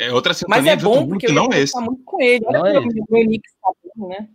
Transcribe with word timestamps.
É 0.00 0.12
outra 0.12 0.34
sintonia 0.34 0.62
Mas 0.62 0.72
é 0.72 0.76
bom 0.76 1.06
porque 1.06 1.26
que 1.26 1.32
eu 1.32 1.34
não 1.34 1.44
ia 1.52 1.58
esse. 1.60 1.72
conversar 1.72 1.80
muito 1.80 2.04
com 2.04 2.20
ele. 2.20 2.44
Olha 2.46 2.58
Não 2.58 2.66
é 2.66 2.74
como 2.74 2.90
o 2.90 3.06
meu 3.10 3.24
Nick 3.26 3.48
está 3.48 3.70
bem, 3.82 4.08
né? 4.08 4.28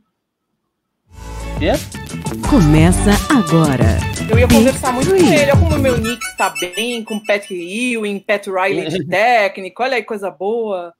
Começa 2.50 3.12
agora. 3.30 4.00
Eu 4.30 4.40
ia 4.40 4.48
conversar 4.48 4.94
muito 4.94 5.10
com 5.10 5.16
ele. 5.16 5.42
Olha 5.42 5.58
como 5.58 5.76
o 5.76 5.80
meu 5.80 5.98
Nick 5.98 6.26
está 6.26 6.50
bem, 6.52 7.04
com 7.04 7.20
Pat 7.26 7.50
Ewing, 7.52 8.20
Pat 8.20 8.48
Riley 8.48 8.90
de 8.90 9.06
técnico. 9.10 9.84
Olha 9.84 9.96
aí, 9.98 10.04
coisa 10.04 10.32
boa. 10.32 10.94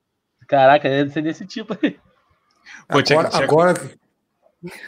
Caraca, 0.48 0.90
deve 0.90 1.12
ser 1.12 1.22
desse 1.22 1.46
tipo 1.46 1.78
aí. 1.82 1.92
Pô, 2.90 2.98
Agora, 3.00 3.30
agora, 3.34 3.72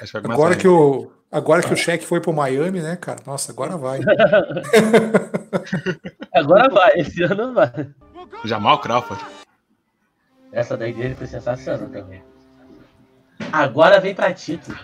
Acho 0.01 0.19
que 0.19 0.31
agora 0.31 0.55
que 0.55 0.67
o 0.67 1.11
agora 1.31 1.63
que 1.63 1.73
o 1.73 1.77
cheque 1.77 2.05
foi 2.05 2.19
pro 2.19 2.33
Miami, 2.33 2.81
né, 2.81 2.97
cara? 2.97 3.19
Nossa, 3.25 3.51
agora 3.51 3.77
vai. 3.77 3.99
Agora 6.33 6.69
vai, 6.69 6.91
esse 6.95 7.23
ano 7.23 7.53
vai. 7.53 7.89
Jamal 8.45 8.79
Crawford. 8.79 9.23
Essa 10.51 10.75
daí 10.75 10.93
dele 10.93 11.15
foi 11.15 11.27
sensacional 11.27 11.87
também. 11.89 12.21
Agora 13.51 13.99
vem 13.99 14.13
pra 14.13 14.33
título. 14.33 14.77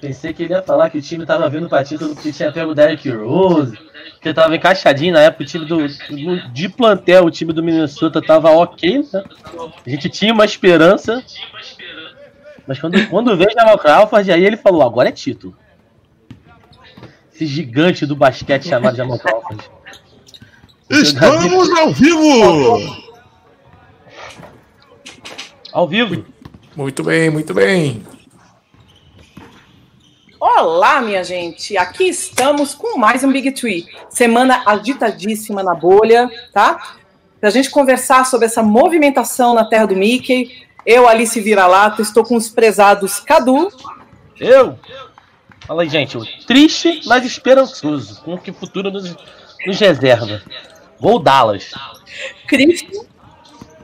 Pensei 0.00 0.32
que 0.32 0.42
ele 0.42 0.52
ia 0.52 0.62
falar 0.62 0.90
que 0.90 0.98
o 0.98 1.02
time 1.02 1.24
tava 1.24 1.48
vindo 1.48 1.68
pra 1.68 1.82
título 1.82 2.14
porque 2.14 2.32
tinha 2.32 2.52
pego 2.52 2.72
o 2.72 2.74
Derrick 2.74 3.08
Rose, 3.10 3.78
que 4.20 4.32
tava 4.34 4.54
encaixadinho 4.54 5.14
na 5.14 5.20
época, 5.20 5.42
o 5.42 5.46
time 5.46 5.64
do. 5.64 5.88
De 6.52 6.68
plantel, 6.68 7.24
o 7.24 7.30
time 7.30 7.52
do 7.52 7.62
Minnesota 7.62 8.20
tava 8.20 8.50
ok, 8.50 8.98
né? 9.12 9.24
A 9.86 9.90
gente 9.90 10.10
tinha 10.10 10.32
uma 10.34 10.44
esperança. 10.44 11.24
Mas 12.66 12.78
quando, 12.78 13.08
quando 13.08 13.36
veio 13.36 13.52
Jamal 13.52 13.78
Crawford, 13.78 14.30
aí 14.30 14.44
ele 14.44 14.56
falou, 14.56 14.82
agora 14.82 15.08
é 15.08 15.12
título. 15.12 15.56
Esse 17.32 17.46
gigante 17.46 18.04
do 18.04 18.16
basquete 18.16 18.68
chamado 18.68 18.96
Jamal 18.96 19.18
Crawford. 19.18 19.75
Estamos 20.88 21.68
ao 21.70 21.92
vivo! 21.92 22.96
Ao 25.72 25.88
vivo. 25.88 26.24
Muito 26.76 27.02
bem, 27.02 27.28
muito 27.28 27.52
bem. 27.52 28.06
Olá, 30.38 31.02
minha 31.02 31.24
gente! 31.24 31.76
Aqui 31.76 32.04
estamos 32.04 32.72
com 32.72 32.96
mais 32.96 33.24
um 33.24 33.32
Big 33.32 33.50
Tree. 33.50 33.84
Semana 34.08 34.62
agitadíssima 34.64 35.60
na 35.60 35.74
bolha, 35.74 36.30
tá? 36.52 36.94
Pra 37.40 37.50
gente 37.50 37.68
conversar 37.68 38.24
sobre 38.24 38.46
essa 38.46 38.62
movimentação 38.62 39.54
na 39.54 39.64
terra 39.64 39.86
do 39.86 39.96
Mickey. 39.96 40.66
Eu, 40.84 41.08
Alice 41.08 41.40
Vira-Lata, 41.40 42.00
estou 42.00 42.24
com 42.24 42.36
os 42.36 42.48
prezados 42.48 43.18
Cadu, 43.18 43.72
Eu? 44.38 44.78
Fala 45.66 45.82
aí, 45.82 45.88
gente. 45.88 46.16
Triste, 46.46 47.02
mas 47.06 47.24
esperançoso. 47.24 48.22
Com 48.22 48.38
que 48.38 48.52
futuro 48.52 48.88
nos, 48.88 49.16
nos 49.66 49.80
reserva. 49.80 50.40
Gol 51.00 51.18
Dallas. 51.20 51.72
Christian, 52.46 53.04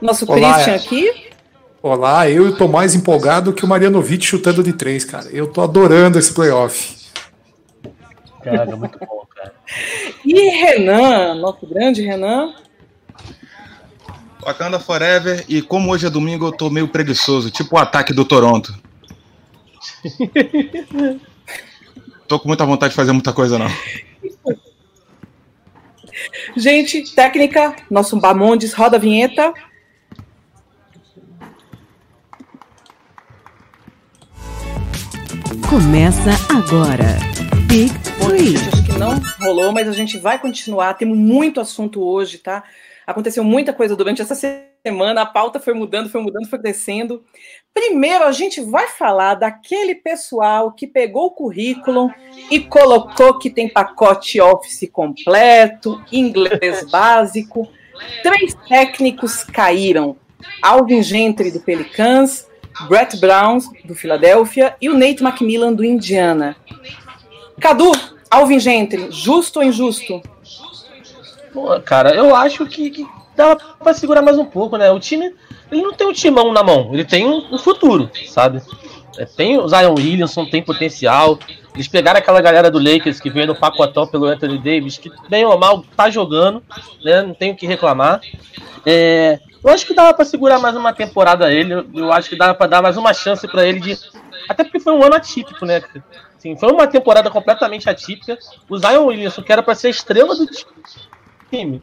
nosso 0.00 0.30
Olá, 0.30 0.54
Christian 0.54 0.72
é. 0.72 0.76
aqui. 0.76 1.30
Olá, 1.82 2.30
eu 2.30 2.56
tô 2.56 2.68
mais 2.68 2.94
empolgado 2.94 3.52
que 3.52 3.64
o 3.64 3.68
Marianovic 3.68 4.24
chutando 4.24 4.62
de 4.62 4.72
três, 4.72 5.04
cara. 5.04 5.28
Eu 5.30 5.48
tô 5.48 5.60
adorando 5.60 6.18
esse 6.18 6.32
playoff. 6.32 6.96
Caraca, 8.42 8.76
muito 8.76 8.98
bom, 8.98 9.26
cara. 9.34 9.52
E 10.24 10.48
Renan, 10.50 11.34
nosso 11.34 11.66
grande 11.66 12.02
Renan. 12.02 12.54
Wakanda 14.44 14.78
Forever. 14.78 15.44
E 15.48 15.60
como 15.62 15.92
hoje 15.92 16.06
é 16.06 16.10
domingo, 16.10 16.46
eu 16.46 16.52
tô 16.52 16.70
meio 16.70 16.88
preguiçoso, 16.88 17.50
tipo 17.50 17.76
o 17.76 17.78
ataque 17.78 18.12
do 18.12 18.24
Toronto. 18.24 18.74
tô 22.26 22.38
com 22.40 22.48
muita 22.48 22.64
vontade 22.64 22.90
de 22.90 22.96
fazer 22.96 23.12
muita 23.12 23.32
coisa, 23.32 23.58
não. 23.58 23.66
Gente, 26.56 27.14
técnica, 27.14 27.74
nosso 27.90 28.18
Bamondes, 28.18 28.72
roda 28.72 28.96
a 28.96 29.00
vinheta. 29.00 29.52
Começa 35.68 36.30
agora. 36.54 37.18
Big 37.66 37.90
Three. 38.18 38.56
acho 38.56 38.84
que 38.84 38.98
não 38.98 39.18
rolou, 39.40 39.72
mas 39.72 39.88
a 39.88 39.92
gente 39.92 40.18
vai 40.18 40.38
continuar. 40.38 40.94
Temos 40.94 41.16
muito 41.16 41.60
assunto 41.60 42.02
hoje, 42.02 42.38
tá? 42.38 42.62
Aconteceu 43.06 43.42
muita 43.42 43.72
coisa 43.72 43.96
durante 43.96 44.20
essa 44.20 44.34
semana, 44.34 44.71
a 44.84 45.26
pauta 45.26 45.60
foi 45.60 45.74
mudando, 45.74 46.08
foi 46.08 46.20
mudando, 46.20 46.48
foi 46.48 46.58
crescendo. 46.58 47.22
Primeiro, 47.72 48.24
a 48.24 48.32
gente 48.32 48.60
vai 48.60 48.88
falar 48.88 49.34
daquele 49.34 49.94
pessoal 49.94 50.72
que 50.72 50.86
pegou 50.86 51.26
o 51.26 51.30
currículo 51.30 52.12
e 52.50 52.58
colocou 52.58 53.38
que 53.38 53.48
tem 53.48 53.68
pacote 53.68 54.40
Office 54.40 54.88
completo, 54.92 56.02
inglês 56.10 56.84
básico. 56.90 57.68
Três 58.24 58.54
técnicos 58.68 59.44
caíram: 59.44 60.16
Alvin 60.60 61.02
Gentry, 61.02 61.52
do 61.52 61.60
Pelicans, 61.60 62.48
Brett 62.88 63.16
Brown, 63.18 63.58
do 63.84 63.94
Philadelphia, 63.94 64.76
e 64.80 64.88
o 64.88 64.98
Nate 64.98 65.22
McMillan, 65.22 65.72
do 65.72 65.84
Indiana. 65.84 66.56
Cadu, 67.60 67.92
Alvin 68.28 68.58
Gentry, 68.58 69.12
justo 69.12 69.60
ou 69.60 69.64
injusto? 69.64 70.20
Pô, 71.52 71.80
cara, 71.80 72.14
eu 72.14 72.34
acho 72.34 72.66
que, 72.66 72.90
que 72.90 73.06
dá 73.36 73.56
pra 73.56 73.94
segurar 73.94 74.22
mais 74.22 74.38
um 74.38 74.44
pouco, 74.44 74.76
né? 74.76 74.90
O 74.90 75.00
time, 75.00 75.34
ele 75.70 75.82
não 75.82 75.92
tem 75.92 76.06
um 76.06 76.12
timão 76.12 76.52
na 76.52 76.62
mão, 76.62 76.90
ele 76.92 77.04
tem 77.04 77.26
um, 77.26 77.54
um 77.54 77.58
futuro, 77.58 78.10
sabe? 78.26 78.62
É, 79.18 79.24
tem 79.24 79.58
o 79.58 79.68
Zion 79.68 79.94
Williamson, 79.94 80.46
tem 80.46 80.62
potencial. 80.62 81.38
Eles 81.74 81.88
pegaram 81.88 82.18
aquela 82.18 82.40
galera 82.40 82.70
do 82.70 82.78
Lakers 82.78 83.20
que 83.20 83.30
veio 83.30 83.46
no 83.46 83.54
pacotão 83.54 84.06
pelo 84.06 84.26
Anthony 84.26 84.58
Davis, 84.58 84.98
que 84.98 85.10
bem 85.28 85.44
ou 85.44 85.58
mal 85.58 85.84
tá 85.96 86.10
jogando, 86.10 86.62
né? 87.04 87.22
Não 87.22 87.34
tenho 87.34 87.54
o 87.54 87.56
que 87.56 87.66
reclamar. 87.66 88.20
É, 88.84 89.38
eu 89.62 89.70
acho 89.70 89.86
que 89.86 89.94
dava 89.94 90.12
pra 90.12 90.24
segurar 90.24 90.58
mais 90.58 90.76
uma 90.76 90.92
temporada 90.92 91.52
ele. 91.52 91.72
Eu, 91.94 92.12
acho 92.12 92.28
que 92.28 92.36
dava 92.36 92.54
pra 92.54 92.66
dar 92.66 92.82
mais 92.82 92.96
uma 92.96 93.14
chance 93.14 93.46
pra 93.46 93.66
ele 93.66 93.80
de. 93.80 93.98
Até 94.48 94.64
porque 94.64 94.80
foi 94.80 94.92
um 94.92 95.02
ano 95.02 95.14
atípico, 95.14 95.64
né? 95.64 95.82
Assim, 96.36 96.56
foi 96.56 96.72
uma 96.72 96.86
temporada 96.86 97.30
completamente 97.30 97.88
atípica. 97.88 98.36
O 98.68 98.76
Zion 98.76 99.06
Williamson, 99.06 99.42
que 99.42 99.52
era 99.52 99.62
pra 99.62 99.74
ser 99.74 99.86
a 99.86 99.90
estrela 99.90 100.34
do 100.34 100.46
time. 101.50 101.82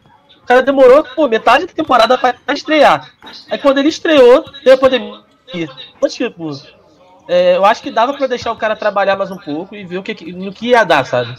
Cara 0.49 0.63
demorou 0.63 1.03
pô, 1.03 1.27
metade 1.27 1.67
da 1.67 1.73
temporada 1.73 2.17
pra 2.17 2.35
estrear. 2.55 3.13
Aí 3.51 3.59
quando 3.59 3.77
ele 3.77 3.89
estreou, 3.89 4.43
deu 4.63 4.73
a 4.73 4.77
pandemia. 4.79 5.21
Mas, 6.01 6.15
tipo, 6.15 6.49
é, 7.27 7.55
eu 7.55 7.63
acho 7.63 7.83
que 7.83 7.91
dava 7.91 8.15
pra 8.15 8.25
deixar 8.25 8.51
o 8.51 8.55
cara 8.55 8.75
trabalhar 8.75 9.15
mais 9.15 9.29
um 9.29 9.37
pouco 9.37 9.75
e 9.75 9.85
ver 9.85 9.99
o 9.99 10.03
que, 10.03 10.31
no 10.33 10.51
que 10.51 10.69
ia 10.69 10.83
dar, 10.83 11.05
sabe? 11.05 11.35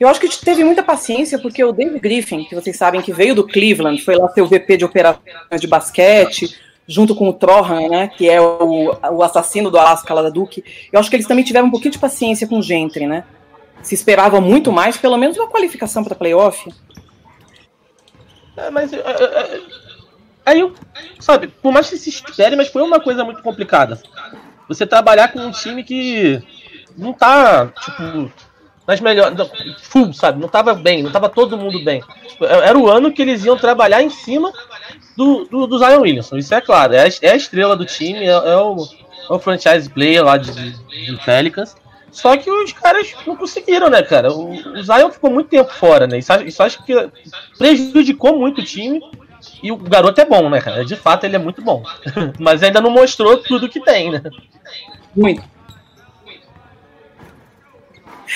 Eu 0.00 0.08
acho 0.08 0.18
que 0.18 0.42
teve 0.42 0.64
muita 0.64 0.82
paciência, 0.82 1.38
porque 1.38 1.62
o 1.62 1.70
David 1.70 2.00
Griffin, 2.00 2.44
que 2.44 2.54
vocês 2.54 2.78
sabem 2.78 3.02
que 3.02 3.12
veio 3.12 3.34
do 3.34 3.46
Cleveland, 3.46 4.02
foi 4.02 4.16
lá 4.16 4.30
ser 4.30 4.40
o 4.40 4.46
VP 4.46 4.78
de 4.78 4.84
operações 4.86 5.60
de 5.60 5.66
basquete, 5.66 6.58
junto 6.88 7.14
com 7.14 7.28
o 7.28 7.34
Trohan, 7.34 7.90
né, 7.90 8.08
que 8.08 8.26
é 8.26 8.40
o, 8.40 8.96
o 9.10 9.22
assassino 9.22 9.70
do 9.70 9.78
Alaska 9.78 10.14
lá 10.14 10.22
da 10.22 10.30
Duke. 10.30 10.64
Eu 10.90 10.98
acho 10.98 11.10
que 11.10 11.16
eles 11.16 11.28
também 11.28 11.44
tiveram 11.44 11.66
um 11.66 11.70
pouquinho 11.70 11.92
de 11.92 11.98
paciência 11.98 12.46
com 12.46 12.58
o 12.58 12.62
Gentry, 12.62 13.06
né? 13.06 13.24
Se 13.82 13.94
esperava 13.94 14.40
muito 14.40 14.72
mais, 14.72 14.96
pelo 14.96 15.18
menos 15.18 15.36
uma 15.36 15.48
qualificação 15.48 16.02
para 16.02 16.14
playoff. 16.14 16.72
É, 18.56 18.70
mas. 18.70 18.92
é, 18.92 18.98
é, 18.98 19.56
é, 19.56 19.60
aí 20.44 20.60
eu. 20.60 20.74
Sabe, 21.18 21.48
por 21.48 21.72
mais 21.72 21.88
que 21.88 21.96
se 21.96 22.10
espere, 22.10 22.56
mas 22.56 22.68
foi 22.68 22.82
uma 22.82 23.00
coisa 23.00 23.24
muito 23.24 23.42
complicada. 23.42 24.00
Você 24.68 24.86
trabalhar 24.86 25.32
com 25.32 25.40
um 25.40 25.50
time 25.50 25.84
que 25.84 26.42
não 26.96 27.12
tá, 27.12 27.66
tipo, 27.66 28.32
nas 28.86 29.00
melhores. 29.00 29.36
Full, 29.82 30.12
sabe? 30.12 30.40
Não 30.40 30.48
tava 30.48 30.74
bem, 30.74 31.02
não 31.02 31.10
tava 31.10 31.28
todo 31.28 31.58
mundo 31.58 31.82
bem. 31.84 32.02
Era 32.40 32.78
o 32.78 32.90
ano 32.90 33.12
que 33.12 33.22
eles 33.22 33.44
iam 33.44 33.56
trabalhar 33.56 34.02
em 34.02 34.10
cima 34.10 34.52
do, 35.16 35.44
do, 35.44 35.66
do 35.66 35.78
Zion 35.78 36.00
Williamson, 36.00 36.36
isso 36.36 36.54
é 36.54 36.60
claro. 36.60 36.94
É 36.94 37.06
a, 37.06 37.10
é 37.22 37.30
a 37.30 37.36
estrela 37.36 37.76
do 37.76 37.84
time, 37.84 38.24
é, 38.24 38.30
é 38.30 38.56
o, 38.56 38.76
é 39.30 39.32
o 39.32 39.38
franchise 39.38 39.88
player 39.88 40.24
lá 40.24 40.36
de, 40.36 40.52
de 40.52 41.16
Pelicans. 41.24 41.76
Só 42.12 42.36
que 42.36 42.50
os 42.50 42.72
caras 42.72 43.12
não 43.26 43.34
conseguiram, 43.34 43.88
né, 43.88 44.02
cara? 44.02 44.30
O, 44.32 44.52
o 44.52 44.82
Zion 44.82 45.10
ficou 45.10 45.30
muito 45.30 45.48
tempo 45.48 45.72
fora, 45.72 46.06
né? 46.06 46.18
Isso, 46.18 46.32
acho- 46.32 46.44
isso 46.46 46.62
acho 46.62 46.84
que 46.84 46.94
prejudicou 47.58 48.38
muito 48.38 48.60
o 48.60 48.64
time. 48.64 49.00
E 49.62 49.72
o 49.72 49.76
garoto 49.76 50.20
é 50.20 50.24
bom, 50.24 50.48
né, 50.50 50.60
cara? 50.60 50.84
De 50.84 50.94
fato, 50.94 51.24
ele 51.24 51.36
é 51.36 51.38
muito 51.38 51.62
bom. 51.62 51.82
Mas 52.38 52.62
ainda 52.62 52.80
não 52.80 52.90
mostrou 52.90 53.38
tudo 53.38 53.68
que 53.68 53.80
tem, 53.80 54.10
né? 54.12 54.22
Muito. 55.16 55.42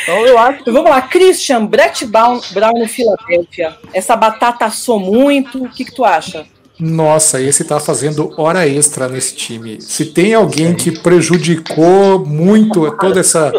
Então 0.02 0.26
eu 0.26 0.38
acho 0.38 0.64
vamos 0.72 0.90
lá, 0.90 1.00
Christian, 1.02 1.64
Brett 1.66 2.04
Brown, 2.06 2.40
Brown 2.52 2.72
no 2.78 2.88
Filadélfia. 2.88 3.76
Essa 3.92 4.14
batata 4.16 4.64
assou 4.66 4.98
muito. 4.98 5.64
O 5.64 5.68
que, 5.70 5.84
que 5.84 5.92
tu 5.94 6.04
acha? 6.04 6.46
Nossa, 6.78 7.40
esse 7.40 7.64
tá 7.64 7.80
fazendo 7.80 8.32
hora 8.36 8.68
extra 8.68 9.08
nesse 9.08 9.34
time. 9.34 9.80
Se 9.80 10.04
tem 10.04 10.34
alguém 10.34 10.74
que 10.74 10.90
prejudicou 11.00 12.18
muito 12.24 12.90
toda 12.98 13.20
essa, 13.20 13.50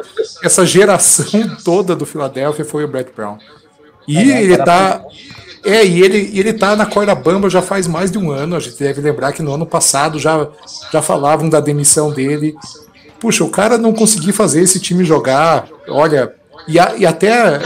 essa 0.43 0.65
geração 0.65 1.25
toda 1.65 1.95
do 1.95 2.05
Philadelphia 2.05 2.63
foi 2.63 2.83
o 2.83 2.87
Brett 2.87 3.11
Brown. 3.15 3.37
E 4.07 4.17
ele 4.31 4.57
tá. 4.57 5.03
É, 5.65 5.83
e 5.85 6.01
ele, 6.01 6.31
ele 6.39 6.53
tá 6.53 6.75
na 6.75 6.85
corda 6.85 7.13
bamba 7.15 7.49
já 7.49 7.61
faz 7.61 7.87
mais 7.87 8.09
de 8.11 8.17
um 8.17 8.31
ano. 8.31 8.55
A 8.55 8.59
gente 8.59 8.77
deve 8.77 9.01
lembrar 9.01 9.33
que 9.33 9.41
no 9.41 9.53
ano 9.53 9.65
passado 9.65 10.19
já, 10.19 10.47
já 10.93 11.01
falavam 11.01 11.49
da 11.49 11.59
demissão 11.59 12.11
dele. 12.11 12.55
Puxa, 13.19 13.43
o 13.43 13.49
cara 13.49 13.77
não 13.79 13.91
conseguiu 13.93 14.31
fazer 14.33 14.61
esse 14.61 14.79
time 14.79 15.03
jogar. 15.03 15.67
Olha, 15.89 16.33
e, 16.67 16.79
a- 16.79 16.93
e 16.95 17.05
até. 17.05 17.59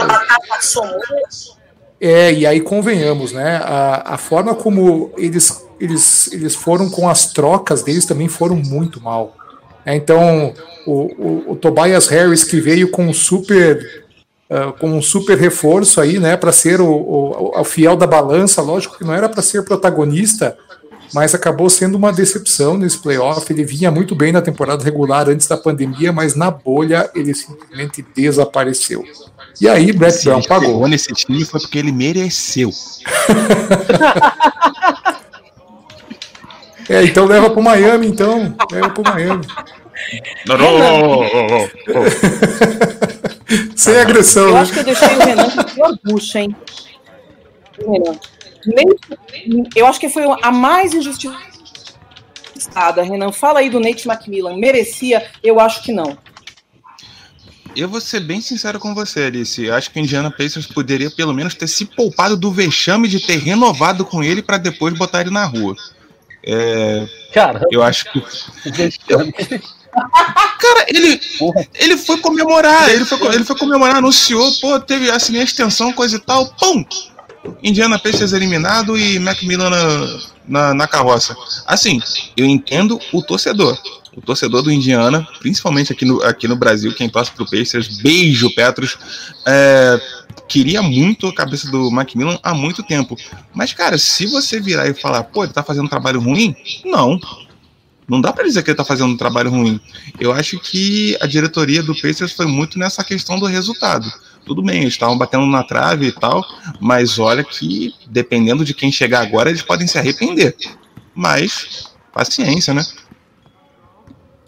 É, 2.04 2.32
e 2.32 2.44
aí 2.44 2.60
convenhamos, 2.60 3.30
né? 3.30 3.58
A, 3.62 4.14
a 4.14 4.18
forma 4.18 4.56
como 4.56 5.12
eles, 5.16 5.64
eles, 5.78 6.32
eles 6.32 6.52
foram 6.52 6.90
com 6.90 7.08
as 7.08 7.32
trocas 7.32 7.84
deles 7.84 8.04
também 8.04 8.26
foram 8.26 8.56
muito 8.56 9.00
mal. 9.00 9.36
É, 9.86 9.94
então, 9.94 10.52
o, 10.84 10.92
o, 10.92 11.52
o, 11.52 11.56
Tobias 11.56 12.08
Harris, 12.08 12.42
que 12.42 12.60
veio 12.60 12.90
com 12.90 13.06
um 13.06 13.12
super, 13.12 14.04
uh, 14.50 14.72
com 14.80 14.88
um 14.88 15.00
super 15.00 15.38
reforço 15.38 16.00
aí, 16.00 16.18
né, 16.18 16.36
para 16.36 16.50
ser 16.50 16.80
o, 16.80 16.90
o, 16.90 17.60
o, 17.60 17.64
fiel 17.64 17.96
da 17.96 18.06
balança, 18.06 18.60
lógico 18.62 18.98
que 18.98 19.04
não 19.04 19.14
era 19.14 19.28
para 19.28 19.40
ser 19.40 19.64
protagonista, 19.64 20.58
mas 21.14 21.36
acabou 21.36 21.70
sendo 21.70 21.94
uma 21.94 22.12
decepção 22.12 22.76
nesse 22.76 22.98
playoff. 22.98 23.52
Ele 23.52 23.62
vinha 23.62 23.92
muito 23.92 24.16
bem 24.16 24.32
na 24.32 24.42
temporada 24.42 24.82
regular 24.82 25.28
antes 25.28 25.46
da 25.46 25.56
pandemia, 25.56 26.12
mas 26.12 26.34
na 26.34 26.50
bolha 26.50 27.08
ele 27.14 27.32
simplesmente 27.32 28.04
desapareceu. 28.12 29.04
E 29.60 29.68
aí, 29.68 29.92
Brett 29.92 30.24
Brown 30.24 30.40
pagou. 30.42 30.88
nesse 30.88 31.12
time 31.12 31.44
foi 31.44 31.60
porque 31.60 31.78
ele 31.78 31.92
mereceu. 31.92 32.70
é, 36.88 37.04
então 37.04 37.26
leva 37.26 37.50
pro 37.50 37.62
Miami, 37.62 38.06
então. 38.06 38.56
Leva 38.70 38.88
pro 38.90 39.04
Miami. 39.04 39.46
Não, 40.46 40.58
não, 40.58 40.78
não, 40.78 41.22
não, 41.22 41.68
Sem 43.76 43.96
agressão. 43.96 44.48
Eu 44.48 44.54
né? 44.54 44.60
acho 44.60 44.72
que 44.72 44.78
eu 44.80 44.84
deixei 44.84 45.08
o 45.08 45.18
Renan 45.18 45.50
com 45.50 45.64
pior 45.64 45.98
bucha, 46.04 46.40
hein? 46.40 46.56
Renan. 47.78 48.18
Eu 49.74 49.86
acho 49.86 50.00
que 50.00 50.08
foi 50.08 50.22
a 50.42 50.52
mais 50.52 50.94
injustiçada, 50.94 51.42
Renan. 53.02 53.32
Fala 53.32 53.58
aí 53.60 53.70
do 53.70 53.80
Nate 53.80 54.08
McMillan. 54.08 54.56
Merecia? 54.56 55.30
Eu 55.42 55.58
acho 55.60 55.82
que 55.82 55.92
não. 55.92 56.16
Eu 57.74 57.88
vou 57.88 58.00
ser 58.00 58.20
bem 58.20 58.40
sincero 58.40 58.78
com 58.78 58.94
você, 58.94 59.24
Alice. 59.24 59.62
Eu 59.62 59.74
acho 59.74 59.90
que 59.90 59.98
o 59.98 60.02
Indiana 60.02 60.30
Pacers 60.30 60.66
poderia 60.66 61.10
pelo 61.10 61.32
menos 61.32 61.54
ter 61.54 61.66
se 61.66 61.84
poupado 61.84 62.36
do 62.36 62.50
vexame 62.50 63.08
de 63.08 63.20
ter 63.20 63.38
renovado 63.38 64.04
com 64.04 64.22
ele 64.22 64.42
para 64.42 64.58
depois 64.58 64.96
botar 64.96 65.22
ele 65.22 65.30
na 65.30 65.44
rua. 65.44 65.74
É, 66.44 67.06
Cara, 67.32 67.62
eu 67.70 67.82
acho 67.82 68.10
que. 68.12 68.20
Cara, 70.58 70.86
ele, 70.88 71.20
ele 71.74 71.96
foi 71.98 72.16
comemorar, 72.18 72.88
ele 72.90 73.04
foi, 73.04 73.34
ele 73.34 73.44
foi 73.44 73.56
comemorar, 73.58 73.96
anunciou, 73.96 74.50
pô, 74.60 74.80
teve 74.80 75.10
assim 75.10 75.38
a 75.38 75.42
extensão, 75.42 75.92
coisa 75.92 76.16
e 76.16 76.18
tal, 76.18 76.46
pum! 76.54 76.82
Indiana 77.62 77.98
Pacers 77.98 78.32
eliminado 78.32 78.96
e 78.96 79.18
Macmillan 79.18 79.68
na, 79.68 80.20
na, 80.48 80.74
na 80.74 80.88
carroça. 80.88 81.36
Assim, 81.66 82.00
eu 82.36 82.46
entendo 82.46 82.98
o 83.12 83.22
torcedor 83.22 83.76
o 84.16 84.20
torcedor 84.20 84.62
do 84.62 84.70
Indiana, 84.70 85.26
principalmente 85.40 85.92
aqui 85.92 86.04
no, 86.04 86.22
aqui 86.22 86.46
no 86.46 86.56
Brasil, 86.56 86.94
quem 86.94 87.08
torce 87.08 87.32
pro 87.32 87.48
Pacers, 87.48 87.98
beijo, 87.98 88.54
Petros, 88.54 88.98
é, 89.46 90.00
queria 90.48 90.82
muito 90.82 91.26
a 91.26 91.34
cabeça 91.34 91.70
do 91.70 91.90
Macmillan 91.90 92.38
há 92.42 92.52
muito 92.52 92.82
tempo. 92.82 93.16
Mas, 93.54 93.72
cara, 93.72 93.96
se 93.96 94.26
você 94.26 94.60
virar 94.60 94.86
e 94.88 94.94
falar, 94.94 95.24
pô, 95.24 95.44
ele 95.44 95.52
tá 95.52 95.62
fazendo 95.62 95.86
um 95.86 95.88
trabalho 95.88 96.20
ruim, 96.20 96.54
não. 96.84 97.18
Não 98.06 98.20
dá 98.20 98.32
para 98.32 98.44
dizer 98.44 98.62
que 98.62 98.70
ele 98.70 98.76
tá 98.76 98.84
fazendo 98.84 99.12
um 99.12 99.16
trabalho 99.16 99.50
ruim. 99.50 99.80
Eu 100.20 100.32
acho 100.32 100.58
que 100.58 101.16
a 101.20 101.26
diretoria 101.26 101.82
do 101.82 101.94
Pacers 101.94 102.32
foi 102.32 102.46
muito 102.46 102.78
nessa 102.78 103.02
questão 103.02 103.38
do 103.38 103.46
resultado. 103.46 104.12
Tudo 104.44 104.60
bem, 104.62 104.82
eles 104.82 104.94
estavam 104.94 105.16
batendo 105.16 105.46
na 105.46 105.62
trave 105.62 106.08
e 106.08 106.12
tal, 106.12 106.44
mas 106.80 107.18
olha 107.18 107.44
que, 107.44 107.94
dependendo 108.08 108.64
de 108.64 108.74
quem 108.74 108.90
chegar 108.90 109.22
agora, 109.22 109.48
eles 109.48 109.62
podem 109.62 109.86
se 109.86 109.98
arrepender. 109.98 110.54
Mas, 111.14 111.84
paciência, 112.12 112.74
né? 112.74 112.84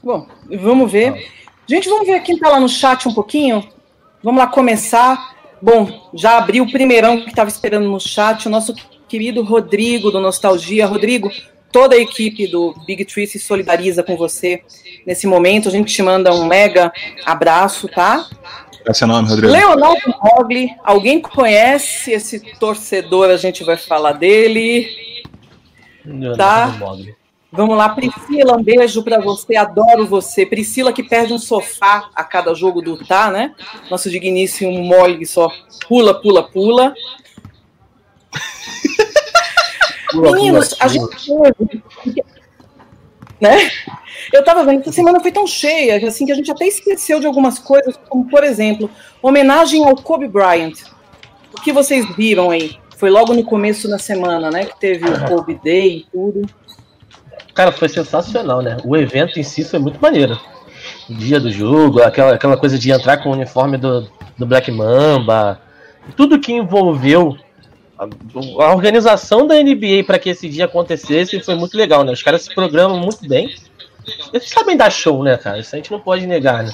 Bom, 0.05 0.27
vamos 0.61 0.93
ver. 0.93 1.33
Gente, 1.67 1.89
vamos 1.89 2.07
ver 2.07 2.21
quem 2.21 2.35
está 2.35 2.51
lá 2.51 2.61
no 2.61 2.69
chat 2.69 3.09
um 3.09 3.15
pouquinho. 3.15 3.67
Vamos 4.23 4.39
lá 4.39 4.47
começar. 4.47 5.35
Bom, 5.63 6.11
já 6.13 6.37
abri 6.37 6.61
o 6.61 6.71
primeirão 6.71 7.23
que 7.23 7.31
estava 7.31 7.49
esperando 7.49 7.89
no 7.89 7.99
chat, 7.99 8.47
o 8.47 8.51
nosso 8.51 8.75
querido 9.09 9.43
Rodrigo 9.43 10.11
do 10.11 10.21
Nostalgia. 10.21 10.85
Rodrigo, 10.85 11.31
toda 11.73 11.97
a 11.97 11.99
equipe 11.99 12.47
do 12.47 12.75
Big 12.87 13.07
Tree 13.07 13.27
se 13.27 13.39
solidariza 13.39 14.03
com 14.03 14.15
você 14.15 14.63
nesse 15.07 15.27
momento. 15.27 15.69
A 15.69 15.73
gente 15.73 15.95
te 15.95 16.03
manda 16.03 16.35
um 16.35 16.45
mega 16.45 16.93
abraço, 17.25 17.89
tá? 17.89 18.29
Esse 18.87 19.05
é 19.05 19.07
nome, 19.07 19.27
Rodrigo. 19.27 19.51
Leonardo 19.51 20.15
Mogli, 20.23 20.77
alguém 20.85 21.19
conhece 21.19 22.13
esse 22.13 22.41
torcedor? 22.59 23.31
A 23.31 23.39
gente 23.39 23.65
vai 23.65 23.79
falar 23.79 24.13
dele. 24.13 24.87
Leonardo 26.05 26.37
tá? 26.37 26.67
Mogli. 26.79 27.24
Vamos 27.57 27.77
lá, 27.77 27.89
Priscila, 27.89 28.57
um 28.57 28.63
beijo 28.63 29.05
para 29.05 29.21
você, 29.21 29.55
adoro 29.55 30.05
você. 30.05 30.45
Priscila 30.45 30.93
que 30.93 31.05
perde 31.05 31.33
um 31.33 31.39
sofá 31.39 32.11
a 32.13 32.25
cada 32.25 32.53
jogo 32.53 32.83
do 32.83 32.97
Tá, 33.05 33.31
né? 33.31 33.55
Nosso 33.89 34.11
digníssimo 34.11 34.73
mole 34.83 35.25
só 35.25 35.49
pula, 35.89 36.21
pula, 36.21 36.43
pula. 36.43 36.93
pula 40.11 40.33
Meninos, 40.33 40.75
pula, 40.75 40.85
a 40.85 40.89
gente 40.89 41.33
né? 43.41 43.71
Eu 44.33 44.43
tava 44.43 44.65
vendo 44.65 44.83
que 44.83 44.89
essa 44.89 44.97
semana 44.97 45.21
foi 45.21 45.31
tão 45.31 45.47
cheia, 45.47 46.05
assim, 46.09 46.27
que 46.27 46.33
a 46.33 46.35
gente 46.35 46.51
até 46.51 46.67
esqueceu 46.67 47.21
de 47.21 47.27
algumas 47.27 47.59
coisas, 47.61 47.97
como, 48.09 48.29
por 48.29 48.43
exemplo, 48.43 48.91
homenagem 49.23 49.85
ao 49.85 49.95
Kobe 49.95 50.27
Bryant. 50.27 50.75
O 51.57 51.61
que 51.61 51.73
vocês 51.73 52.05
viram 52.17 52.51
aí? 52.51 52.77
Foi 52.97 53.11
logo 53.11 53.33
no 53.33 53.45
começo 53.45 53.89
da 53.89 53.99
semana, 53.99 54.51
né? 54.51 54.65
Que 54.65 54.81
teve 54.81 55.09
o 55.09 55.25
Kobe 55.29 55.55
Day 55.63 55.99
e 55.99 56.07
tudo. 56.11 56.49
Cara, 57.55 57.71
foi 57.71 57.89
sensacional, 57.89 58.61
né? 58.61 58.77
O 58.85 58.97
evento 58.97 59.39
em 59.39 59.43
si 59.43 59.65
foi 59.65 59.79
muito 59.79 60.01
maneiro. 60.01 60.39
O 61.09 61.15
dia 61.15 61.39
do 61.39 61.51
jogo, 61.51 62.03
aquela, 62.03 62.35
aquela 62.35 62.57
coisa 62.57 62.79
de 62.79 62.91
entrar 62.91 63.19
com 63.19 63.31
o 63.31 63.33
uniforme 63.33 63.77
do, 63.77 64.09
do 64.37 64.45
Black 64.45 64.71
Mamba, 64.71 65.61
tudo 66.17 66.41
que 66.41 66.53
envolveu 66.53 67.37
a, 67.99 68.05
a 68.65 68.75
organização 68.75 69.47
da 69.47 69.55
NBA 69.55 70.05
para 70.07 70.19
que 70.19 70.31
esse 70.31 70.49
dia 70.49 70.65
acontecesse 70.65 71.41
foi 71.41 71.55
muito 71.55 71.77
legal, 71.77 72.05
né? 72.05 72.13
Os 72.13 72.23
caras 72.23 72.43
se 72.43 72.55
programam 72.55 72.99
muito 72.99 73.27
bem. 73.27 73.55
Eles 74.33 74.51
sabem 74.51 74.77
dar 74.77 74.91
show, 74.91 75.23
né, 75.23 75.37
cara? 75.39 75.59
Isso 75.59 75.75
a 75.75 75.79
gente 75.79 75.91
não 75.91 76.01
pode 76.01 76.27
negar, 76.27 76.65
né? 76.65 76.73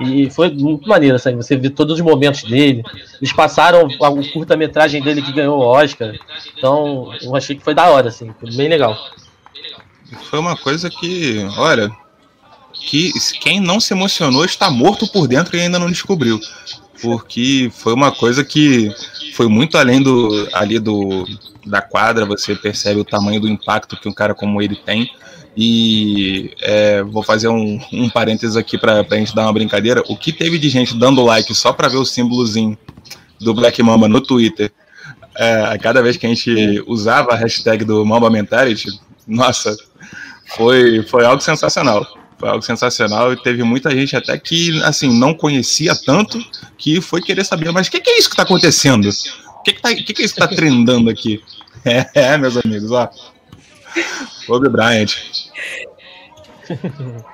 E 0.00 0.28
foi 0.30 0.50
muito 0.50 0.88
maneiro, 0.88 1.14
assim, 1.14 1.36
você 1.36 1.56
vê 1.56 1.70
todos 1.70 1.94
os 1.94 2.00
momentos 2.00 2.42
dele. 2.42 2.82
Eles 3.20 3.32
passaram 3.32 3.86
a 3.86 4.32
curta-metragem 4.32 5.00
dele 5.00 5.22
que 5.22 5.32
ganhou 5.32 5.58
o 5.58 5.64
Oscar. 5.64 6.14
Então, 6.56 7.12
eu 7.22 7.36
achei 7.36 7.54
que 7.54 7.62
foi 7.62 7.74
da 7.74 7.88
hora, 7.88 8.08
assim, 8.08 8.34
foi 8.40 8.50
bem 8.56 8.68
legal 8.68 8.96
foi 10.30 10.38
uma 10.38 10.56
coisa 10.56 10.90
que, 10.90 11.44
olha, 11.56 11.90
que 12.72 13.12
quem 13.40 13.60
não 13.60 13.80
se 13.80 13.92
emocionou 13.92 14.44
está 14.44 14.70
morto 14.70 15.06
por 15.10 15.26
dentro 15.26 15.56
e 15.56 15.60
ainda 15.60 15.78
não 15.78 15.90
descobriu. 15.90 16.40
Porque 17.00 17.70
foi 17.74 17.92
uma 17.92 18.10
coisa 18.10 18.44
que 18.44 18.90
foi 19.34 19.48
muito 19.48 19.76
além 19.76 20.02
do 20.02 20.48
ali 20.52 20.78
do 20.78 21.26
da 21.66 21.82
quadra, 21.82 22.24
você 22.24 22.54
percebe 22.54 23.00
o 23.00 23.04
tamanho 23.04 23.40
do 23.40 23.48
impacto 23.48 23.96
que 23.96 24.08
um 24.08 24.12
cara 24.12 24.34
como 24.34 24.62
ele 24.62 24.76
tem. 24.76 25.10
E 25.56 26.54
é, 26.60 27.02
vou 27.02 27.22
fazer 27.22 27.48
um, 27.48 27.80
um 27.92 28.08
parênteses 28.08 28.56
aqui 28.56 28.78
para 28.78 29.00
a 29.00 29.14
gente 29.16 29.34
dar 29.34 29.42
uma 29.42 29.52
brincadeira. 29.52 30.02
O 30.08 30.16
que 30.16 30.32
teve 30.32 30.58
de 30.58 30.68
gente 30.68 30.96
dando 30.96 31.24
like 31.24 31.52
só 31.54 31.72
para 31.72 31.88
ver 31.88 31.96
o 31.96 32.04
símbolozinho 32.04 32.78
do 33.40 33.52
Black 33.54 33.82
Mamba 33.82 34.06
no 34.06 34.20
Twitter, 34.20 34.70
é, 35.36 35.78
cada 35.78 36.02
vez 36.02 36.16
que 36.16 36.26
a 36.26 36.28
gente 36.28 36.82
usava 36.86 37.32
a 37.32 37.36
hashtag 37.36 37.84
do 37.84 38.04
Mamba 38.04 38.30
Mentality, 38.30 38.88
nossa, 39.26 39.76
foi, 40.48 41.02
foi 41.02 41.24
algo 41.24 41.40
sensacional. 41.40 42.06
Foi 42.38 42.48
algo 42.48 42.62
sensacional 42.62 43.32
e 43.32 43.42
teve 43.42 43.62
muita 43.62 43.90
gente 43.90 44.14
até 44.14 44.38
que, 44.38 44.82
assim, 44.82 45.18
não 45.18 45.32
conhecia 45.32 45.94
tanto 45.94 46.38
que 46.76 47.00
foi 47.00 47.22
querer 47.22 47.44
saber, 47.44 47.72
mas 47.72 47.88
o 47.88 47.90
que, 47.90 48.00
que, 48.00 48.10
é 48.10 48.18
isso 48.18 48.28
que 48.28 48.34
está 48.34 48.42
acontecendo? 48.42 49.08
O 49.08 49.62
que, 49.62 49.72
que, 49.72 49.80
tá, 49.80 49.94
que, 49.94 50.02
que 50.02 50.22
é 50.22 50.24
isso 50.24 50.34
que 50.34 50.42
está 50.42 50.46
trendando 50.46 51.08
aqui? 51.08 51.42
É, 51.84 52.06
é, 52.32 52.36
meus 52.36 52.56
amigos, 52.56 52.90
ó. 52.90 53.08
Kobe 54.46 54.68
Bryant. 54.68 55.14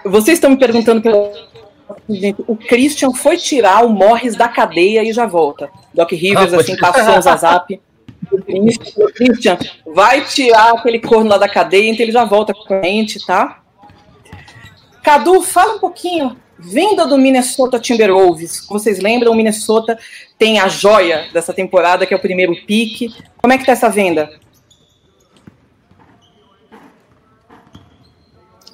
Vocês 0.05 0.37
estão 0.39 0.51
me 0.51 0.57
perguntando 0.57 1.03
pelo 1.03 1.33
o 2.47 2.57
Christian 2.57 3.13
foi 3.13 3.37
tirar 3.37 3.85
o 3.85 3.89
Morris 3.89 4.35
da 4.35 4.49
cadeia 4.49 5.05
e 5.05 5.13
já 5.13 5.27
volta. 5.27 5.71
Doc 5.93 6.11
Rivers, 6.13 6.55
ah, 6.55 6.57
assim, 6.59 6.77
passou 6.77 7.19
o 7.19 7.21
zap. 7.37 7.81
Christian, 9.15 9.59
vai 9.87 10.25
tirar 10.25 10.73
aquele 10.73 10.99
corno 10.99 11.31
lá 11.31 11.39
da 11.39 11.49
cadeia, 11.49 11.91
então 11.91 12.05
ele 12.05 12.13
já 12.13 12.25
volta 12.25 12.53
com 12.55 12.75
a 12.75 12.83
gente, 12.83 13.25
tá? 13.27 13.63
Cadu, 15.03 15.43
fala 15.43 15.75
um 15.75 15.79
pouquinho. 15.79 16.37
Venda 16.59 17.05
do 17.07 17.19
Minnesota 17.19 17.81
Timberwolves. 17.81 18.67
Vocês 18.69 19.01
lembram, 19.01 19.33
o 19.33 19.35
Minnesota 19.35 19.99
tem 20.39 20.61
a 20.61 20.69
joia 20.69 21.27
dessa 21.33 21.53
temporada, 21.53 22.07
que 22.07 22.15
é 22.15 22.17
o 22.17 22.21
primeiro 22.21 22.55
pique. 22.67 23.13
Como 23.39 23.53
é 23.53 23.59
que 23.59 23.67
tá 23.67 23.73
essa 23.73 23.89
venda? 23.89 24.31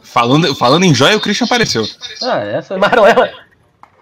Falando, 0.03 0.55
falando 0.55 0.85
em 0.85 0.95
joia, 0.95 1.17
o 1.17 1.21
Christian 1.21 1.47
apareceu. 1.47 1.87
Ah, 2.23 2.41
essa 2.41 2.75
é 2.75 2.77
Maruela. 2.77 3.31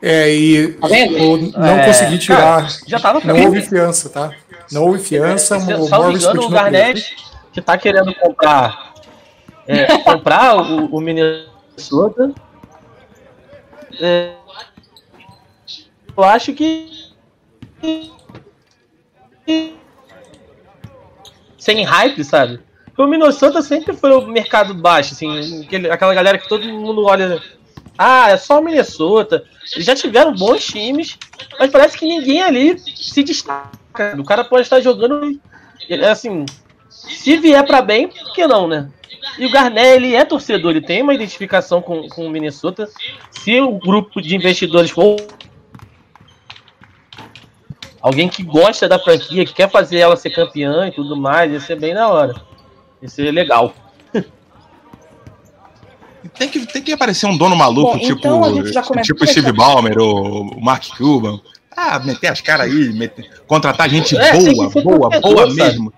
É, 0.02 0.32
e 0.32 0.68
tá 0.74 0.88
não 0.88 1.78
é, 1.78 1.86
consegui 1.86 2.18
tirar. 2.18 2.62
Cara, 2.62 2.68
já 2.86 3.00
tava 3.00 3.20
Não 3.24 3.44
houve 3.44 3.62
fiança, 3.62 4.08
tá? 4.08 4.30
Não 4.72 4.86
houve 4.86 5.02
fiança. 5.02 5.56
É, 5.56 5.76
o 5.76 5.88
Morris 5.88 6.22
engano, 6.22 6.42
o 6.42 6.48
Garnett, 6.48 7.16
que 7.52 7.60
tá 7.60 7.76
querendo 7.78 8.14
comprar, 8.14 8.94
é, 9.66 9.98
comprar 9.98 10.56
o, 10.56 10.86
o 10.86 11.00
Minnesota. 11.00 12.32
É, 14.00 14.32
eu 16.16 16.24
acho 16.24 16.52
que 16.52 17.06
sem 21.58 21.82
hype, 21.82 22.22
sabe? 22.24 22.60
Porque 22.86 23.02
o 23.02 23.06
Minnesota 23.06 23.60
sempre 23.60 23.92
foi 23.92 24.12
o 24.12 24.26
mercado 24.26 24.72
baixo, 24.72 25.12
assim, 25.12 25.66
aquela 25.90 26.14
galera 26.14 26.38
que 26.38 26.48
todo 26.48 26.64
mundo 26.66 27.04
olha. 27.04 27.42
Ah, 27.98 28.30
é 28.30 28.36
só 28.36 28.60
o 28.60 28.64
Minnesota. 28.64 29.44
Já 29.78 29.94
tiveram 29.94 30.34
bons 30.34 30.64
times, 30.64 31.18
mas 31.58 31.70
parece 31.70 31.98
que 31.98 32.06
ninguém 32.06 32.42
ali 32.42 32.78
se 32.78 33.22
destaca. 33.22 34.16
O 34.18 34.24
cara 34.24 34.44
pode 34.44 34.62
estar 34.62 34.80
jogando. 34.80 35.40
Assim, 36.10 36.44
se 36.88 37.36
vier 37.36 37.64
para 37.64 37.82
bem, 37.82 38.08
por 38.08 38.32
que 38.32 38.46
não, 38.46 38.68
né? 38.68 38.90
E 39.38 39.46
o 39.46 39.50
Garnet, 39.50 39.96
ele 39.96 40.14
é 40.14 40.24
torcedor, 40.24 40.70
ele 40.70 40.80
tem 40.80 41.02
uma 41.02 41.14
identificação 41.14 41.82
com, 41.82 42.08
com 42.08 42.26
o 42.26 42.30
Minnesota. 42.30 42.88
Se 43.30 43.60
o 43.60 43.72
grupo 43.72 44.20
de 44.20 44.34
investidores 44.34 44.90
for 44.90 45.16
alguém 48.00 48.28
que 48.28 48.42
gosta 48.42 48.88
da 48.88 48.98
franquia, 48.98 49.44
que 49.44 49.52
quer 49.52 49.70
fazer 49.70 49.98
ela 49.98 50.16
ser 50.16 50.30
campeã 50.30 50.86
e 50.86 50.92
tudo 50.92 51.16
mais, 51.16 51.52
ia 51.52 51.60
ser 51.60 51.78
bem 51.78 51.92
na 51.92 52.08
hora. 52.08 52.34
Isso 53.02 53.20
é 53.20 53.30
legal. 53.30 53.74
Tem 56.28 56.48
que, 56.48 56.66
tem 56.66 56.82
que 56.82 56.92
aparecer 56.92 57.26
um 57.26 57.36
dono 57.36 57.56
maluco, 57.56 57.92
Bom, 57.92 57.98
tipo, 57.98 58.18
então 58.18 59.02
tipo 59.02 59.26
Steve 59.26 59.52
Ballmer 59.52 59.98
ou 59.98 60.42
o 60.52 60.60
Mark 60.64 60.84
Cuban. 60.96 61.40
Ah, 61.76 61.98
meter 61.98 62.28
as 62.28 62.40
caras 62.40 62.66
aí, 62.66 62.92
meter, 62.92 63.28
contratar 63.46 63.88
gente 63.90 64.16
É, 64.16 64.32
boa, 64.32 64.70
boa, 64.70 65.20
boa 65.20 65.54
mesmo. 65.54 65.92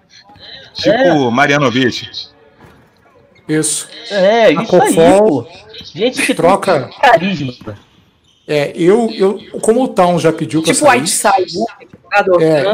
Tipo 0.75 0.91
É. 0.91 1.31
Marianovic. 1.31 2.09
Isso. 3.49 3.89
É, 4.11 4.51
isso 4.51 4.61
aí, 4.61 4.67
Cofol 4.67 5.45
pô. 5.45 5.49
Gente 5.95 6.23
que 6.23 6.35
troca- 6.35 6.91
carisma. 7.01 7.55
É, 8.47 8.73
eu, 8.75 9.11
eu, 9.15 9.39
como 9.61 9.83
o 9.85 9.89
Town 9.89 10.19
já 10.19 10.33
pediu 10.33 10.63
pra 10.63 10.73
Tipo 10.73 10.87
sair, 10.87 11.01
Whiteside, 11.01 11.59
né? 11.59 11.65
É. 12.41 12.65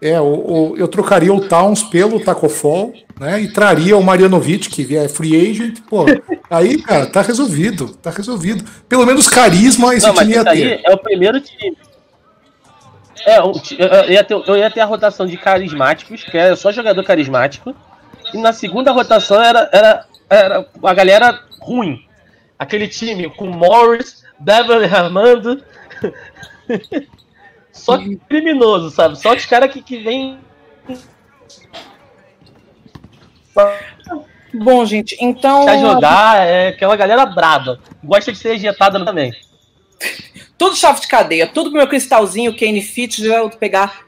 É, 0.00 0.20
o, 0.20 0.24
o- 0.72 0.76
eu 0.76 0.86
trocaria 0.88 1.32
o 1.32 1.48
Towns 1.48 1.82
pelo 1.82 2.20
Tacofol, 2.20 2.92
né? 3.18 3.40
E 3.40 3.48
traria 3.52 3.96
o 3.96 4.02
Marianovic, 4.04 4.68
que 4.68 4.96
é 4.96 5.08
free 5.08 5.50
agent, 5.50 5.80
pô. 5.88 6.04
Aí, 6.50 6.82
cara, 6.82 7.06
tá 7.06 7.22
resolvido, 7.22 7.88
tá 7.96 8.10
resolvido. 8.10 8.62
Pelo 8.88 9.06
menos 9.06 9.26
carisma 9.26 9.94
esse 9.94 10.06
Não, 10.06 10.14
mas 10.14 10.24
time 10.24 10.34
ia 10.36 10.44
ter. 10.44 10.80
é 10.84 10.92
o 10.92 10.98
primeiro 10.98 11.40
time. 11.40 11.76
É, 13.24 13.40
o 13.40 13.52
ti- 13.52 13.76
eu 13.78 13.88
eu 13.88 14.10
ia, 14.10 14.22
ter, 14.22 14.34
eu 14.34 14.56
ia 14.56 14.70
ter 14.70 14.80
a 14.80 14.84
rotação 14.84 15.26
de 15.26 15.36
carismáticos, 15.38 16.22
que 16.24 16.36
é 16.36 16.54
só 16.54 16.70
jogador 16.70 17.02
carismático. 17.02 17.74
E 18.34 18.38
na 18.38 18.52
segunda 18.52 18.92
rotação 18.92 19.42
era, 19.42 19.68
era, 19.72 20.04
era 20.28 20.66
a 20.82 20.94
galera 20.94 21.40
ruim. 21.60 22.04
Aquele 22.58 22.86
time 22.86 23.30
com 23.30 23.46
Morris, 23.46 24.22
Beverly 24.38 24.84
Armando. 24.94 25.62
só 27.76 27.98
criminoso, 28.28 28.90
sabe? 28.90 29.20
Só 29.20 29.34
os 29.34 29.46
caras 29.46 29.72
que, 29.72 29.82
que 29.82 29.98
vem. 29.98 30.38
Bom, 34.52 34.84
gente, 34.84 35.16
então. 35.20 35.64
Pra 35.64 35.78
jogar, 35.78 36.46
é 36.46 36.68
aquela 36.68 36.96
galera 36.96 37.26
brava. 37.26 37.78
Gosta 38.02 38.32
de 38.32 38.38
ser 38.38 38.54
ejetada 38.54 39.04
também. 39.04 39.32
Tudo 40.58 40.76
chave 40.76 41.00
de 41.00 41.08
cadeia, 41.08 41.46
tudo 41.46 41.70
com 41.70 41.76
meu 41.76 41.86
cristalzinho, 41.86 42.56
Kane 42.56 42.82
Fit, 42.82 43.22
já 43.22 43.48
pegar 43.50 44.06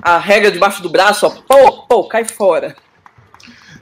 a 0.00 0.18
regra 0.18 0.50
debaixo 0.50 0.82
do 0.82 0.90
braço, 0.90 1.26
ó, 1.26 1.30
pô, 1.30 1.82
pô, 1.86 2.04
cai 2.04 2.24
fora. 2.24 2.76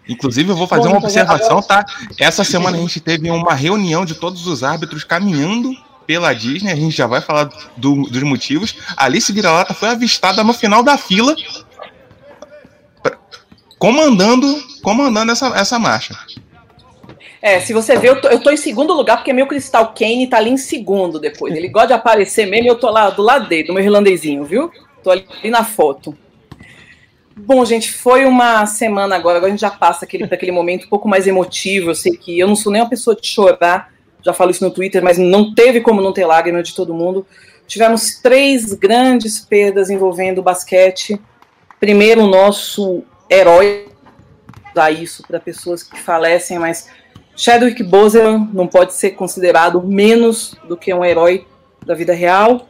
Inclusive, 0.09 0.51
eu 0.51 0.57
vou 0.57 0.69
fazer 0.69 0.85
Bom, 0.85 0.91
uma 0.91 0.99
então, 0.99 1.09
observação, 1.09 1.61
tá? 1.61 1.85
Essa 2.19 2.45
semana 2.45 2.77
a 2.77 2.81
gente 2.81 3.01
teve 3.01 3.29
uma 3.31 3.53
reunião 3.55 4.05
de 4.05 4.15
todos 4.15 4.47
os 4.47 4.63
árbitros 4.63 5.03
caminhando 5.03 5.75
pela 6.07 6.33
Disney. 6.33 6.73
A 6.73 6.77
gente 6.77 6.97
já 6.97 7.07
vai 7.07 7.21
falar 7.21 7.51
do- 7.77 8.05
dos 8.09 8.23
motivos. 8.23 8.77
Alice 8.97 9.33
Vira-Lata 9.33 9.75
foi 9.75 9.89
avistada 9.89 10.45
no 10.45 10.53
final 10.53 10.83
da 10.83 10.97
fila, 10.97 11.35
comandando, 13.79 14.47
comandando 14.83 15.33
essa, 15.33 15.49
essa 15.49 15.79
marcha. 15.79 16.17
É, 17.43 17.61
se 17.61 17.73
você 17.73 17.97
ver, 17.97 18.09
eu 18.09 18.21
tô, 18.21 18.29
eu 18.29 18.41
tô 18.41 18.51
em 18.51 18.57
segundo 18.57 18.93
lugar, 18.93 19.19
porque 19.19 19.33
meu 19.33 19.47
cristal 19.47 19.95
Kane 19.97 20.27
tá 20.27 20.39
ali 20.39 20.51
em 20.51 20.57
segundo 20.57 21.21
depois. 21.21 21.55
Ele 21.55 21.69
gosta 21.69 21.89
de 21.89 21.93
aparecer 21.93 22.47
mesmo 22.47 22.69
eu 22.69 22.75
tô 22.79 22.91
lá 22.91 23.11
do 23.11 23.23
lado 23.23 23.49
dele, 23.49 23.65
do 23.69 23.75
meu 23.75 23.85
irlandezinho, 23.85 24.45
viu? 24.45 24.71
Tô 25.03 25.11
ali 25.11 25.25
na 25.45 25.63
foto. 25.63 26.17
Bom, 27.37 27.65
gente, 27.67 27.93
foi 27.93 28.25
uma 28.25 28.65
semana 28.65 29.15
agora, 29.15 29.37
agora 29.37 29.53
a 29.53 29.55
gente 29.55 29.61
já 29.61 29.71
passa 29.71 30.07
aquele, 30.07 30.25
aquele 30.25 30.51
momento 30.51 30.87
um 30.87 30.89
pouco 30.89 31.07
mais 31.07 31.27
emotivo. 31.27 31.91
Eu 31.91 31.95
sei 31.95 32.17
que 32.17 32.37
eu 32.39 32.49
não 32.49 32.57
sou 32.57 32.73
nem 32.73 32.81
uma 32.81 32.89
pessoa 32.89 33.15
de 33.15 33.27
chorar, 33.29 33.93
já 34.27 34.33
falo 34.33 34.51
isso 34.51 34.65
no 34.65 34.73
Twitter, 34.73 35.05
mas 35.05 35.17
não 35.17 35.55
teve 35.55 35.81
como 35.81 36.03
não 36.03 36.13
ter 36.13 36.27
lágrima 36.27 36.61
de 36.61 36.75
todo 36.75 36.93
mundo. 36.93 37.25
Tivemos 37.65 38.17
três 38.21 38.75
grandes 38.75 39.39
perdas 39.39 39.89
envolvendo 39.89 40.39
o 40.39 40.43
basquete. 40.43 41.21
Primeiro, 41.79 42.25
o 42.25 42.27
nosso 42.27 43.05
herói, 43.31 43.87
dar 44.75 44.91
isso 44.91 45.23
para 45.23 45.39
pessoas 45.39 45.85
que 45.85 45.97
falecem, 45.97 46.59
mas 46.59 46.89
Chadwick 47.37 47.85
Boseman 47.85 48.51
não 48.53 48.67
pode 48.67 48.95
ser 48.95 49.11
considerado 49.11 49.81
menos 49.81 50.57
do 50.69 50.77
que 50.77 50.93
um 50.93 51.05
herói 51.05 51.47
da 51.85 51.95
vida 51.95 52.13
real. 52.13 52.69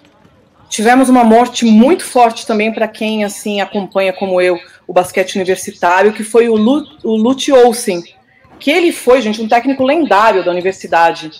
Tivemos 0.68 1.08
uma 1.08 1.24
morte 1.24 1.64
muito 1.64 2.04
forte 2.04 2.46
também 2.46 2.70
para 2.70 2.86
quem 2.86 3.24
assim 3.24 3.62
acompanha 3.62 4.12
como 4.12 4.42
eu 4.42 4.58
o 4.86 4.92
basquete 4.92 5.36
universitário, 5.36 6.12
que 6.12 6.22
foi 6.22 6.50
o, 6.50 6.54
o 6.54 7.16
Lute 7.16 7.50
Olsen, 7.50 8.02
que 8.58 8.70
ele 8.70 8.92
foi, 8.92 9.20
gente, 9.20 9.40
um 9.40 9.48
técnico 9.48 9.84
lendário 9.84 10.44
da 10.44 10.50
universidade 10.50 11.30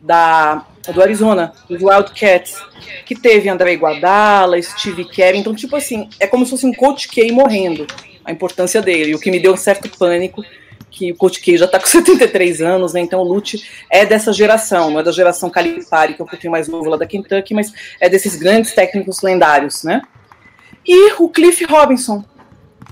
da, 0.00 0.66
do 0.92 1.02
Arizona, 1.02 1.52
dos 1.68 1.82
Wildcats, 1.82 2.56
que 3.04 3.14
teve 3.14 3.48
André 3.48 3.72
Iguodala, 3.72 4.60
Steve 4.62 5.04
Kerr, 5.04 5.36
então 5.36 5.54
tipo 5.54 5.76
assim, 5.76 6.08
é 6.20 6.26
como 6.26 6.44
se 6.44 6.50
fosse 6.52 6.66
um 6.66 6.72
coach 6.72 7.08
K 7.08 7.32
morrendo, 7.32 7.86
a 8.24 8.30
importância 8.30 8.80
dele, 8.80 9.14
o 9.14 9.18
que 9.18 9.30
me 9.30 9.40
deu 9.40 9.52
um 9.52 9.56
certo 9.56 9.88
pânico, 9.98 10.44
que 10.90 11.12
o 11.12 11.16
Coach 11.16 11.40
K 11.40 11.56
já 11.56 11.64
está 11.66 11.78
com 11.78 11.86
73 11.86 12.60
anos, 12.60 12.92
né? 12.92 13.00
Então 13.00 13.20
o 13.20 13.24
Lute 13.24 13.62
é 13.90 14.04
dessa 14.04 14.32
geração, 14.32 14.90
não 14.90 15.00
é 15.00 15.02
da 15.02 15.12
geração 15.12 15.50
Calipari, 15.50 16.14
que 16.14 16.20
é 16.20 16.24
um 16.24 16.28
pouquinho 16.28 16.50
mais 16.50 16.68
novo 16.68 16.88
lá 16.90 16.96
da 16.96 17.06
Kentucky, 17.06 17.54
mas 17.54 17.72
é 18.00 18.08
desses 18.08 18.36
grandes 18.36 18.72
técnicos 18.72 19.22
lendários, 19.22 19.82
né? 19.84 20.02
E 20.86 21.12
o 21.18 21.28
Cliff 21.28 21.64
Robinson, 21.64 22.24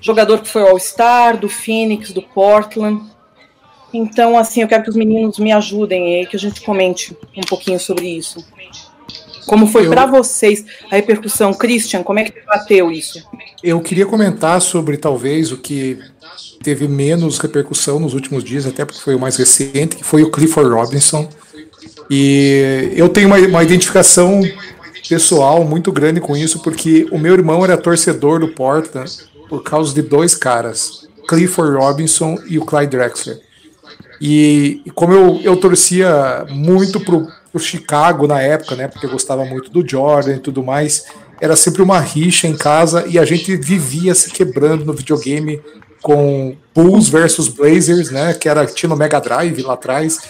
jogador 0.00 0.40
que 0.40 0.48
foi 0.48 0.62
All-Star, 0.62 1.36
do 1.36 1.48
Phoenix, 1.48 2.12
do 2.12 2.22
Portland. 2.22 3.15
Então, 3.96 4.36
assim, 4.36 4.60
eu 4.60 4.68
quero 4.68 4.82
que 4.82 4.90
os 4.90 4.96
meninos 4.96 5.38
me 5.38 5.52
ajudem 5.52 6.18
aí, 6.18 6.26
que 6.26 6.36
a 6.36 6.38
gente 6.38 6.60
comente 6.60 7.16
um 7.36 7.42
pouquinho 7.42 7.80
sobre 7.80 8.06
isso. 8.06 8.44
Como 9.46 9.66
foi 9.66 9.86
Eu- 9.86 9.90
para 9.90 10.04
vocês 10.06 10.64
a 10.90 10.96
repercussão? 10.96 11.54
Christian, 11.54 12.02
como 12.02 12.18
é 12.18 12.24
que 12.24 12.34
bateu 12.44 12.90
isso? 12.90 13.22
Eu 13.62 13.80
queria 13.80 14.04
comentar 14.04 14.60
sobre 14.60 14.96
talvez 14.96 15.50
o 15.52 15.56
que 15.56 15.98
teve 16.62 16.86
menos 16.88 17.38
repercussão 17.38 17.98
nos 17.98 18.12
últimos 18.12 18.44
dias, 18.44 18.66
até 18.66 18.84
porque 18.84 19.00
foi 19.00 19.14
o 19.14 19.20
mais 19.20 19.36
recente, 19.36 19.96
que 19.96 20.04
foi 20.04 20.22
o 20.22 20.30
Clifford 20.30 20.70
Robinson. 20.70 21.28
E 22.10 22.92
eu 22.94 23.08
tenho 23.08 23.28
uma, 23.28 23.38
uma 23.38 23.62
identificação 23.62 24.42
pessoal 25.08 25.64
muito 25.64 25.90
grande 25.92 26.20
com 26.20 26.36
isso, 26.36 26.58
porque 26.60 27.06
o 27.10 27.18
meu 27.18 27.32
irmão 27.34 27.64
era 27.64 27.76
torcedor 27.76 28.40
do 28.40 28.48
Portland 28.48 29.10
por 29.48 29.62
causa 29.62 29.94
de 29.94 30.02
dois 30.02 30.34
caras, 30.34 31.08
Clifford 31.28 31.76
Robinson 31.76 32.36
e 32.48 32.58
o 32.58 32.64
Clyde 32.64 32.90
Drexler. 32.96 33.45
E, 34.20 34.82
e 34.84 34.90
como 34.90 35.12
eu, 35.12 35.40
eu 35.42 35.56
torcia 35.56 36.46
muito 36.48 37.00
pro, 37.00 37.28
pro 37.52 37.60
Chicago 37.60 38.26
na 38.26 38.40
época, 38.40 38.74
né? 38.74 38.88
Porque 38.88 39.06
eu 39.06 39.10
gostava 39.10 39.44
muito 39.44 39.70
do 39.70 39.86
Jordan 39.86 40.36
e 40.36 40.40
tudo 40.40 40.62
mais, 40.62 41.04
era 41.40 41.56
sempre 41.56 41.82
uma 41.82 42.00
rixa 42.00 42.46
em 42.46 42.56
casa 42.56 43.04
e 43.06 43.18
a 43.18 43.24
gente 43.24 43.56
vivia 43.56 44.14
se 44.14 44.30
quebrando 44.30 44.84
no 44.84 44.92
videogame 44.92 45.60
com 46.02 46.56
Bulls 46.74 47.08
versus 47.08 47.48
Blazers, 47.48 48.10
né? 48.10 48.32
Que 48.34 48.48
era 48.48 48.64
tinha 48.66 48.88
no 48.88 48.96
Mega 48.96 49.20
Drive 49.20 49.62
lá 49.62 49.74
atrás. 49.74 50.20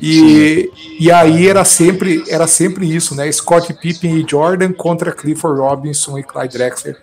E, 0.00 0.70
e 1.00 1.10
aí 1.10 1.48
era 1.48 1.64
sempre 1.64 2.22
era 2.28 2.46
sempre 2.46 2.92
isso, 2.92 3.14
né? 3.14 3.30
Scott 3.30 3.72
Pippen 3.74 4.20
e 4.20 4.26
Jordan 4.28 4.72
contra 4.72 5.12
Clifford 5.12 5.60
Robinson 5.60 6.18
e 6.18 6.22
Clyde 6.22 6.56
Drexler. 6.56 6.96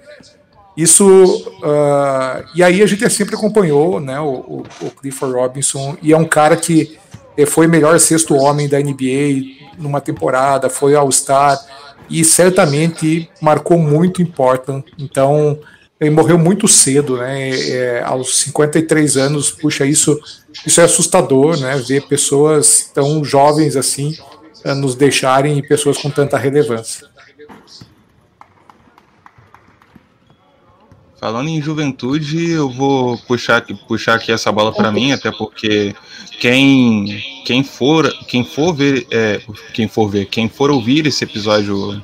Isso 0.75 1.53
ah, 1.63 2.43
e 2.53 2.61
aí 2.61 2.81
a 2.81 2.85
gente 2.85 3.09
sempre 3.09 3.35
acompanhou, 3.35 3.99
né? 3.99 4.19
O, 4.19 4.63
o, 4.81 4.91
Clifford 4.91 5.35
Robinson 5.35 5.97
e 6.01 6.11
é 6.11 6.17
um 6.17 6.25
cara 6.25 6.57
que 6.57 6.97
eh, 7.37 7.45
foi 7.45 7.65
melhor 7.67 7.97
sexto 7.99 8.35
homem 8.35 8.67
da 8.67 8.79
NBA 8.79 9.65
numa 9.77 10.01
temporada, 10.01 10.69
foi 10.69 10.95
All 10.95 11.11
Star 11.11 11.57
e 12.09 12.23
certamente 12.25 13.29
marcou 13.41 13.77
muito 13.77 14.21
em 14.21 14.25
Portland. 14.25 14.83
Então 14.99 15.57
ele 15.99 16.09
morreu 16.09 16.37
muito 16.37 16.67
cedo, 16.67 17.17
né? 17.17 17.49
É, 17.51 18.03
aos 18.03 18.37
53 18.39 19.15
anos, 19.15 19.51
puxa, 19.51 19.85
isso, 19.85 20.19
isso 20.65 20.81
é 20.81 20.83
assustador, 20.83 21.57
né? 21.57 21.81
Ver 21.87 22.05
pessoas 22.05 22.91
tão 22.93 23.23
jovens 23.23 23.77
assim 23.77 24.15
nos 24.77 24.95
deixarem 24.95 25.59
e 25.59 25.67
pessoas 25.67 25.97
com 25.97 26.09
tanta 26.09 26.37
relevância. 26.37 27.07
Falando 31.25 31.49
em 31.49 31.59
juventude, 31.59 32.51
eu 32.51 32.69
vou 32.69 33.17
puxar, 33.17 33.57
aqui- 33.57 33.73
puxar 33.73 34.13
aqui 34.13 34.31
essa 34.31 34.51
bola 34.51 34.71
para 34.71 34.91
mim, 34.91 35.11
até 35.11 35.31
porque 35.31 35.95
quem, 36.39 37.19
quem 37.43 37.63
for 37.63 38.07
quem 38.27 38.45
for 38.45 38.71
ver 38.71 39.07
é, 39.09 39.41
quem 39.73 39.87
for 39.87 40.07
ver 40.07 40.25
quem 40.25 40.47
for 40.47 40.69
ouvir 40.69 41.07
esse 41.07 41.23
episódio 41.23 41.99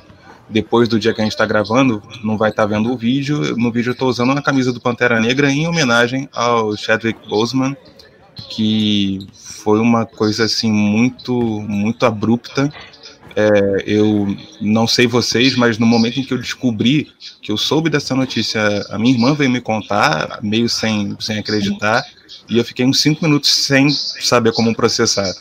depois 0.48 0.88
do 0.88 0.98
dia 0.98 1.14
que 1.14 1.20
a 1.20 1.24
gente 1.24 1.34
está 1.34 1.46
gravando, 1.46 2.02
não 2.24 2.36
vai 2.36 2.50
estar 2.50 2.64
tá 2.64 2.74
vendo 2.74 2.92
o 2.92 2.96
vídeo. 2.96 3.56
No 3.56 3.70
vídeo 3.70 3.90
eu 3.90 3.92
estou 3.92 4.08
usando 4.08 4.32
uma 4.32 4.42
camisa 4.42 4.72
do 4.72 4.80
Pantera 4.80 5.20
Negra 5.20 5.52
em 5.52 5.68
homenagem 5.68 6.28
ao 6.32 6.76
Chadwick 6.76 7.28
Boseman, 7.28 7.76
que 8.50 9.20
foi 9.32 9.78
uma 9.78 10.04
coisa 10.04 10.46
assim 10.46 10.72
muito, 10.72 11.32
muito 11.32 12.04
abrupta. 12.04 12.72
É, 13.34 13.84
eu 13.86 14.36
não 14.60 14.86
sei 14.86 15.06
vocês, 15.06 15.54
mas 15.56 15.78
no 15.78 15.86
momento 15.86 16.20
em 16.20 16.24
que 16.24 16.32
eu 16.32 16.38
descobri 16.38 17.08
que 17.40 17.50
eu 17.50 17.56
soube 17.56 17.88
dessa 17.88 18.14
notícia, 18.14 18.60
a 18.90 18.98
minha 18.98 19.14
irmã 19.14 19.34
veio 19.34 19.50
me 19.50 19.60
contar, 19.60 20.38
meio 20.42 20.68
sem, 20.68 21.16
sem 21.18 21.38
acreditar, 21.38 22.04
e 22.48 22.58
eu 22.58 22.64
fiquei 22.64 22.84
uns 22.84 23.00
cinco 23.00 23.24
minutos 23.24 23.50
sem 23.50 23.88
saber 23.88 24.52
como 24.52 24.74
processar. 24.74 25.32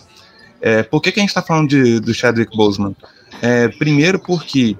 É, 0.62 0.84
por 0.84 1.02
que, 1.02 1.12
que 1.12 1.20
a 1.20 1.22
gente 1.22 1.30
está 1.30 1.42
falando 1.42 1.70
de, 1.70 2.00
do 2.00 2.14
Chadwick 2.14 2.56
Boseman? 2.56 2.96
É, 3.42 3.68
primeiro 3.68 4.20
porque 4.20 4.78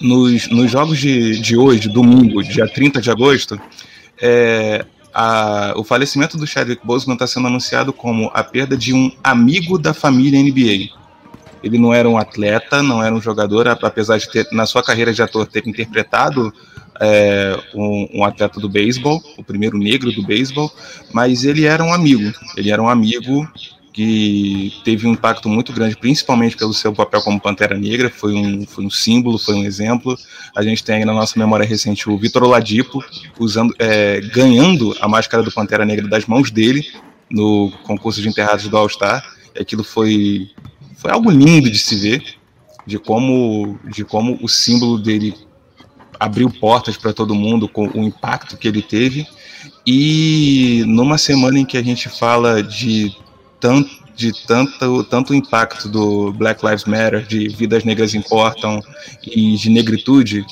nos, 0.00 0.48
nos 0.48 0.70
jogos 0.70 0.98
de, 0.98 1.38
de 1.40 1.56
hoje, 1.56 1.88
domingo, 1.88 2.42
dia 2.42 2.66
30 2.66 3.00
de 3.00 3.10
agosto, 3.10 3.60
é, 4.20 4.84
a, 5.12 5.74
o 5.76 5.84
falecimento 5.84 6.36
do 6.36 6.46
Chadwick 6.46 6.84
Boseman 6.84 7.14
está 7.14 7.26
sendo 7.26 7.46
anunciado 7.46 7.92
como 7.92 8.30
a 8.34 8.42
perda 8.42 8.76
de 8.76 8.92
um 8.94 9.10
amigo 9.22 9.78
da 9.78 9.92
família 9.92 10.42
NBA. 10.42 10.97
Ele 11.62 11.78
não 11.78 11.92
era 11.92 12.08
um 12.08 12.18
atleta, 12.18 12.82
não 12.82 13.02
era 13.02 13.14
um 13.14 13.20
jogador, 13.20 13.68
apesar 13.68 14.18
de 14.18 14.30
ter, 14.30 14.46
na 14.52 14.66
sua 14.66 14.82
carreira 14.82 15.12
de 15.12 15.22
ator, 15.22 15.46
ter 15.46 15.66
interpretado 15.66 16.52
é, 17.00 17.58
um, 17.74 18.08
um, 18.14 18.24
atleta 18.24 18.60
do 18.60 18.68
beisebol, 18.68 19.22
o 19.36 19.44
primeiro 19.44 19.78
negro 19.78 20.12
do 20.12 20.22
beisebol, 20.22 20.72
mas 21.12 21.44
ele 21.44 21.64
era 21.64 21.82
um 21.82 21.92
amigo. 21.92 22.32
Ele 22.56 22.70
era 22.70 22.82
um 22.82 22.88
amigo 22.88 23.48
que 23.98 24.72
teve 24.84 25.08
um 25.08 25.12
impacto 25.12 25.48
muito 25.48 25.72
grande, 25.72 25.96
principalmente 25.96 26.56
pelo 26.56 26.72
seu 26.72 26.92
papel 26.92 27.20
como 27.20 27.40
Pantera 27.40 27.76
Negra, 27.76 28.08
foi 28.08 28.32
um, 28.32 28.64
foi 28.64 28.84
um 28.84 28.90
símbolo, 28.90 29.38
foi 29.38 29.56
um 29.56 29.64
exemplo. 29.64 30.16
A 30.54 30.62
gente 30.62 30.84
tem 30.84 30.96
aí 30.96 31.04
na 31.04 31.12
nossa 31.12 31.36
memória 31.36 31.66
recente 31.66 32.08
o 32.08 32.16
Vitor 32.16 32.44
Oladipo 32.44 33.02
usando, 33.40 33.74
é, 33.76 34.20
ganhando 34.20 34.96
a 35.00 35.08
máscara 35.08 35.42
do 35.42 35.50
Pantera 35.50 35.84
Negra 35.84 36.06
das 36.06 36.26
mãos 36.26 36.48
dele 36.48 36.86
no 37.28 37.72
concurso 37.82 38.22
de 38.22 38.28
enterrados 38.28 38.68
do 38.68 38.76
All 38.76 38.88
Star. 38.88 39.24
Aquilo 39.58 39.82
foi, 39.82 40.48
foi 40.98 41.10
algo 41.10 41.30
lindo 41.30 41.70
de 41.70 41.78
se 41.78 41.96
ver, 41.96 42.22
de 42.86 42.98
como, 42.98 43.78
de 43.84 44.04
como 44.04 44.38
o 44.42 44.48
símbolo 44.48 44.98
dele 44.98 45.34
abriu 46.18 46.50
portas 46.50 46.96
para 46.96 47.12
todo 47.12 47.34
mundo 47.34 47.68
com 47.68 47.88
o 47.88 48.02
impacto 48.02 48.56
que 48.56 48.66
ele 48.68 48.82
teve. 48.82 49.26
E 49.86 50.82
numa 50.86 51.16
semana 51.16 51.58
em 51.58 51.64
que 51.64 51.76
a 51.76 51.82
gente 51.82 52.08
fala 52.08 52.62
de 52.62 53.16
tanto 53.60 54.08
de 54.18 54.32
tanto, 54.48 55.04
tanto 55.04 55.32
impacto 55.32 55.88
do 55.88 56.32
Black 56.32 56.66
Lives 56.66 56.84
Matter, 56.86 57.24
de 57.24 57.48
vidas 57.48 57.84
negras 57.84 58.14
importam 58.14 58.82
e 59.24 59.54
de 59.54 59.70
negritude, 59.70 60.44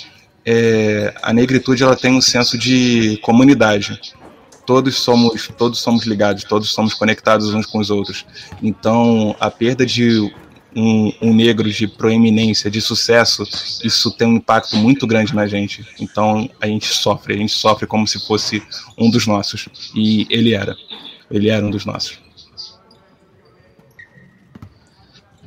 é, 0.45 1.13
a 1.21 1.33
negritude 1.33 1.83
ela 1.83 1.97
tem 1.97 2.13
um 2.13 2.21
senso 2.21 2.57
de 2.57 3.19
comunidade. 3.23 4.01
Todos 4.67 4.99
somos, 4.99 5.49
todos 5.57 5.79
somos 5.79 6.05
ligados, 6.05 6.45
todos 6.45 6.73
somos 6.73 6.93
conectados 6.93 7.55
uns 7.55 7.67
com 7.67 7.79
os 7.79 7.89
outros. 7.89 8.27
Então, 8.61 9.35
a 9.39 9.51
perda 9.51 9.87
de 9.87 10.31
um, 10.77 11.13
um, 11.23 11.35
negro 11.35 11.71
de 11.71 11.87
proeminência, 11.87 12.71
de 12.71 12.83
sucesso, 12.83 13.45
isso 13.83 14.11
tem 14.11 14.29
um 14.29 14.37
impacto 14.37 14.77
muito 14.77 15.07
grande 15.07 15.35
na 15.35 15.47
gente. 15.47 15.87
Então 15.99 16.51
a 16.61 16.67
gente 16.67 16.87
sofre, 16.87 17.35
a 17.35 17.37
gente 17.39 17.53
sofre 17.53 17.87
como 17.87 18.07
se 18.07 18.25
fosse 18.27 18.63
um 18.99 19.09
dos 19.09 19.27
nossos. 19.27 19.69
E 19.95 20.27
ele 20.29 20.53
era. 20.53 20.77
Ele 21.31 21.49
era 21.49 21.65
um 21.65 21.71
dos 21.71 21.87
nossos. 21.87 22.21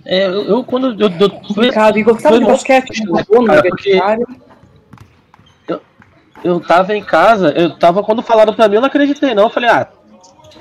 É, 0.04 0.26
eu, 0.26 0.44
eu, 0.46 0.64
quando 0.64 1.00
eu, 1.00 1.10
eu 1.10 1.30
complicado. 1.30 2.00
E 2.00 2.04
gostava 2.04 2.40
de 2.40 2.46
basquete, 2.46 3.04
né, 3.06 3.24
cara, 3.46 4.20
eu, 4.22 4.49
eu 6.44 6.60
tava 6.60 6.96
em 6.96 7.04
casa, 7.04 7.50
eu 7.52 7.78
tava 7.78 8.04
quando 8.04 8.22
falaram 8.22 8.54
pra 8.54 8.68
mim, 8.68 8.76
eu 8.76 8.82
não 8.82 8.88
acreditei 8.88 9.34
não. 9.34 9.44
Eu 9.44 9.50
falei, 9.50 9.70
ah, 9.70 9.88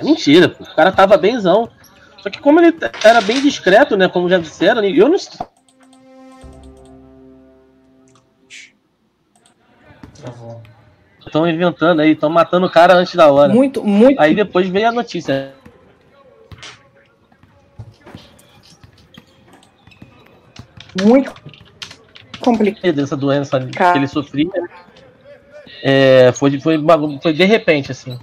é 0.00 0.04
mentira, 0.04 0.48
pô. 0.48 0.64
o 0.64 0.74
cara 0.74 0.92
tava 0.92 1.16
benzão. 1.16 1.68
Só 2.22 2.30
que 2.30 2.40
como 2.40 2.60
ele 2.60 2.76
era 3.04 3.20
bem 3.20 3.40
discreto, 3.40 3.96
né, 3.96 4.08
como 4.08 4.28
já 4.28 4.38
disseram, 4.38 4.82
eu 4.84 5.08
não 5.08 5.16
Estão 11.24 11.46
inventando 11.46 12.00
aí, 12.00 12.12
estão 12.12 12.30
matando 12.30 12.66
o 12.66 12.70
cara 12.70 12.94
antes 12.94 13.14
da 13.14 13.30
hora. 13.30 13.52
Muito, 13.52 13.84
muito. 13.84 14.18
Aí 14.18 14.34
depois 14.34 14.66
veio 14.68 14.88
a 14.88 14.92
notícia. 14.92 15.54
muito 21.02 21.32
complicado. 22.40 22.92
Dessa 22.94 23.16
doença 23.16 23.60
que 23.60 23.98
ele 23.98 24.08
sofria. 24.08 24.50
É, 25.82 26.32
foi, 26.32 26.58
foi, 26.60 26.78
foi 27.22 27.32
de 27.32 27.44
repente, 27.44 27.92
assim. 27.92 28.18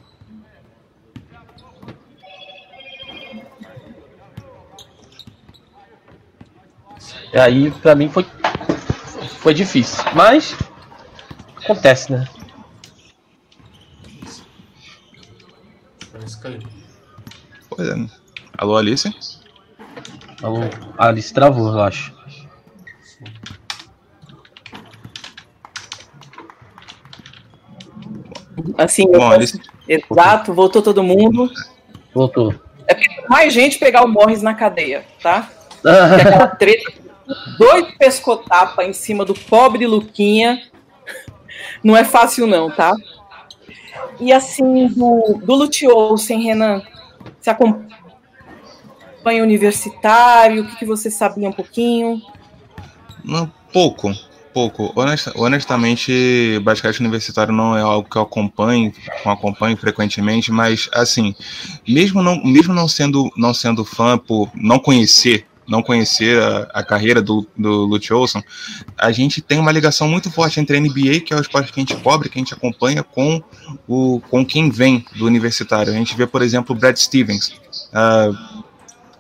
E 7.34 7.38
aí, 7.38 7.70
pra 7.70 7.96
mim, 7.96 8.08
foi, 8.08 8.26
foi 9.40 9.54
difícil. 9.54 10.04
Mas, 10.14 10.56
acontece, 11.58 12.12
né? 12.12 12.26
Pois 17.70 17.90
é. 17.90 17.96
Alô, 18.58 18.78
Alice? 18.78 19.14
Alô, 20.42 20.62
Alice 20.98 21.34
travou, 21.34 21.74
eu 21.74 21.82
acho. 21.82 22.15
Assim, 28.78 29.06
Bom, 29.12 29.30
posso... 29.30 29.60
exato, 29.88 30.54
voltou 30.54 30.82
todo 30.82 31.04
mundo. 31.04 31.50
Voltou. 32.14 32.54
É 32.88 32.96
mais 33.28 33.54
gente 33.54 33.78
pegar 33.80 34.04
o 34.04 34.08
Morris 34.08 34.42
na 34.42 34.54
cadeia, 34.54 35.04
tá? 35.22 35.50
aquela 35.84 36.48
treta, 36.48 36.94
dois 37.58 37.96
pescotapa 37.98 38.84
em 38.84 38.94
cima 38.94 39.26
do 39.26 39.34
pobre 39.34 39.86
Luquinha, 39.86 40.62
não 41.84 41.96
é 41.96 42.04
fácil 42.04 42.48
não, 42.48 42.72
tá? 42.72 42.94
E 44.20 44.32
assim, 44.32 44.88
do, 44.88 45.40
do 45.44 45.56
Lute 45.56 45.88
Olsen, 45.88 46.42
Renan, 46.42 46.82
você 47.40 47.50
acompanha 47.50 49.44
universitário, 49.44 50.64
o 50.64 50.68
que, 50.68 50.78
que 50.78 50.86
você 50.86 51.12
sabia 51.12 51.50
um 51.50 51.54
pouquinho? 51.54 52.22
Um 53.26 53.48
pouco, 53.72 54.12
pouco. 54.56 54.94
Honest, 54.96 55.30
honestamente, 55.36 56.58
basquete 56.64 57.02
universitário 57.02 57.54
não 57.54 57.78
é 57.78 57.82
algo 57.82 58.10
que 58.10 58.16
eu 58.16 58.22
acompanho, 58.22 58.94
acompanho 59.26 59.76
frequentemente, 59.76 60.50
mas 60.50 60.90
assim, 60.94 61.36
mesmo 61.86 62.24
não, 62.24 62.42
mesmo 62.42 62.74
não 62.74 62.88
sendo, 62.88 63.30
não 63.36 63.54
sendo 63.54 63.84
fã 63.84 64.18
por 64.18 64.50
não 64.56 64.80
conhecer 64.80 65.46
não 65.68 65.82
conhecer 65.82 66.40
a, 66.40 66.70
a, 66.76 66.84
carreira 66.84 67.24
do, 67.24 67.44
do 67.58 67.86
Lute 67.86 68.14
Olson, 68.14 68.40
a 68.96 69.12
gente 69.12 69.42
tem 69.42 69.58
uma 69.58 69.72
ligação 69.72 70.08
muito 70.08 70.30
forte 70.30 70.60
entre 70.60 70.78
a 70.78 70.80
NBA, 70.80 71.22
que 71.26 71.34
é 71.34 71.36
o 71.36 71.42
esporte 71.42 71.74
que 71.74 71.80
a 71.80 71.82
gente 71.82 71.96
cobre, 71.96 72.30
que 72.30 72.38
a 72.38 72.40
gente 72.40 72.54
acompanha, 72.54 73.02
com, 73.02 73.42
o, 73.88 74.22
com 74.30 74.46
quem 74.46 74.70
vem 74.70 75.04
do 75.16 75.26
universitário. 75.26 75.92
A 75.92 75.96
gente 75.96 76.16
vê, 76.16 76.28
por 76.28 76.44
exemplo, 76.44 76.76
o 76.76 76.78
Brad 76.78 76.96
Stevens, 76.96 77.48
uh, 77.48 78.64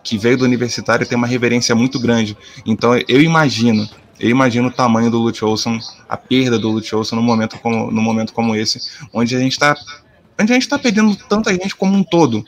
que 0.04 0.20
veio 0.20 0.38
do 0.38 0.46
universitário 0.46 1.04
e 1.04 1.08
tem 1.08 1.18
uma 1.18 1.26
reverência 1.26 1.74
muito 1.74 2.00
grande. 2.00 2.38
Então, 2.64 2.92
eu 3.08 3.24
imagino 3.24 3.90
eu 4.20 4.30
imagino 4.30 4.70
o 4.70 4.72
tamanho 4.72 5.12
do 5.12 5.20
Lute 5.20 5.44
Olson, 5.44 5.80
a 6.08 6.16
perda 6.16 6.58
do 6.58 6.70
Lute 6.70 6.96
Olson 6.96 7.16
no 7.16 7.22
momento 7.22 7.58
como, 7.60 7.92
no 7.92 8.02
momento 8.02 8.34
como 8.34 8.56
esse, 8.56 8.80
onde 9.14 9.36
a 9.36 9.40
gente 9.40 9.54
está 9.54 9.76
onde 10.40 10.52
a 10.52 10.56
gente 10.56 10.64
está 10.64 10.78
perdendo 10.78 11.16
tanta 11.16 11.54
gente 11.54 11.76
como 11.76 11.96
um 11.96 12.04
todo. 12.04 12.44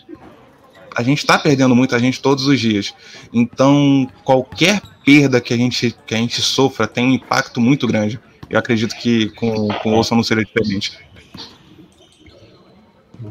A 0.96 1.04
gente 1.04 1.20
está 1.20 1.38
perdendo 1.38 1.76
muita 1.76 2.00
gente 2.00 2.22
todos 2.22 2.48
os 2.48 2.60
dias. 2.60 2.94
Então, 3.32 4.10
qualquer 4.24 4.82
perda 5.06 5.40
que 5.40 5.54
a 5.54 5.58
gente, 5.58 5.96
que 6.06 6.16
a 6.16 6.18
gente 6.18 6.42
sofra 6.42 6.88
tem 6.88 7.06
um 7.06 7.12
impacto 7.12 7.62
muito 7.62 7.86
grande. 7.88 8.20
Eu 8.50 8.58
acredito 8.58 8.96
que 8.96 9.30
com, 9.30 9.68
com 9.68 9.92
o 9.92 9.94
Olson 9.94 10.16
não 10.16 10.24
seria 10.24 10.44
diferente. 10.44 10.98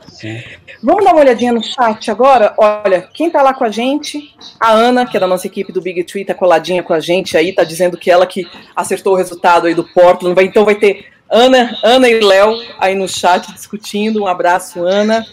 Sim. 0.09 0.43
Vamos 0.83 1.05
dar 1.05 1.13
uma 1.13 1.21
olhadinha 1.21 1.53
no 1.53 1.63
chat 1.63 2.11
agora? 2.11 2.55
Olha, 2.59 3.09
quem 3.15 3.31
tá 3.31 3.43
lá 3.43 3.55
com 3.55 3.65
a 3.65 3.71
gente? 3.71 4.35
A 4.59 4.73
Ana, 4.73 5.07
que 5.07 5.17
é 5.17 5.21
da 5.21 5.27
nossa 5.27 5.47
equipe 5.47 5.73
do 5.73 5.81
Big 5.81 6.03
Tree, 6.05 6.25
tá 6.25 6.35
coladinha 6.35 6.83
com 6.83 6.93
a 6.93 7.01
gente 7.01 7.37
aí, 7.37 7.53
tá 7.53 7.65
dizendo 7.65 7.97
que 7.97 8.11
ela 8.11 8.27
que 8.27 8.47
acertou 8.75 9.15
o 9.15 9.17
resultado 9.17 9.67
aí 9.67 9.75
do 9.75 9.85
Portland. 9.85 10.35
Vai, 10.35 10.45
então 10.45 10.65
vai 10.65 10.75
ter 10.75 11.07
Ana, 11.31 11.77
Ana 11.83 12.09
e 12.09 12.21
Léo 12.21 12.61
aí 12.79 12.95
no 12.95 13.09
chat 13.09 13.53
discutindo. 13.53 14.23
Um 14.23 14.27
abraço, 14.27 14.85
Ana. 14.85 15.25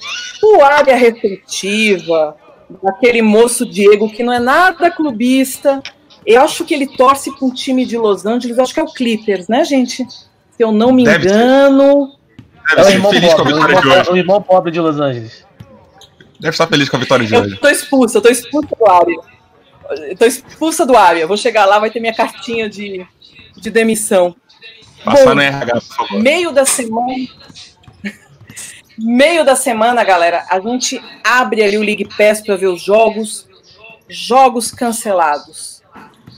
O 0.42 0.62
área 0.64 0.96
restritiva, 0.96 2.36
aquele 2.86 3.22
moço 3.22 3.66
Diego 3.66 4.12
que 4.12 4.24
não 4.24 4.34
é 4.34 4.40
nada 4.40 4.92
clubista. 4.92 5.82
Eu 6.26 6.42
acho 6.42 6.64
que 6.64 6.74
ele 6.74 6.88
torce 6.88 7.36
para 7.38 7.46
um 7.46 7.54
time 7.54 7.86
de 7.86 7.98
Los 7.98 8.26
Angeles, 8.26 8.58
acho 8.58 8.74
que 8.74 8.80
é 8.80 8.84
o 8.84 8.94
Clippers, 8.94 9.48
né, 9.48 9.64
gente? 9.66 10.06
Se 10.08 10.64
eu 10.64 10.72
não 10.72 10.92
me 10.94 11.04
Deve 11.04 11.28
engano. 11.28 12.08
Ser. 12.08 12.23
Deve 12.70 12.82
é 12.82 12.86
o 12.86 12.90
irmão, 12.90 13.12
feliz 13.12 13.34
pobre, 13.34 13.54
com 13.54 13.60
a 13.60 13.68
vitória 13.68 13.82
de 13.82 13.88
hoje. 13.88 14.12
o 14.12 14.18
irmão 14.18 14.42
pobre 14.42 14.72
de 14.72 14.80
Los 14.80 15.00
Angeles. 15.00 15.46
Deve 16.40 16.54
estar 16.54 16.68
feliz 16.68 16.90
com 16.90 16.98
a 16.98 17.00
vitória 17.00 17.26
de 17.26 17.34
eu 17.34 17.42
hoje. 17.42 17.54
Eu 17.54 17.60
tô 17.60 17.70
expulsa, 17.70 18.18
eu 18.18 18.22
tô 18.22 18.30
expulsa 18.30 18.76
do 18.76 18.90
área. 18.90 19.16
Eu 20.10 20.18
tô 20.18 20.26
expulsa 20.26 20.86
do 20.86 20.98
área. 20.98 21.28
Vou 21.28 21.38
chegar 21.38 21.66
lá, 21.66 21.80
vai 21.80 21.92
ter 21.92 22.00
minha 22.00 22.14
cartinha 22.14 22.70
de, 22.70 23.06
de 23.56 23.70
demissão. 23.70 24.36
Passar 25.04 25.26
Bom, 25.26 25.36
no 25.36 25.42
RH, 25.42 25.74
por 25.74 25.82
favor. 25.82 26.22
Meio 26.22 26.52
da 26.52 26.66
semana. 26.66 27.28
meio 28.98 29.44
da 29.44 29.56
semana, 29.56 30.04
galera, 30.04 30.46
a 30.50 30.60
gente 30.60 31.02
abre 31.24 31.62
ali 31.62 31.78
o 31.78 31.84
League 31.84 32.08
Pass 32.18 32.42
para 32.42 32.56
ver 32.56 32.68
os 32.68 32.82
jogos. 32.82 33.48
Jogos 34.10 34.72
cancelados. 34.72 35.82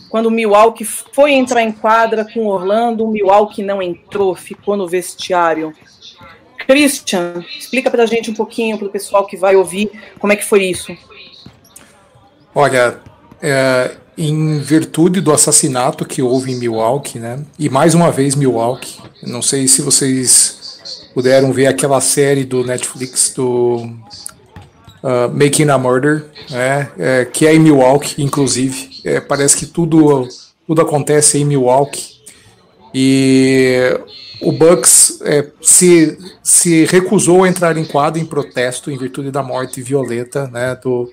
Quando 0.09 0.27
o 0.27 0.31
Milwaukee 0.31 0.85
foi 0.85 1.33
entrar 1.33 1.61
em 1.61 1.71
quadra 1.71 2.23
com 2.23 2.45
Orlando, 2.45 3.03
o 3.03 3.11
Milwaukee 3.11 3.63
não 3.63 3.81
entrou, 3.81 4.33
ficou 4.35 4.77
no 4.77 4.87
vestiário. 4.87 5.73
Christian, 6.67 7.43
explica 7.57 7.89
para 7.89 8.03
a 8.03 8.05
gente 8.05 8.29
um 8.29 8.33
pouquinho, 8.33 8.77
para 8.77 8.87
o 8.87 8.91
pessoal 8.91 9.25
que 9.25 9.37
vai 9.37 9.55
ouvir, 9.55 9.91
como 10.19 10.33
é 10.33 10.35
que 10.35 10.45
foi 10.45 10.63
isso. 10.65 10.95
Olha, 12.53 12.99
é, 13.41 13.91
em 14.17 14.59
virtude 14.59 15.19
do 15.19 15.31
assassinato 15.31 16.05
que 16.05 16.21
houve 16.21 16.51
em 16.51 16.55
Milwaukee, 16.55 17.19
né? 17.19 17.39
E 17.59 17.69
mais 17.69 17.93
uma 17.93 18.11
vez 18.11 18.35
Milwaukee. 18.35 18.99
Não 19.23 19.41
sei 19.41 19.67
se 19.67 19.81
vocês 19.81 20.79
puderam 21.13 21.51
ver 21.51 21.67
aquela 21.67 21.99
série 22.01 22.45
do 22.45 22.63
Netflix 22.63 23.33
do 23.35 23.87
uh, 25.03 25.29
Making 25.31 25.69
a 25.69 25.77
Murder, 25.77 26.25
né? 26.49 26.91
É, 26.97 27.25
que 27.25 27.45
é 27.45 27.53
em 27.53 27.59
Milwaukee, 27.59 28.23
inclusive. 28.23 29.01
É, 29.03 29.19
parece 29.19 29.57
que 29.57 29.65
tudo 29.65 30.27
tudo 30.65 30.81
acontece 30.81 31.37
em 31.37 31.45
Milwaukee 31.45 32.15
e 32.93 33.99
o 34.41 34.51
Bucks 34.51 35.19
é, 35.21 35.47
se, 35.61 36.17
se 36.43 36.85
recusou 36.85 37.43
a 37.43 37.49
entrar 37.49 37.77
em 37.77 37.85
quadro 37.85 38.21
em 38.21 38.25
protesto 38.25 38.91
em 38.91 38.97
virtude 38.97 39.31
da 39.31 39.41
morte 39.41 39.81
violenta 39.81 40.47
né, 40.47 40.75
do, 40.75 41.11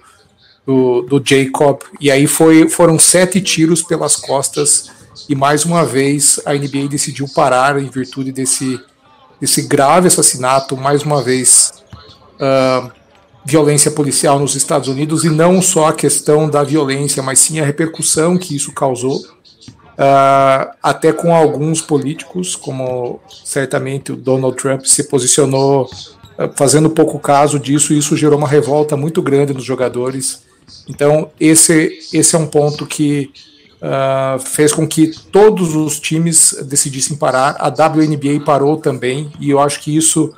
do, 0.67 1.03
do 1.03 1.23
Jacob. 1.25 1.81
E 2.01 2.11
aí 2.11 2.27
foi, 2.27 2.69
foram 2.69 2.99
sete 2.99 3.41
tiros 3.41 3.83
pelas 3.83 4.17
costas. 4.17 4.91
E 5.29 5.35
mais 5.35 5.65
uma 5.65 5.85
vez 5.85 6.41
a 6.45 6.55
NBA 6.55 6.89
decidiu 6.89 7.27
parar 7.35 7.81
em 7.81 7.89
virtude 7.89 8.33
desse, 8.33 8.81
desse 9.41 9.63
grave 9.63 10.09
assassinato. 10.09 10.77
Mais 10.77 11.03
uma 11.03 11.23
vez, 11.23 11.73
uh, 12.41 12.91
violência 13.45 13.91
policial 13.91 14.39
nos 14.39 14.57
Estados 14.57 14.89
Unidos. 14.89 15.25
E 15.25 15.29
não 15.29 15.63
só 15.63 15.89
a 15.89 15.93
questão 15.93 16.49
da 16.49 16.65
violência, 16.65 17.23
mas 17.23 17.39
sim 17.39 17.61
a 17.61 17.65
repercussão 17.65 18.37
que 18.37 18.57
isso 18.57 18.73
causou. 18.73 19.23
Uh, 20.03 20.75
até 20.83 21.13
com 21.13 21.33
alguns 21.33 21.81
políticos, 21.81 22.57
como 22.57 23.21
certamente 23.45 24.11
o 24.11 24.17
Donald 24.17 24.57
Trump 24.57 24.85
se 24.85 25.05
posicionou 25.05 25.85
uh, 25.85 26.51
fazendo 26.57 26.91
pouco 26.91 27.21
caso 27.21 27.57
disso, 27.57 27.93
e 27.93 27.99
isso 27.99 28.17
gerou 28.17 28.37
uma 28.37 28.49
revolta 28.49 28.97
muito 28.97 29.23
grande 29.23 29.55
nos 29.55 29.63
jogadores. 29.63 30.43
Então, 30.89 31.31
esse, 31.39 32.01
esse 32.13 32.35
é 32.35 32.39
um 32.39 32.49
ponto 32.49 32.85
que 32.85 33.31
uh, 33.77 34.41
fez 34.41 34.73
com 34.73 34.89
que 34.89 35.13
todos 35.31 35.77
os 35.77 36.01
times 36.01 36.53
decidissem 36.65 37.17
parar. 37.17 37.55
A 37.61 37.69
WNBA 37.69 38.45
parou 38.45 38.79
também, 38.79 39.31
e 39.39 39.51
eu 39.51 39.61
acho 39.61 39.81
que 39.81 39.97
isso 39.97 40.35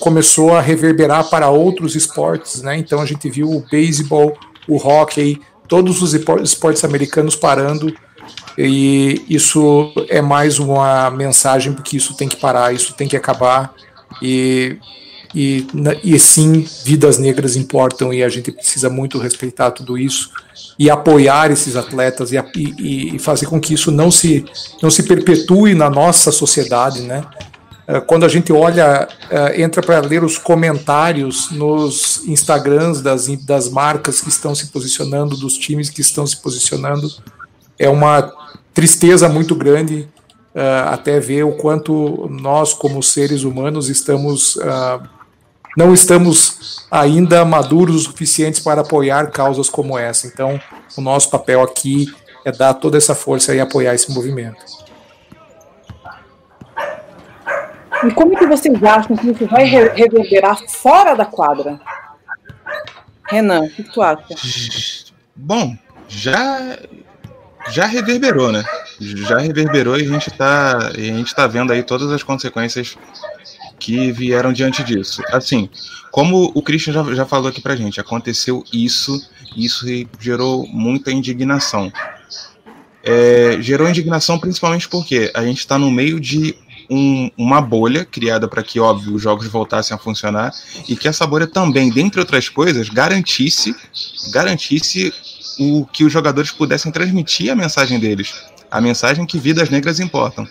começou 0.00 0.52
a 0.54 0.60
reverberar 0.60 1.30
para 1.30 1.48
outros 1.48 1.94
esportes. 1.94 2.60
Né? 2.60 2.76
Então, 2.76 3.00
a 3.00 3.06
gente 3.06 3.30
viu 3.30 3.50
o 3.50 3.64
beisebol, 3.70 4.36
o 4.68 4.76
hockey, 4.76 5.40
todos 5.66 6.02
os 6.02 6.12
esportes 6.42 6.84
americanos 6.84 7.34
parando. 7.34 7.94
E 8.62 9.24
isso 9.28 9.92
é 10.08 10.20
mais 10.20 10.58
uma 10.58 11.10
mensagem 11.10 11.72
porque 11.72 11.96
isso 11.96 12.14
tem 12.14 12.28
que 12.28 12.36
parar, 12.36 12.74
isso 12.74 12.94
tem 12.94 13.08
que 13.08 13.16
acabar. 13.16 13.72
E 14.20 14.76
e, 15.34 15.66
e 16.02 16.18
sim, 16.18 16.66
vidas 16.84 17.18
negras 17.18 17.54
importam 17.56 18.12
e 18.12 18.22
a 18.22 18.28
gente 18.28 18.50
precisa 18.50 18.90
muito 18.90 19.18
respeitar 19.18 19.70
tudo 19.70 19.96
isso 19.96 20.30
e 20.78 20.90
apoiar 20.90 21.50
esses 21.50 21.76
atletas 21.76 22.32
e, 22.32 22.36
e, 22.56 23.16
e 23.16 23.18
fazer 23.18 23.46
com 23.46 23.60
que 23.60 23.74
isso 23.74 23.92
não 23.92 24.10
se, 24.10 24.44
não 24.82 24.90
se 24.90 25.04
perpetue 25.04 25.74
na 25.74 25.88
nossa 25.88 26.32
sociedade, 26.32 27.02
né? 27.02 27.24
Eh, 27.86 28.00
quando 28.00 28.24
a 28.24 28.28
gente 28.28 28.52
olha, 28.52 29.06
eh, 29.30 29.62
entra 29.62 29.82
para 29.82 30.00
ler 30.00 30.24
os 30.24 30.36
comentários 30.36 31.50
nos 31.50 32.26
Instagrams 32.26 33.00
das, 33.00 33.28
das 33.44 33.68
marcas 33.68 34.20
que 34.20 34.28
estão 34.28 34.54
se 34.54 34.66
posicionando, 34.68 35.36
dos 35.36 35.56
times 35.56 35.90
que 35.90 36.00
estão 36.00 36.26
se 36.26 36.38
posicionando, 36.38 37.08
é 37.80 37.88
uma 37.88 38.30
tristeza 38.74 39.26
muito 39.26 39.54
grande 39.54 40.06
uh, 40.54 40.90
até 40.90 41.18
ver 41.18 41.44
o 41.44 41.52
quanto 41.52 42.28
nós, 42.28 42.74
como 42.74 43.02
seres 43.02 43.42
humanos, 43.42 43.88
estamos 43.88 44.56
uh, 44.56 45.02
não 45.74 45.94
estamos 45.94 46.86
ainda 46.90 47.42
maduros 47.42 47.96
o 47.96 48.10
suficientes 48.10 48.60
para 48.60 48.82
apoiar 48.82 49.30
causas 49.30 49.68
como 49.70 49.96
essa. 49.96 50.26
Então, 50.26 50.60
o 50.96 51.00
nosso 51.00 51.30
papel 51.30 51.62
aqui 51.62 52.12
é 52.44 52.52
dar 52.52 52.74
toda 52.74 52.98
essa 52.98 53.14
força 53.14 53.54
e 53.54 53.60
apoiar 53.60 53.94
esse 53.94 54.12
movimento. 54.12 54.62
E 58.04 58.10
como 58.12 58.36
que 58.36 58.46
vocês 58.46 58.82
acham 58.82 59.16
que 59.16 59.30
isso 59.30 59.46
vai 59.46 59.64
reverberar 59.64 60.58
fora 60.68 61.14
da 61.14 61.24
quadra? 61.24 61.80
Renan, 63.28 63.60
o 63.60 63.70
que 63.70 63.84
tu 63.84 64.02
acha? 64.02 64.34
Bom, 65.36 65.76
já 66.08 66.76
já 67.68 67.86
reverberou, 67.86 68.50
né? 68.50 68.64
Já 68.98 69.38
reverberou 69.38 69.98
e 69.98 70.02
a 70.02 70.08
gente 70.08 70.30
tá, 70.30 70.78
a 70.88 71.00
gente 71.00 71.34
tá 71.34 71.46
vendo 71.46 71.72
aí 71.72 71.82
todas 71.82 72.10
as 72.10 72.22
consequências 72.22 72.96
que 73.78 74.12
vieram 74.12 74.52
diante 74.52 74.82
disso. 74.82 75.22
Assim, 75.32 75.68
como 76.10 76.50
o 76.54 76.62
Christian 76.62 76.92
já, 76.92 77.14
já 77.14 77.26
falou 77.26 77.48
aqui 77.48 77.60
pra 77.60 77.76
gente, 77.76 78.00
aconteceu 78.00 78.64
isso, 78.72 79.20
isso 79.56 79.86
gerou 80.18 80.66
muita 80.66 81.10
indignação. 81.10 81.92
É, 83.02 83.56
gerou 83.60 83.88
indignação 83.88 84.38
principalmente 84.38 84.86
porque 84.88 85.30
a 85.34 85.42
gente 85.42 85.58
está 85.58 85.78
no 85.78 85.90
meio 85.90 86.20
de 86.20 86.54
um, 86.90 87.30
uma 87.38 87.60
bolha 87.60 88.04
criada 88.04 88.48
para 88.48 88.62
que, 88.62 88.80
óbvio, 88.80 89.14
os 89.14 89.22
jogos 89.22 89.46
voltassem 89.46 89.94
a 89.94 89.98
funcionar 89.98 90.52
e 90.88 90.96
que 90.96 91.06
essa 91.06 91.26
bolha 91.26 91.46
também, 91.46 91.88
dentre 91.88 92.20
outras 92.20 92.48
coisas, 92.48 92.88
garantisse, 92.88 93.74
garantisse 94.32 95.14
o 95.60 95.84
que 95.84 96.04
os 96.04 96.12
jogadores 96.12 96.50
pudessem 96.50 96.90
transmitir 96.90 97.52
a 97.52 97.54
mensagem 97.54 98.00
deles, 98.00 98.32
a 98.70 98.80
mensagem 98.80 99.26
que 99.26 99.38
vidas 99.38 99.68
negras 99.68 100.00
importam. 100.00 100.48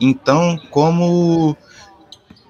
Então, 0.00 0.60
como 0.68 1.56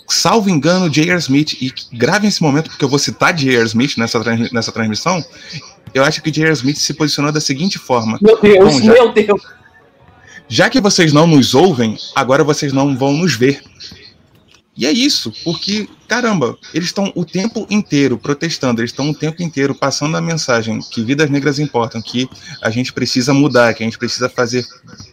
salvo 0.09 0.49
engano, 0.49 0.89
J.R. 0.89 1.19
Smith, 1.19 1.53
e 1.61 1.71
grave 1.93 2.27
esse 2.27 2.43
momento, 2.43 2.71
porque 2.71 2.83
eu 2.83 2.89
vou 2.89 2.99
citar 2.99 3.35
J.R. 3.35 3.63
Smith 3.67 3.99
nessa, 3.99 4.19
nessa 4.51 4.73
transmissão, 4.73 5.23
eu 5.93 6.03
acho 6.03 6.23
que 6.23 6.31
J.R. 6.31 6.55
Smith 6.55 6.79
se 6.79 6.95
posicionou 6.95 7.31
da 7.31 7.43
seguinte 7.43 7.79
forma. 7.79 8.19
Meu 8.23 8.41
Deus, 8.41 8.73
Bom, 8.73 8.81
já, 8.81 8.93
meu 8.95 9.13
Deus. 9.13 9.43
Já 10.49 10.71
que 10.71 10.81
vocês 10.81 11.13
não 11.13 11.27
nos 11.27 11.55
ouvem, 11.55 11.99
agora 12.17 12.43
vocês 12.43 12.73
não 12.73 12.97
vão 12.97 13.13
nos 13.13 13.35
ver. 13.35 13.63
E 14.79 14.87
é 14.87 14.93
isso, 14.93 15.33
porque, 15.43 15.89
caramba, 16.07 16.57
eles 16.73 16.91
estão 16.91 17.13
o 17.17 17.25
tempo 17.25 17.67
inteiro 17.69 18.17
protestando, 18.17 18.81
eles 18.81 18.93
estão 18.93 19.11
o 19.11 19.15
tempo 19.15 19.43
inteiro 19.43 19.75
passando 19.75 20.17
a 20.17 20.21
mensagem 20.21 20.79
que 20.79 21.03
vidas 21.03 21.29
negras 21.29 21.59
importam, 21.59 22.01
que 22.01 22.31
a 22.63 22.71
gente 22.71 22.93
precisa 22.93 23.35
mudar, 23.35 23.75
que 23.75 23.83
a 23.83 23.87
gente 23.87 23.99
precisa 23.99 24.29
fazer 24.29 24.65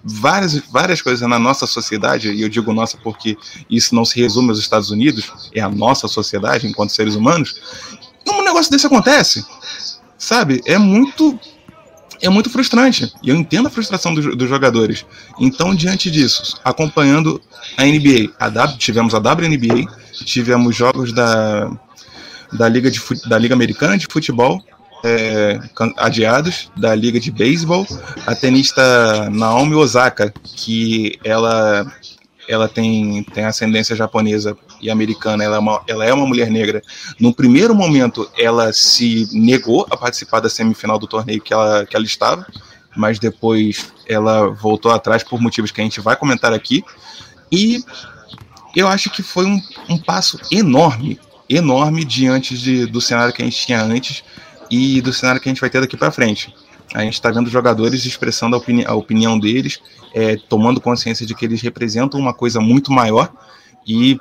várias, 0.04 0.54
várias 0.72 1.02
coisas 1.02 1.28
na 1.28 1.40
nossa 1.40 1.66
sociedade, 1.66 2.32
e 2.32 2.44
eu 2.44 2.48
digo 2.48 2.72
nossa 2.72 2.96
porque 2.98 3.36
isso 3.68 3.96
não 3.96 4.06
se 4.06 4.22
resume 4.22 4.50
aos 4.50 4.60
Estados 4.60 4.92
Unidos, 4.92 5.50
é 5.52 5.62
a 5.62 5.70
nossa 5.70 6.08
sociedade 6.08 6.68
enquanto 6.68 6.92
seres 6.92 7.16
humanos. 7.16 7.60
E 8.24 8.30
um 8.30 8.44
negócio 8.44 8.72
desse 8.72 8.86
acontece, 8.86 9.44
sabe? 10.16 10.62
É 10.68 10.78
muito 10.78 11.40
é 12.22 12.30
muito 12.30 12.50
frustrante. 12.50 13.12
E 13.24 13.30
eu 13.30 13.36
entendo 13.36 13.68
a 13.68 13.72
frustração 13.72 14.14
dos, 14.14 14.36
dos, 14.36 14.50
jogadores. 14.50 15.06
Então, 15.40 15.76
diante 15.76 16.10
disso, 16.10 16.60
acompanhando 16.64 17.42
a 17.78 17.84
NBA, 17.84 18.32
a 18.40 18.50
w, 18.50 18.78
tivemos 18.78 19.14
a 19.14 19.18
WNBA, 19.18 19.92
tivemos 20.26 20.76
jogos 20.76 21.12
da, 21.12 21.70
da, 22.54 22.70
Liga, 22.70 22.90
de, 22.90 23.02
da 23.28 23.38
Liga 23.38 23.54
Americana 23.54 23.98
de 23.98 24.08
Futebol 24.10 24.64
é, 25.04 25.60
adiados, 25.98 26.72
da 26.76 26.96
Liga 26.96 27.20
de 27.20 27.32
Beisebol, 27.32 27.86
a 28.26 28.34
tenista 28.34 29.30
Naomi 29.30 29.76
Osaka, 29.76 30.34
que 30.44 31.20
ela 31.24 31.86
ela 32.48 32.68
tem, 32.68 33.24
tem 33.24 33.46
ascendência 33.46 33.96
japonesa 33.96 34.58
e 34.82 34.90
americana, 34.90 35.44
ela 35.44 35.56
é, 35.56 35.60
uma, 35.60 35.82
ela 35.88 36.06
é 36.06 36.14
uma 36.14 36.26
mulher 36.26 36.50
negra. 36.50 36.82
No 37.20 37.34
primeiro 37.34 37.74
momento, 37.74 38.30
ela 38.38 38.72
se 38.72 39.28
negou 39.32 39.86
a 39.90 39.98
participar 39.98 40.40
da 40.40 40.50
semifinal 40.50 41.00
do 41.00 41.08
torneio 41.08 41.42
que 41.42 41.54
ela, 41.54 41.86
que 41.86 41.96
ela 41.96 42.06
estava, 42.06 42.46
mas 42.96 43.20
depois 43.20 43.94
ela 44.08 44.48
voltou 44.50 44.92
atrás 44.92 45.24
por 45.24 45.42
motivos 45.42 45.72
que 45.72 45.82
a 45.82 45.84
gente 45.84 46.00
vai 46.00 46.16
comentar 46.16 46.54
aqui. 46.54 46.84
E 47.52 47.84
eu 48.76 48.88
acho 48.88 49.10
que 49.10 49.24
foi 49.24 49.46
um, 49.46 49.62
um 49.90 49.98
passo 49.98 50.40
enorme, 50.52 51.20
enorme 51.50 52.04
diante 52.04 52.58
de, 52.58 52.86
do 52.86 53.02
cenário 53.02 53.34
que 53.34 53.42
a 53.42 53.46
gente 53.46 53.66
tinha 53.66 53.82
antes 53.82 54.24
e 54.70 55.02
do 55.02 55.14
cenário 55.14 55.42
que 55.42 55.48
a 55.48 55.52
gente 55.52 55.62
vai 55.62 55.70
ter 55.70 55.82
daqui 55.82 55.96
para 55.96 56.12
frente. 56.12 56.54
A 56.96 57.02
gente 57.02 57.16
está 57.16 57.30
vendo 57.30 57.50
jogadores 57.50 58.06
expressando 58.06 58.56
a, 58.56 58.60
opini 58.60 58.86
a 58.86 58.94
opinião 58.94 59.38
deles, 59.38 59.82
é, 60.14 60.38
tomando 60.38 60.80
consciência 60.80 61.26
de 61.26 61.36
que 61.36 61.44
eles 61.44 61.62
representam 61.62 62.18
uma 62.18 62.34
coisa 62.34 62.62
muito 62.62 62.90
maior 62.90 63.30
e 63.86 64.18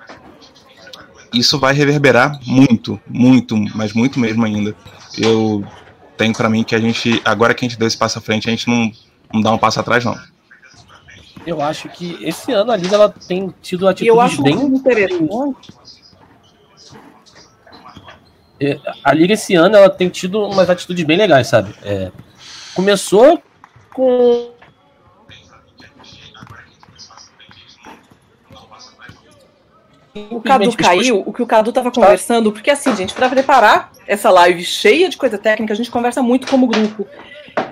isso 1.32 1.56
vai 1.56 1.72
reverberar 1.72 2.40
muito, 2.44 3.00
muito, 3.08 3.56
mas 3.76 3.92
muito 3.92 4.18
mesmo 4.18 4.44
ainda. 4.44 4.74
Eu 5.16 5.64
tenho 6.16 6.32
para 6.34 6.48
mim 6.48 6.64
que 6.64 6.74
a 6.74 6.80
gente, 6.80 7.22
agora 7.24 7.54
que 7.54 7.64
a 7.64 7.68
gente 7.68 7.78
deu 7.78 7.86
esse 7.86 7.96
passo 7.96 8.18
à 8.18 8.20
frente, 8.20 8.48
a 8.48 8.50
gente 8.50 8.68
não, 8.68 8.90
não 9.32 9.40
dá 9.40 9.52
um 9.52 9.58
passo 9.58 9.78
atrás, 9.78 10.04
não. 10.04 10.18
Eu 11.46 11.62
acho 11.62 11.88
que 11.90 12.18
esse 12.22 12.50
ano 12.50 12.72
a 12.72 12.76
Liga 12.76 12.96
ela 12.96 13.08
tem 13.08 13.54
tido 13.62 13.86
atitudes 13.86 14.08
eu 14.08 14.20
acho 14.20 14.42
bem 14.42 14.56
interessante. 14.56 15.72
É, 18.60 18.80
A 19.04 19.12
Liga 19.12 19.34
esse 19.34 19.54
ano 19.54 19.76
ela 19.76 19.90
tem 19.90 20.08
tido 20.08 20.42
umas 20.42 20.68
atitudes 20.68 21.04
bem 21.04 21.16
legais, 21.16 21.46
sabe? 21.46 21.72
É, 21.82 22.10
começou 22.74 23.42
com 23.92 24.52
O 30.30 30.40
Cadu 30.40 30.76
caiu, 30.76 31.24
o 31.26 31.32
que 31.32 31.42
o 31.42 31.46
Cadu 31.46 31.70
estava 31.70 31.90
conversando, 31.90 32.52
porque 32.52 32.70
assim, 32.70 32.94
gente, 32.94 33.12
para 33.12 33.28
preparar 33.28 33.90
essa 34.06 34.30
live 34.30 34.64
cheia 34.64 35.08
de 35.08 35.16
coisa 35.16 35.36
técnica, 35.36 35.72
a 35.72 35.76
gente 35.76 35.90
conversa 35.90 36.22
muito 36.22 36.46
como 36.46 36.68
grupo. 36.68 37.04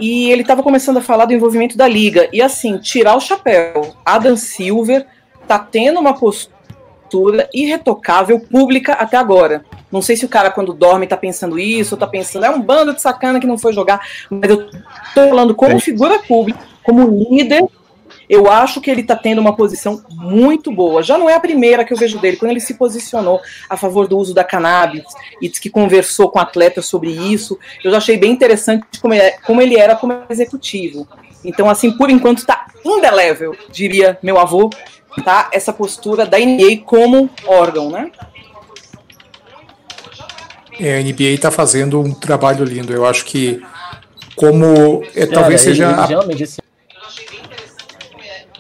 E 0.01 0.31
ele 0.31 0.43
estava 0.43 0.63
começando 0.63 0.97
a 0.97 1.01
falar 1.01 1.27
do 1.27 1.33
envolvimento 1.33 1.77
da 1.77 1.87
liga. 1.87 2.29
E 2.33 2.43
assim, 2.43 2.79
tirar 2.79 3.17
o 3.17 3.21
chapéu. 3.21 3.95
Adam 4.05 4.37
Silver 4.37 5.07
tá 5.47 5.59
tendo 5.59 6.01
uma 6.01 6.15
postura 6.15 6.53
irretocável, 7.53 8.41
pública 8.41 8.95
até 8.95 9.17
agora. 9.17 9.65
Não 9.91 10.01
sei 10.01 10.17
se 10.17 10.25
o 10.25 10.29
cara, 10.29 10.51
quando 10.51 10.73
dorme, 10.73 11.07
tá 11.07 11.17
pensando 11.17 11.59
isso, 11.59 11.95
ou 11.95 11.99
tá 11.99 12.07
pensando, 12.07 12.47
é 12.47 12.51
um 12.51 12.61
bando 12.61 12.95
de 12.95 13.03
sacana 13.03 13.41
que 13.41 13.47
não 13.47 13.59
foi 13.59 13.73
jogar. 13.73 14.01
Mas 14.31 14.51
eu 14.51 14.71
tô 15.15 15.29
falando 15.29 15.55
como 15.55 15.79
figura 15.79 16.19
pública, 16.21 16.61
como 16.83 17.07
líder 17.07 17.65
eu 18.33 18.51
acho 18.51 18.81
que 18.81 18.91
ele 18.91 19.03
está 19.03 19.15
tendo 19.15 19.41
uma 19.41 19.55
posição 19.55 20.03
muito 20.09 20.73
boa. 20.73 21.03
Já 21.03 21.19
não 21.19 21.29
é 21.29 21.35
a 21.35 21.41
primeira 21.41 21.85
que 21.85 21.93
eu 21.93 21.97
vejo 21.99 22.19
dele. 22.19 22.39
Quando 22.39 22.51
ele 22.51 22.61
se 22.61 22.75
posicionou 22.75 23.41
a 23.69 23.77
favor 23.77 24.09
do 24.09 24.17
uso 24.17 24.33
da 24.33 24.43
cannabis 24.43 25.05
e 25.41 25.49
disse 25.49 25.61
que 25.61 25.69
conversou 25.69 26.31
com 26.31 26.39
atletas 26.39 26.87
sobre 26.87 27.11
isso, 27.11 27.59
eu 27.85 27.91
já 27.91 27.99
achei 27.99 28.17
bem 28.17 28.33
interessante 28.33 28.87
como 29.03 29.13
ele, 29.13 29.33
como 29.45 29.61
ele 29.61 29.77
era 29.77 29.95
como 29.97 30.15
executivo. 30.31 31.07
Então, 31.45 31.69
assim, 31.69 31.91
por 31.93 32.09
enquanto 32.09 32.39
está 32.39 32.67
indelével, 32.83 33.55
diria 33.71 34.19
meu 34.23 34.39
avô, 34.39 34.71
tá? 35.25 35.51
Essa 35.53 35.73
postura 35.73 36.25
da 36.27 36.39
NBA 36.39 36.83
como 36.85 37.29
órgão, 37.47 37.91
né? 37.91 38.11
É, 40.81 40.99
a 40.99 41.03
NBA 41.03 41.35
está 41.35 41.51
fazendo 41.51 42.01
um 42.01 42.13
trabalho 42.13 42.65
lindo. 42.65 42.93
Eu 42.93 43.05
acho 43.05 43.25
que 43.25 43.63
como 44.35 45.03
é, 45.15 45.27
talvez 45.27 45.63
Cara, 45.63 45.75
seja 45.75 45.89
a 45.91 46.05
assim, 46.05 46.63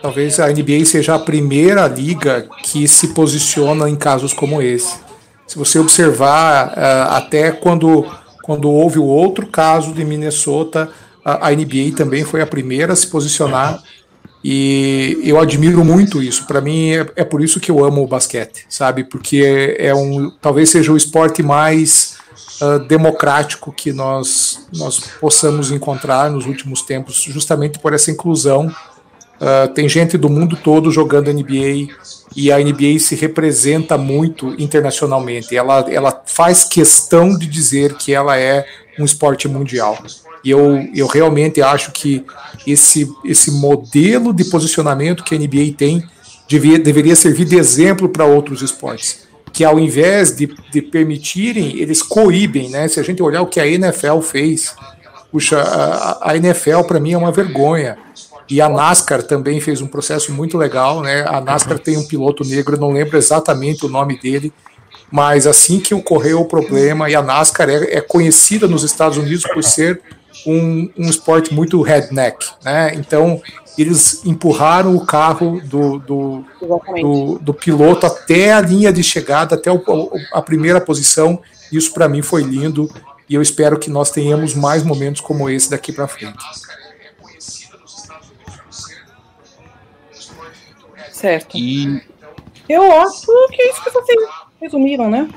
Talvez 0.02 0.40
a 0.40 0.48
NBA 0.48 0.84
seja 0.84 1.14
a 1.14 1.18
primeira 1.18 1.86
liga 1.86 2.48
que 2.64 2.88
se 2.88 3.08
posiciona 3.08 3.88
em 3.88 3.94
casos 3.94 4.32
como 4.32 4.60
esse. 4.60 4.96
Se 5.46 5.56
você 5.56 5.78
observar, 5.78 6.72
ah, 6.76 7.16
até 7.18 7.52
quando, 7.52 8.04
quando 8.42 8.68
houve 8.68 8.98
o 8.98 9.04
outro 9.04 9.46
caso 9.46 9.92
de 9.92 10.04
Minnesota, 10.04 10.90
a, 11.24 11.48
a 11.48 11.50
NBA 11.52 11.94
também 11.96 12.24
foi 12.24 12.42
a 12.42 12.46
primeira 12.46 12.94
a 12.94 12.96
se 12.96 13.06
posicionar. 13.06 13.80
E 14.44 15.20
eu 15.22 15.38
admiro 15.38 15.85
muito 15.85 16.22
isso. 16.22 16.46
Para 16.46 16.61
mim, 16.61 16.90
é, 16.90 17.07
é 17.16 17.24
por 17.24 17.40
isso 17.40 17.61
que 17.61 17.70
eu 17.70 17.85
amo 17.85 18.02
o 18.02 18.07
basquete, 18.07 18.66
sabe? 18.68 19.05
Porque 19.05 19.76
é, 19.78 19.94
um, 19.94 20.31
talvez 20.31 20.70
seja 20.70 20.92
o 20.92 20.96
esporte 20.96 21.42
mais 21.42 22.16
ah, 22.61 22.78
democrático 22.78 23.72
que 23.72 23.92
nós, 23.92 24.66
nós 24.72 24.98
possamos 25.20 25.70
encontrar 25.70 26.31
nos 26.31 26.46
últimos 26.46 26.83
tempos, 26.83 27.22
justamente 27.22 27.78
por 27.78 27.92
essa 27.92 28.11
inclusão 28.11 28.72
Uh, 29.42 29.66
tem 29.74 29.88
gente 29.88 30.16
do 30.16 30.28
mundo 30.28 30.55
todo 30.55 30.88
jogando 30.92 31.33
NBA 31.33 31.92
e 32.37 32.52
a 32.52 32.59
NBA 32.59 33.00
se 33.00 33.16
representa 33.16 33.98
muito 33.98 34.55
internacionalmente. 34.57 35.57
Ela, 35.57 35.85
ela 35.90 36.22
faz 36.26 36.62
questão 36.62 37.37
de 37.37 37.48
dizer 37.48 37.94
que 37.94 38.14
ela 38.14 38.38
é 38.38 38.64
um 38.96 39.05
esporte 39.05 39.48
mundial. 39.48 39.98
E 40.44 40.50
eu, 40.50 40.88
eu 40.94 41.07
realmente 41.07 41.62
acho 41.62 41.92
que 41.92 42.24
esse, 42.66 43.09
esse 43.24 43.50
modelo 43.50 44.33
de 44.33 44.44
posicionamento 44.44 45.22
que 45.22 45.35
a 45.35 45.38
NBA 45.38 45.74
tem 45.76 46.02
devia, 46.48 46.78
deveria 46.78 47.16
servir 47.16 47.44
de 47.44 47.57
exemplo 47.57 48.09
para 48.09 48.24
outros 48.24 48.62
esportes. 48.62 49.26
Que 49.52 49.64
ao 49.64 49.78
invés 49.78 50.35
de, 50.35 50.52
de 50.70 50.83
permitirem, 50.83 51.78
eles 51.78 52.02
coíbem, 52.02 52.70
né? 52.70 52.88
Se 52.88 52.98
a 52.98 53.02
gente 53.02 53.22
olhar 53.22 53.42
o 53.42 53.46
que 53.46 53.61
a 53.61 53.66
NFL 53.66 54.20
fez, 54.20 54.74
puxa, 55.31 55.61
a, 55.61 56.31
a 56.31 56.37
NFL 56.37 56.83
para 56.87 56.98
mim 56.98 57.12
é 57.12 57.18
uma 57.18 57.33
vergonha. 57.33 57.96
E 58.50 58.61
a 58.61 58.68
NASCAR 58.68 59.22
também 59.22 59.61
fez 59.61 59.81
um 59.81 59.87
processo 59.87 60.33
muito 60.33 60.59
legal, 60.59 61.00
né? 61.00 61.24
A 61.26 61.40
NASCAR 61.40 61.78
tem 61.78 61.96
um 61.96 62.07
piloto 62.07 62.44
negro, 62.44 62.78
não 62.78 62.90
lembro 62.90 63.16
exatamente 63.16 63.87
o 63.87 63.88
nome 63.88 64.18
dele, 64.18 64.52
mas 65.11 65.46
assim 65.46 65.78
que 65.78 65.94
ocorreu 65.94 66.40
o 66.40 66.44
problema, 66.44 67.09
e 67.09 67.14
a 67.14 67.22
NASCAR 67.22 67.68
é, 67.68 67.96
é 67.96 68.00
conhecida 68.00 68.66
nos 68.66 68.83
Estados 68.83 69.16
Unidos 69.16 69.44
por 69.44 69.62
ser 69.62 70.00
um, 70.46 70.90
um 70.98 71.08
esporte 71.10 71.52
muito 71.54 71.80
redneck, 71.82 72.46
né? 72.64 72.94
Então 72.94 73.40
eles 73.78 74.24
empurraram 74.24 74.94
o 74.96 75.04
carro 75.06 75.60
do, 75.64 75.98
do, 75.98 76.44
do, 77.00 77.38
do 77.38 77.54
piloto 77.54 78.06
até 78.06 78.52
a 78.52 78.60
linha 78.60 78.92
de 78.92 79.02
chegada, 79.02 79.54
até 79.54 79.70
o- 79.72 80.10
a 80.32 80.42
primeira 80.42 80.80
posição. 80.80 81.40
Isso 81.70 81.92
para 81.94 82.08
mim 82.08 82.20
foi 82.22 82.42
lindo 82.42 82.90
e 83.28 83.34
eu 83.34 83.40
espero 83.40 83.78
que 83.78 83.88
nós 83.88 84.10
tenhamos 84.10 84.54
mais 84.54 84.82
momentos 84.82 85.20
como 85.22 85.48
esse 85.48 85.70
daqui 85.70 85.90
para 85.92 86.06
frente. 86.06 86.44
Certo. 91.12 91.56
E 91.56 92.00
Eu 92.68 93.00
acho 93.00 93.26
que 93.48 93.62
é 93.62 93.70
isso 93.70 93.82
que 93.84 93.90
vocês 93.90 94.28
resumiram, 94.60 95.08
né? 95.10 95.28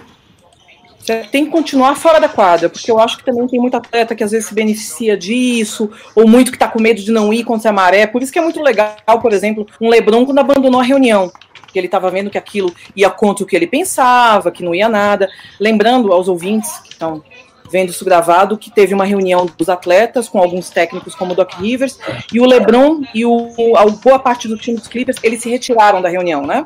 Você 1.05 1.17
tem 1.31 1.45
que 1.45 1.51
continuar 1.51 1.93
fora 1.93 2.19
da 2.19 2.27
quadra, 2.27 2.67
porque 2.67 2.89
eu 2.89 2.99
acho 2.99 3.17
que 3.19 3.23
também 3.23 3.45
tem 3.47 3.59
muito 3.59 3.77
atleta 3.77 4.15
que 4.15 4.23
às 4.23 4.31
vezes 4.31 4.47
se 4.47 4.55
beneficia 4.55 5.15
disso, 5.15 5.91
ou 6.15 6.27
muito 6.27 6.51
que 6.51 6.57
tá 6.57 6.67
com 6.67 6.81
medo 6.81 6.99
de 6.99 7.11
não 7.11 7.31
ir 7.31 7.43
contra 7.43 7.69
a 7.69 7.73
maré. 7.73 8.07
Por 8.07 8.23
isso 8.23 8.33
que 8.33 8.39
é 8.39 8.41
muito 8.41 8.59
legal, 8.59 8.95
por 9.21 9.31
exemplo, 9.31 9.67
um 9.79 9.87
Lebron 9.87 10.25
quando 10.25 10.39
abandonou 10.39 10.79
a 10.79 10.83
reunião. 10.83 11.31
Que 11.71 11.77
ele 11.77 11.85
estava 11.85 12.09
vendo 12.09 12.31
que 12.31 12.39
aquilo 12.39 12.73
ia 12.95 13.07
contra 13.11 13.43
o 13.43 13.47
que 13.47 13.55
ele 13.55 13.67
pensava, 13.67 14.51
que 14.51 14.63
não 14.63 14.73
ia 14.73 14.89
nada. 14.89 15.29
Lembrando 15.59 16.11
aos 16.11 16.27
ouvintes 16.27 16.79
que 16.79 16.93
estão 16.93 17.23
vendo 17.69 17.89
isso 17.89 18.03
gravado, 18.03 18.57
que 18.57 18.71
teve 18.71 18.95
uma 18.95 19.05
reunião 19.05 19.45
dos 19.45 19.69
atletas 19.69 20.27
com 20.27 20.39
alguns 20.39 20.71
técnicos 20.71 21.13
como 21.13 21.33
o 21.33 21.35
Doc 21.35 21.53
Rivers, 21.53 21.99
e 22.33 22.39
o 22.39 22.45
LeBron 22.45 23.01
e 23.13 23.27
o, 23.27 23.75
a 23.77 23.85
boa 23.85 24.17
parte 24.17 24.47
do 24.47 24.57
time 24.57 24.77
dos 24.77 24.87
Clippers, 24.87 25.17
eles 25.21 25.43
se 25.43 25.51
retiraram 25.51 26.01
da 26.01 26.09
reunião, 26.09 26.47
né? 26.47 26.65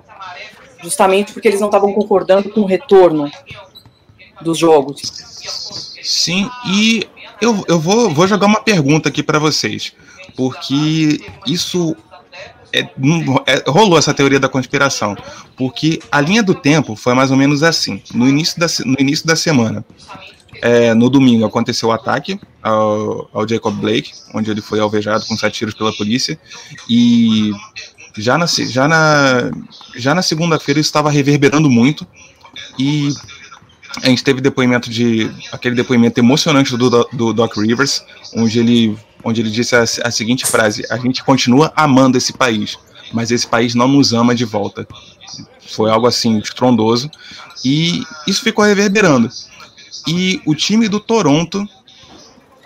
Justamente 0.81 1.33
porque 1.33 1.49
eles 1.49 1.59
não 1.59 1.67
estavam 1.67 1.91
concordando 1.91 2.49
com 2.49 2.61
o 2.61 2.65
retorno 2.65 3.29
dos 4.41 4.57
jogos. 4.57 5.01
Sim, 6.03 6.49
e 6.67 7.07
eu, 7.41 7.63
eu 7.67 7.79
vou, 7.79 8.09
vou 8.13 8.27
jogar 8.27 8.47
uma 8.47 8.61
pergunta 8.61 9.09
aqui 9.09 9.21
para 9.21 9.39
vocês, 9.39 9.93
porque 10.35 11.21
isso 11.45 11.95
é- 12.73 12.87
é- 13.45 13.63
rolou 13.67 13.97
essa 13.97 14.13
teoria 14.13 14.39
da 14.39 14.49
conspiração, 14.49 15.15
porque 15.57 15.99
a 16.11 16.21
linha 16.21 16.43
do 16.43 16.53
tempo 16.55 16.95
foi 16.95 17.13
mais 17.13 17.31
ou 17.31 17.37
menos 17.37 17.63
assim. 17.63 18.01
No 18.13 18.27
início 18.27 18.59
da, 18.59 18.67
no 18.85 18.95
início 18.99 19.25
da 19.25 19.35
semana, 19.35 19.83
é, 20.61 20.93
no 20.93 21.09
domingo 21.09 21.45
aconteceu 21.45 21.89
o 21.89 21.91
ataque 21.91 22.39
ao, 22.61 23.29
ao 23.33 23.47
Jacob 23.47 23.73
Blake, 23.75 24.11
onde 24.33 24.51
ele 24.51 24.61
foi 24.61 24.79
alvejado 24.79 25.25
com 25.25 25.37
sete 25.37 25.59
tiros 25.59 25.73
pela 25.73 25.93
polícia, 25.93 26.39
e 26.89 27.51
já 28.17 28.37
na, 28.37 28.45
já 28.45 28.87
na, 28.87 29.51
já 29.95 30.13
na 30.13 30.21
segunda-feira 30.21 30.79
isso 30.79 30.89
estava 30.89 31.09
reverberando 31.09 31.69
muito, 31.69 32.05
e 32.77 33.09
a 34.03 34.07
gente 34.07 34.23
teve 34.23 34.39
depoimento 34.41 34.89
de 34.89 35.29
aquele 35.51 35.75
depoimento 35.75 36.19
emocionante 36.19 36.75
do, 36.77 36.89
Do- 36.89 37.09
do 37.13 37.33
Doc 37.33 37.57
Rivers, 37.57 38.03
onde 38.35 38.59
ele, 38.59 38.97
onde 39.23 39.41
ele 39.41 39.49
disse 39.49 39.75
a, 39.75 39.81
a 39.83 40.11
seguinte 40.11 40.45
frase: 40.45 40.85
a 40.89 40.97
gente 40.97 41.23
continua 41.23 41.71
amando 41.75 42.17
esse 42.17 42.33
país, 42.33 42.77
mas 43.11 43.31
esse 43.31 43.47
país 43.47 43.73
não 43.75 43.87
nos 43.87 44.13
ama 44.13 44.35
de 44.35 44.45
volta. 44.45 44.87
Foi 45.67 45.89
algo 45.91 46.07
assim 46.07 46.37
estrondoso 46.39 47.09
e 47.63 48.03
isso 48.27 48.41
ficou 48.41 48.63
reverberando. 48.65 49.29
E 50.07 50.41
o 50.45 50.55
time 50.55 50.87
do 50.87 50.99
Toronto, 50.99 51.67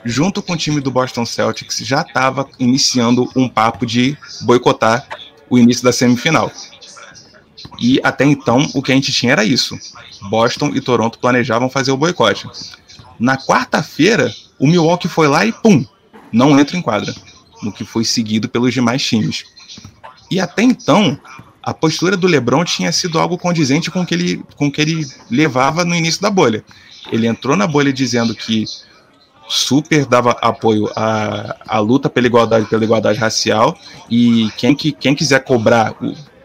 junto 0.06 0.42
com 0.42 0.54
o 0.54 0.58
time 0.58 0.80
do 0.80 0.92
Boston 0.92 1.26
Celtics, 1.26 1.78
já 1.80 2.02
estava 2.02 2.48
iniciando 2.60 3.30
um 3.36 3.48
papo 3.50 3.86
de 3.86 4.18
boicotar 4.42 5.06
o 5.50 5.58
início 5.58 5.84
da 5.84 5.92
semifinal. 5.92 6.52
E 7.80 8.00
até 8.04 8.26
então 8.26 8.68
o 8.74 8.82
que 8.82 8.92
a 8.92 8.96
gente 8.96 9.12
tinha 9.12 9.32
era 9.32 9.44
isso. 9.44 9.78
Boston 10.30 10.72
e 10.74 10.82
Toronto 10.82 11.20
planejavam 11.20 11.70
fazer 11.70 11.92
o 11.92 11.98
boicote. 11.98 12.48
Na 13.20 13.38
quarta-feira, 13.38 14.34
o 14.60 14.68
Milwaukee 14.68 15.08
foi 15.08 15.28
lá 15.28 15.46
e 15.46 15.52
pum, 15.52 15.86
não 16.32 16.60
entra 16.60 16.78
em 16.78 16.82
quadra, 16.82 17.14
no 17.62 17.72
que 17.72 17.84
foi 17.84 18.04
seguido 18.04 18.48
pelos 18.50 18.74
demais 18.74 19.04
times. 19.04 19.44
E 20.30 20.40
até 20.40 20.64
então, 20.64 21.20
a 21.62 21.74
postura 21.74 22.18
do 22.18 22.28
LeBron 22.28 22.64
tinha 22.64 22.92
sido 22.92 23.20
algo 23.20 23.38
condizente 23.38 23.90
com 23.92 24.02
o 24.02 24.06
que 24.06 24.14
ele, 24.14 24.44
com 24.56 24.72
que 24.72 24.82
ele 24.82 25.08
levava 25.30 25.86
no 25.86 25.96
início 25.96 26.22
da 26.22 26.30
bolha. 26.30 26.64
Ele 27.12 27.28
entrou 27.28 27.56
na 27.56 27.68
bolha 27.68 27.94
dizendo 27.94 28.34
que 28.34 28.66
super 29.48 30.06
dava 30.06 30.32
apoio 30.42 30.90
à, 30.96 31.58
à 31.68 31.80
luta 31.80 32.10
pela 32.10 32.28
igualdade, 32.28 32.66
pela 32.66 32.84
igualdade 32.84 33.20
racial 33.20 33.78
e 34.10 34.50
quem, 34.58 34.74
que, 34.76 34.92
quem 34.92 35.14
quiser 35.14 35.44
cobrar 35.44 35.96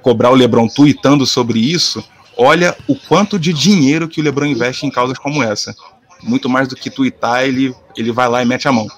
cobrar 0.09 0.31
o 0.31 0.35
LeBron 0.35 0.67
tweetando 0.69 1.27
sobre 1.27 1.61
isso, 1.61 2.03
olha 2.35 2.75
o 2.87 2.97
quanto 2.97 3.39
de 3.39 3.53
dinheiro 3.53 4.09
que 4.09 4.23
o 4.23 4.25
LeBron 4.25 4.47
investe 4.47 4.87
em 4.87 4.91
causas 4.91 5.19
como 5.19 5.43
essa. 5.43 5.77
Muito 6.23 6.49
mais 6.49 6.67
do 6.67 6.75
que 6.75 6.89
tweetar, 6.89 7.43
ele, 7.43 7.75
ele 7.95 8.11
vai 8.11 8.27
lá 8.27 8.43
e 8.43 8.47
mete 8.47 8.67
a 8.67 8.73
mão. 8.73 8.89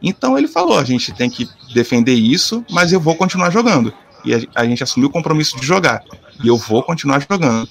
Então 0.00 0.38
ele 0.38 0.46
falou: 0.46 0.78
a 0.78 0.84
gente 0.84 1.12
tem 1.12 1.28
que 1.28 1.48
defender 1.74 2.14
isso, 2.14 2.64
mas 2.70 2.92
eu 2.92 3.00
vou 3.00 3.16
continuar 3.16 3.50
jogando. 3.50 3.92
e 4.24 4.32
a, 4.32 4.38
a 4.54 4.64
gente 4.64 4.84
assumiu 4.84 5.08
o 5.08 5.12
compromisso 5.12 5.58
de 5.58 5.66
jogar. 5.66 6.04
E 6.44 6.46
eu 6.46 6.56
vou 6.56 6.80
continuar 6.84 7.20
jogando. 7.28 7.68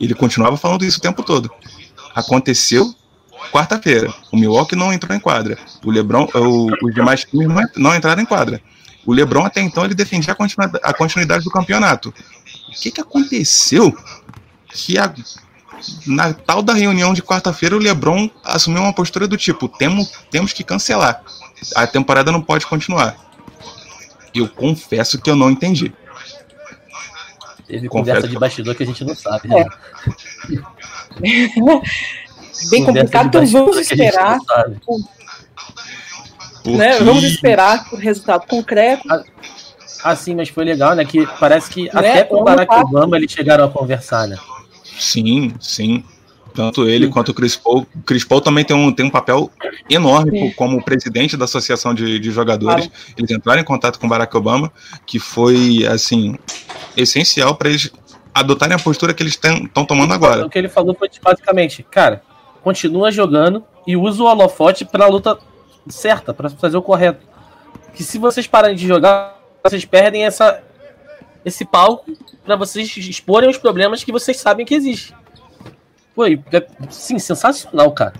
Ele 0.00 0.14
continuava 0.14 0.56
falando 0.56 0.86
isso 0.86 0.96
o 0.96 1.02
tempo 1.02 1.22
todo. 1.22 1.50
Aconteceu 2.14 2.94
quarta-feira. 3.52 4.10
O 4.32 4.38
Milwaukee 4.38 4.76
não 4.76 4.94
entrou 4.94 5.14
em 5.14 5.20
quadra. 5.20 5.58
O 5.84 5.90
LeBron, 5.90 6.26
o, 6.34 6.70
os 6.86 6.94
demais 6.94 7.24
times 7.24 7.48
não, 7.48 7.62
não 7.76 7.94
entraram 7.94 8.22
em 8.22 8.26
quadra. 8.26 8.62
O 9.04 9.12
LeBron 9.12 9.44
até 9.44 9.60
então 9.60 9.84
ele 9.84 9.94
defendia 9.94 10.32
a 10.32 10.36
continuidade, 10.36 10.84
a 10.84 10.92
continuidade 10.94 11.44
do 11.44 11.50
campeonato. 11.50 12.14
O 12.68 12.72
que, 12.72 12.90
que 12.90 13.00
aconteceu 13.00 13.96
que 14.68 14.98
a, 14.98 15.12
na 16.06 16.32
tal 16.32 16.62
da 16.62 16.72
reunião 16.72 17.12
de 17.12 17.22
quarta-feira 17.22 17.76
o 17.76 17.78
LeBron 17.78 18.30
assumiu 18.44 18.82
uma 18.82 18.92
postura 18.92 19.26
do 19.26 19.36
tipo: 19.36 19.68
temos, 19.68 20.12
temos 20.30 20.52
que 20.52 20.62
cancelar. 20.62 21.22
A 21.74 21.86
temporada 21.86 22.32
não 22.32 22.40
pode 22.40 22.66
continuar. 22.66 23.16
Eu 24.34 24.48
confesso 24.48 25.20
que 25.20 25.28
eu 25.28 25.36
não 25.36 25.50
entendi. 25.50 25.92
Teve 27.66 27.88
confesso 27.88 28.16
conversa 28.16 28.28
de 28.28 28.38
bastidor 28.38 28.74
que 28.74 28.82
a 28.82 28.86
gente 28.86 29.04
não 29.04 29.14
sabe. 29.14 29.48
Né? 29.48 29.60
É. 29.60 29.66
Bem 32.70 32.84
complicado, 32.84 33.26
então 33.26 33.46
vamos 33.46 33.78
esperar. 33.78 34.38
Né? 36.66 36.98
Vamos 37.00 37.24
esperar 37.24 37.86
o 37.92 37.96
resultado 37.96 38.46
concreto. 38.46 39.02
Ah, 39.10 39.22
ah, 40.04 40.16
sim, 40.16 40.34
mas 40.34 40.48
foi 40.48 40.64
legal, 40.64 40.94
né? 40.94 41.04
Que 41.04 41.26
parece 41.38 41.70
que 41.70 41.84
né? 41.84 41.90
até 41.92 42.24
com 42.24 42.40
o 42.40 42.44
Barack 42.44 42.74
Obama 42.74 43.16
eles 43.16 43.30
chegaram 43.30 43.64
a 43.64 43.68
conversar, 43.68 44.26
né? 44.26 44.36
Sim, 44.98 45.54
sim. 45.60 46.04
Tanto 46.54 46.86
ele 46.86 47.06
sim. 47.06 47.10
quanto 47.10 47.30
o 47.30 47.34
Chris 47.34 47.56
Paul. 47.56 47.86
O 47.94 48.02
Chris 48.02 48.24
Paul 48.24 48.40
também 48.40 48.64
tem 48.64 48.76
um, 48.76 48.92
tem 48.92 49.06
um 49.06 49.10
papel 49.10 49.50
enorme 49.88 50.38
sim. 50.38 50.52
como 50.52 50.84
presidente 50.84 51.36
da 51.36 51.44
Associação 51.44 51.94
de, 51.94 52.18
de 52.18 52.30
Jogadores. 52.30 52.86
Claro. 52.86 53.02
Eles 53.16 53.30
entraram 53.30 53.60
em 53.60 53.64
contato 53.64 53.98
com 53.98 54.06
o 54.06 54.10
Barack 54.10 54.36
Obama, 54.36 54.72
que 55.06 55.18
foi, 55.18 55.86
assim, 55.86 56.36
essencial 56.96 57.54
para 57.54 57.70
eles 57.70 57.90
adotarem 58.34 58.74
a 58.74 58.78
postura 58.78 59.14
que 59.14 59.22
eles 59.22 59.34
estão 59.34 59.84
tomando 59.84 60.12
agora. 60.12 60.46
O 60.46 60.50
que 60.50 60.58
ele 60.58 60.68
falou 60.68 60.94
foi 60.94 61.08
basicamente, 61.22 61.82
cara, 61.82 62.22
continua 62.62 63.10
jogando 63.10 63.64
e 63.86 63.96
usa 63.96 64.22
o 64.22 64.26
holofote 64.26 64.84
para 64.84 65.04
a 65.04 65.08
luta 65.08 65.38
certa, 65.88 66.32
para 66.32 66.50
fazer 66.50 66.76
o 66.76 66.82
correto. 66.82 67.26
Que 67.94 68.02
se 68.02 68.18
vocês 68.18 68.46
pararem 68.46 68.76
de 68.76 68.86
jogar, 68.86 69.38
vocês 69.62 69.84
perdem 69.84 70.24
essa, 70.24 70.62
esse 71.44 71.64
palco 71.64 72.10
para 72.44 72.56
vocês 72.56 72.96
exporem 72.96 73.48
os 73.48 73.58
problemas 73.58 74.02
que 74.02 74.12
vocês 74.12 74.36
sabem 74.38 74.66
que 74.66 74.74
existem. 74.74 75.16
Foi, 76.14 76.42
é, 76.52 76.66
sim, 76.90 77.18
sensacional, 77.18 77.90
cara. 77.92 78.14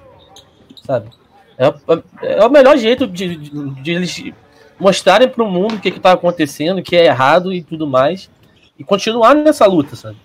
Sabe? 0.84 1.10
É, 1.58 1.66
é, 1.66 2.38
é 2.38 2.46
o 2.46 2.50
melhor 2.50 2.76
jeito 2.76 3.06
de, 3.06 3.36
de, 3.36 3.82
de 3.82 3.90
eles 3.90 4.32
mostrarem 4.78 5.28
para 5.28 5.44
o 5.44 5.50
mundo 5.50 5.76
o 5.76 5.80
que 5.80 5.88
está 5.88 6.12
acontecendo, 6.12 6.78
o 6.78 6.82
que 6.82 6.96
é 6.96 7.04
errado 7.06 7.52
e 7.52 7.62
tudo 7.62 7.86
mais. 7.86 8.30
E 8.78 8.84
continuar 8.84 9.34
nessa 9.34 9.66
luta, 9.66 9.94
sabe? 9.94 10.16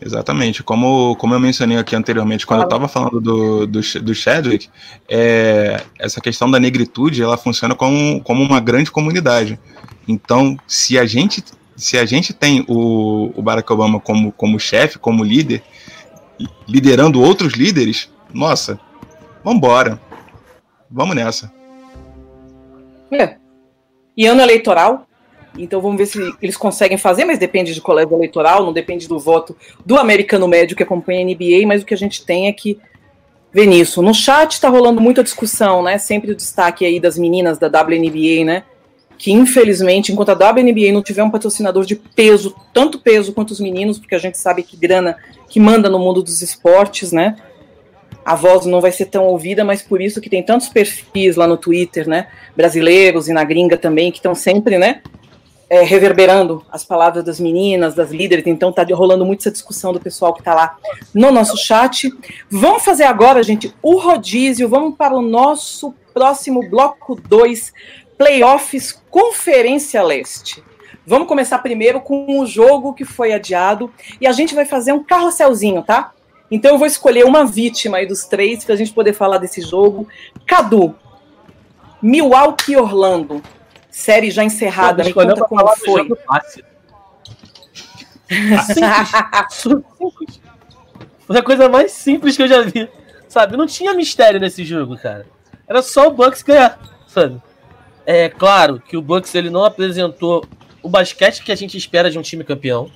Exatamente. 0.00 0.62
Como, 0.62 1.14
como 1.16 1.34
eu 1.34 1.40
mencionei 1.40 1.76
aqui 1.76 1.94
anteriormente, 1.94 2.46
quando 2.46 2.60
eu 2.60 2.64
estava 2.64 2.88
falando 2.88 3.20
do, 3.20 3.66
do, 3.66 3.80
do 3.80 4.14
Chadwick, 4.14 4.68
é, 5.08 5.82
essa 5.98 6.20
questão 6.20 6.50
da 6.50 6.58
negritude 6.58 7.22
ela 7.22 7.36
funciona 7.36 7.74
como, 7.74 8.22
como 8.22 8.42
uma 8.42 8.60
grande 8.60 8.90
comunidade. 8.90 9.60
Então, 10.08 10.56
se 10.66 10.98
a 10.98 11.04
gente, 11.04 11.44
se 11.76 11.98
a 11.98 12.06
gente 12.06 12.32
tem 12.32 12.64
o, 12.66 13.30
o 13.36 13.42
Barack 13.42 13.70
Obama 13.70 14.00
como, 14.00 14.32
como 14.32 14.58
chefe, 14.58 14.98
como 14.98 15.22
líder, 15.22 15.62
liderando 16.66 17.20
outros 17.20 17.52
líderes, 17.52 18.10
nossa, 18.32 18.80
vambora. 19.44 20.00
Vamos 20.90 21.14
nessa. 21.14 21.52
É. 23.12 23.36
E 24.16 24.26
ano 24.26 24.40
eleitoral, 24.40 25.06
então 25.56 25.80
vamos 25.80 25.98
ver 25.98 26.06
se 26.06 26.18
eles 26.40 26.56
conseguem 26.56 26.96
fazer, 26.96 27.24
mas 27.24 27.38
depende 27.38 27.74
de 27.74 27.80
colégio 27.80 28.16
eleitoral, 28.16 28.64
não 28.64 28.72
depende 28.72 29.08
do 29.08 29.18
voto 29.18 29.56
do 29.84 29.98
americano 29.98 30.46
médio 30.46 30.76
que 30.76 30.82
acompanha 30.82 31.20
a 31.20 31.24
NBA, 31.24 31.66
mas 31.66 31.82
o 31.82 31.86
que 31.86 31.94
a 31.94 31.96
gente 31.96 32.24
tem 32.24 32.48
é 32.48 32.52
que 32.52 32.78
ver 33.52 33.66
nisso. 33.66 34.00
No 34.00 34.14
chat 34.14 34.52
está 34.52 34.68
rolando 34.68 35.00
muita 35.00 35.22
discussão, 35.22 35.82
né? 35.82 35.98
Sempre 35.98 36.32
o 36.32 36.36
destaque 36.36 36.84
aí 36.84 37.00
das 37.00 37.18
meninas 37.18 37.58
da 37.58 37.66
WNBA, 37.66 38.44
né? 38.44 38.62
Que 39.18 39.32
infelizmente, 39.32 40.12
enquanto 40.12 40.30
a 40.30 40.34
WNBA 40.34 40.92
não 40.92 41.02
tiver 41.02 41.22
um 41.22 41.30
patrocinador 41.30 41.84
de 41.84 41.96
peso, 41.96 42.54
tanto 42.72 42.98
peso 42.98 43.32
quanto 43.32 43.50
os 43.50 43.60
meninos, 43.60 43.98
porque 43.98 44.14
a 44.14 44.18
gente 44.18 44.38
sabe 44.38 44.62
que 44.62 44.76
grana 44.76 45.16
que 45.48 45.60
manda 45.60 45.90
no 45.90 45.98
mundo 45.98 46.22
dos 46.22 46.40
esportes, 46.40 47.12
né? 47.12 47.36
A 48.24 48.34
voz 48.34 48.66
não 48.66 48.80
vai 48.80 48.92
ser 48.92 49.06
tão 49.06 49.24
ouvida, 49.24 49.64
mas 49.64 49.82
por 49.82 50.00
isso 50.00 50.20
que 50.20 50.30
tem 50.30 50.42
tantos 50.42 50.68
perfis 50.68 51.36
lá 51.36 51.46
no 51.46 51.56
Twitter, 51.56 52.08
né? 52.08 52.28
Brasileiros 52.56 53.28
e 53.28 53.32
na 53.32 53.42
gringa 53.42 53.76
também, 53.76 54.10
que 54.10 54.18
estão 54.18 54.34
sempre, 54.34 54.78
né? 54.78 55.02
É, 55.70 55.82
reverberando 55.82 56.64
as 56.68 56.82
palavras 56.82 57.22
das 57.22 57.38
meninas, 57.38 57.94
das 57.94 58.10
líderes, 58.10 58.44
então 58.48 58.72
tá 58.72 58.84
rolando 58.92 59.24
muito 59.24 59.42
essa 59.42 59.52
discussão 59.52 59.92
do 59.92 60.00
pessoal 60.00 60.34
que 60.34 60.42
tá 60.42 60.52
lá 60.52 60.76
no 61.14 61.30
nosso 61.30 61.56
chat. 61.56 62.12
Vamos 62.50 62.84
fazer 62.84 63.04
agora, 63.04 63.40
gente, 63.40 63.72
o 63.80 63.96
rodízio, 63.96 64.68
vamos 64.68 64.96
para 64.96 65.14
o 65.14 65.22
nosso 65.22 65.94
próximo 66.12 66.68
bloco 66.68 67.14
2, 67.14 67.72
Playoffs 68.18 69.00
Conferência 69.08 70.02
Leste. 70.02 70.62
Vamos 71.06 71.28
começar 71.28 71.58
primeiro 71.58 72.00
com 72.00 72.40
o 72.40 72.46
jogo 72.46 72.92
que 72.92 73.04
foi 73.04 73.32
adiado 73.32 73.92
e 74.20 74.26
a 74.26 74.32
gente 74.32 74.56
vai 74.56 74.64
fazer 74.64 74.92
um 74.92 75.04
carrosselzinho, 75.04 75.84
tá? 75.84 76.12
Então 76.50 76.72
eu 76.72 76.78
vou 76.78 76.86
escolher 76.86 77.24
uma 77.24 77.44
vítima 77.44 77.98
aí 77.98 78.06
dos 78.06 78.24
três 78.24 78.64
para 78.64 78.74
a 78.74 78.76
gente 78.76 78.92
poder 78.92 79.12
falar 79.12 79.38
desse 79.38 79.60
jogo. 79.60 80.08
Cadu, 80.44 80.96
Milwaukee 82.02 82.76
Orlando. 82.76 83.40
Série 83.90 84.30
já 84.30 84.44
encerrada, 84.44 85.02
me 85.02 85.12
conta 85.12 85.34
como 85.44 85.76
foi. 85.76 86.08
Foi 91.26 91.38
a 91.38 91.42
coisa 91.42 91.68
mais 91.68 91.92
simples 91.92 92.36
que 92.36 92.42
eu 92.42 92.48
já 92.48 92.62
vi. 92.62 92.88
Sabe? 93.28 93.56
Não 93.56 93.66
tinha 93.66 93.94
mistério 93.94 94.40
nesse 94.40 94.64
jogo, 94.64 94.96
cara. 94.96 95.26
Era 95.68 95.82
só 95.82 96.08
o 96.08 96.10
Bucks 96.10 96.42
ganhar, 96.42 96.78
sabe? 97.06 97.40
É 98.04 98.28
claro 98.28 98.80
que 98.80 98.96
o 98.96 99.02
Bucks 99.02 99.34
ele 99.36 99.50
não 99.50 99.64
apresentou 99.64 100.44
o 100.82 100.88
basquete 100.88 101.42
que 101.44 101.52
a 101.52 101.54
gente 101.54 101.76
espera 101.76 102.10
de 102.10 102.18
um 102.18 102.22
time 102.22 102.42
campeão. 102.42 102.90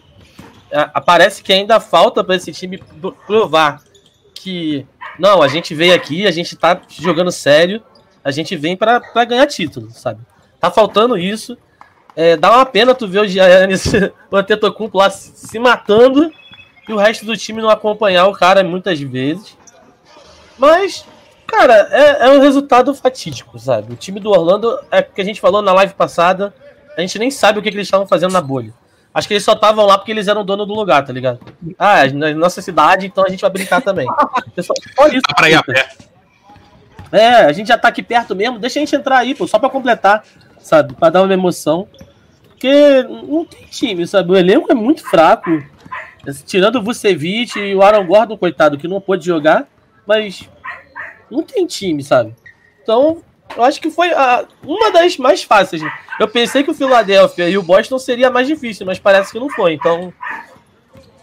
É, 0.71 0.85
parece 1.01 1.43
que 1.43 1.53
ainda 1.53 1.79
falta 1.79 2.25
para 2.25 2.35
esse 2.35 2.51
time 2.51 2.83
provar 3.27 3.81
que 4.35 4.85
não, 5.19 5.41
a 5.41 5.49
gente 5.49 5.75
veio 5.75 5.95
aqui, 5.95 6.27
a 6.27 6.31
gente 6.33 6.57
tá 6.57 6.81
jogando 6.89 7.31
sério, 7.31 7.81
a 8.25 8.33
gente 8.33 8.57
vem 8.57 8.77
para 8.77 9.01
ganhar 9.25 9.47
título, 9.47 9.91
sabe? 9.91 10.21
Tá 10.65 10.71
faltando 10.71 11.19
isso. 11.19 11.59
É, 12.17 12.39
dá 12.39 12.51
uma 12.51 12.65
pena 12.65 12.95
tu 12.95 13.07
ver 13.07 13.19
o 13.19 13.29
Giannis, 13.29 13.85
o 14.33 14.37
Antetokounmpo 14.37 14.97
lá 14.97 15.11
se 15.11 15.59
matando 15.59 16.33
e 16.89 16.93
o 16.93 16.97
resto 16.97 17.27
do 17.27 17.37
time 17.37 17.61
não 17.61 17.69
acompanhar 17.69 18.27
o 18.29 18.33
cara 18.33 18.65
muitas 18.65 18.99
vezes. 18.99 19.59
Mas, 20.57 21.05
cara, 21.47 21.87
é, 21.91 22.29
é 22.29 22.31
um 22.31 22.41
resultado 22.41 22.95
fatídico, 22.95 23.59
sabe? 23.59 23.93
O 23.93 23.97
time 23.97 24.19
do 24.19 24.31
Orlando, 24.31 24.81
é 24.91 25.03
que 25.03 25.21
a 25.21 25.25
gente 25.25 25.39
falou 25.39 25.61
na 25.61 25.75
live 25.75 25.93
passada, 25.93 26.55
a 26.97 27.01
gente 27.03 27.19
nem 27.19 27.31
sabe 27.31 27.59
o 27.59 27.63
que, 27.63 27.71
que 27.71 27.77
eles 27.77 27.87
estavam 27.87 28.07
fazendo 28.07 28.33
na 28.33 28.41
bolha. 28.41 28.73
Acho 29.13 29.29
que 29.29 29.35
eles 29.35 29.45
só 29.45 29.53
estavam 29.53 29.85
lá 29.85 29.99
porque 29.99 30.13
eles 30.13 30.29
eram 30.29 30.47
dono 30.47 30.65
do 30.65 30.73
lugar, 30.73 31.05
tá 31.05 31.13
ligado? 31.13 31.41
Ah, 31.79 32.07
na 32.07 32.33
nossa 32.33 32.63
cidade, 32.63 33.05
então 33.05 33.23
a 33.23 33.29
gente 33.29 33.43
vai 33.43 33.51
brincar 33.51 33.83
também. 33.83 34.07
Pessoal, 34.57 34.77
só 34.97 35.09
isso. 35.09 35.21
Dá 35.29 35.35
pra 35.35 35.51
ir 35.51 35.57
a 35.57 35.63
pé. 35.63 35.91
É, 37.13 37.45
a 37.45 37.53
gente 37.53 37.69
já 37.69 37.77
tá 37.77 37.89
aqui 37.89 38.03
perto 38.03 38.35
mesmo, 38.35 38.59
deixa 38.59 38.79
a 38.79 38.81
gente 38.81 38.97
entrar 38.97 39.19
aí, 39.19 39.35
pô, 39.35 39.47
só 39.47 39.59
pra 39.59 39.69
completar 39.69 40.25
sabe? 40.65 40.95
Pra 40.95 41.11
dar 41.11 41.23
uma 41.23 41.33
emoção. 41.33 41.87
Porque 42.49 43.03
não 43.03 43.45
tem 43.45 43.67
time, 43.67 44.07
sabe? 44.07 44.33
O 44.33 44.37
elenco 44.37 44.73
é 44.73 44.75
muito 44.75 45.09
fraco. 45.09 45.51
Tirando 46.47 46.77
o 46.77 46.83
Vucevic 46.83 47.59
e 47.59 47.75
o 47.75 47.83
Aaron 47.83 48.07
Gordon, 48.07 48.39
coitado, 48.39 48.79
que 48.79 48.89
não 48.89 49.01
pôde 49.01 49.27
jogar. 49.27 49.69
Mas 50.07 50.49
não 51.31 51.43
tem 51.43 51.67
time, 51.67 52.03
sabe? 52.03 52.35
Então, 52.83 53.23
eu 53.55 53.63
acho 53.63 53.81
que 53.81 53.91
foi 53.91 54.13
a, 54.13 54.47
uma 54.63 54.91
das 54.91 55.19
mais 55.19 55.43
fáceis. 55.43 55.83
Eu 56.19 56.27
pensei 56.27 56.63
que 56.63 56.71
o 56.71 56.75
Philadelphia 56.75 57.49
e 57.49 57.59
o 57.59 57.63
Boston 57.63 57.99
seria 57.99 58.31
mais 58.31 58.49
difícil, 58.49 58.87
mas 58.87 58.99
parece 58.99 59.31
que 59.31 59.39
não 59.39 59.51
foi. 59.51 59.75
Então, 59.75 60.13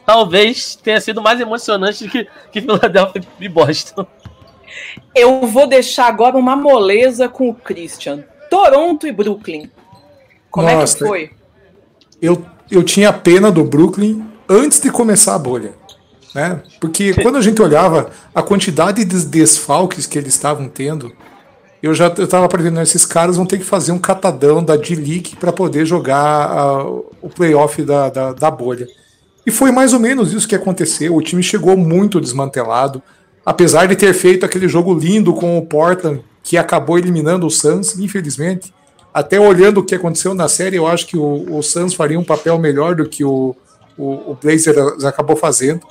talvez 0.06 0.76
tenha 0.76 1.02
sido 1.02 1.22
mais 1.22 1.40
emocionante 1.40 2.08
que, 2.08 2.28
que 2.52 2.62
Philadelphia 2.62 3.24
e 3.40 3.50
Boston. 3.50 4.06
Eu 5.16 5.42
vou 5.48 5.68
deixar 5.68 6.08
agora 6.08 6.38
uma 6.38 6.56
moleza 6.56 7.28
com 7.28 7.50
o 7.50 7.56
Christian. 7.56 8.24
Toronto 8.52 9.08
e 9.08 9.14
Brooklyn. 9.14 9.72
Como 10.50 10.70
Nossa, 10.70 10.98
é 10.98 11.00
que 11.00 11.06
foi? 11.06 11.32
Eu, 12.22 12.46
eu 12.70 12.84
tinha 12.84 13.14
pena 13.14 13.50
do 13.50 13.64
Brooklyn 13.64 14.26
antes 14.48 14.82
de 14.82 14.92
começar 14.92 15.36
a 15.36 15.40
bolha. 15.40 15.74
Né? 16.36 16.62
Porque 16.78 17.14
quando 17.14 17.38
a 17.38 17.42
gente 17.42 17.62
olhava 17.62 18.12
a 18.36 18.44
quantidade 18.44 19.06
de 19.06 19.26
desfalques 19.26 20.06
que 20.06 20.18
eles 20.18 20.34
estavam 20.34 20.68
tendo, 20.68 21.14
eu 21.82 21.94
já 21.94 22.08
estava 22.08 22.48
prevendo, 22.50 22.82
esses 22.82 23.06
caras 23.06 23.38
vão 23.38 23.46
ter 23.46 23.58
que 23.58 23.64
fazer 23.64 23.94
um 23.94 23.98
catadão 23.98 24.62
da 24.62 24.76
D-League 24.76 25.38
para 25.38 25.54
poder 25.54 25.86
jogar 25.86 26.86
uh, 26.86 27.06
o 27.22 27.30
playoff 27.30 27.82
da, 27.84 28.10
da, 28.10 28.34
da, 28.34 28.52
bolha. 28.52 28.86
E 29.46 29.52
foi 29.52 29.72
mais 29.72 29.94
ou 29.94 30.00
menos 30.00 30.34
isso 30.34 30.48
que 30.48 30.56
aconteceu. 30.56 31.16
O 31.16 31.22
time 31.22 31.42
chegou 31.42 31.78
muito 31.78 32.20
desmantelado, 32.20 33.02
apesar 33.46 33.88
de 33.88 33.96
ter 33.96 34.14
feito 34.14 34.46
aquele 34.46 34.68
jogo 34.68 34.94
lindo 34.94 35.34
com 35.34 35.58
o 35.58 35.66
Portland 35.66 36.22
que 36.44 36.58
acabou 36.58 36.98
eliminando 36.98 37.46
o 37.46 37.52
Suns, 37.52 37.98
infelizmente. 37.98 38.74
Até 39.14 39.40
olhando 39.40 39.80
o 39.80 39.84
que 39.84 39.96
aconteceu 39.96 40.34
na 40.34 40.48
série, 40.48 40.78
eu 40.78 40.88
acho 40.88 41.06
que 41.06 41.18
o, 41.18 41.58
o 41.58 41.62
Suns 41.62 41.94
faria 41.94 42.20
um 42.20 42.24
papel 42.24 42.58
melhor 42.58 42.96
do 42.96 43.08
que 43.08 43.24
o, 43.24 43.56
o, 43.98 44.32
o 44.32 44.38
Blazers 44.42 45.04
acabou 45.04 45.36
fazendo. 45.36 45.82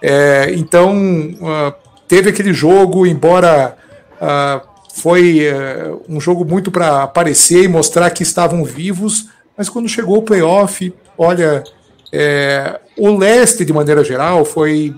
É, 0.00 0.52
então, 0.54 0.94
uh, 0.96 1.74
teve 2.08 2.30
aquele 2.30 2.52
jogo, 2.52 3.06
embora 3.06 3.76
uh, 4.14 4.66
foi 4.94 5.42
uh, 5.50 6.02
um 6.08 6.20
jogo 6.20 6.44
muito 6.44 6.70
para 6.70 7.02
aparecer 7.02 7.64
e 7.64 7.68
mostrar 7.68 8.10
que 8.10 8.22
estavam 8.22 8.64
vivos, 8.64 9.28
mas 9.56 9.68
quando 9.68 9.88
chegou 9.88 10.18
o 10.18 10.22
playoff, 10.22 10.92
olha, 11.16 11.64
é, 12.12 12.78
o 12.96 13.16
leste, 13.16 13.64
de 13.64 13.72
maneira 13.72 14.04
geral, 14.04 14.44
foi, 14.44 14.94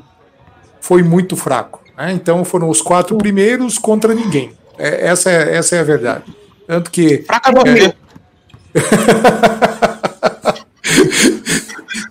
foi 0.81 1.03
muito 1.03 1.37
fraco. 1.37 1.81
Né? 1.97 2.13
Então 2.13 2.45
foram 2.45 2.69
os 2.69 2.83
quatro 2.83 3.17
primeiros 3.17 3.79
contra 3.79 4.15
ninguém. 4.15 4.53
É, 4.79 5.09
essa, 5.09 5.31
é, 5.31 5.57
essa 5.57 5.77
é 5.77 5.81
a 5.81 5.85
verdade. 5.85 6.25
Tanto 6.67 6.91
que. 6.91 7.25
Fraca 7.27 7.51
é, 7.51 7.95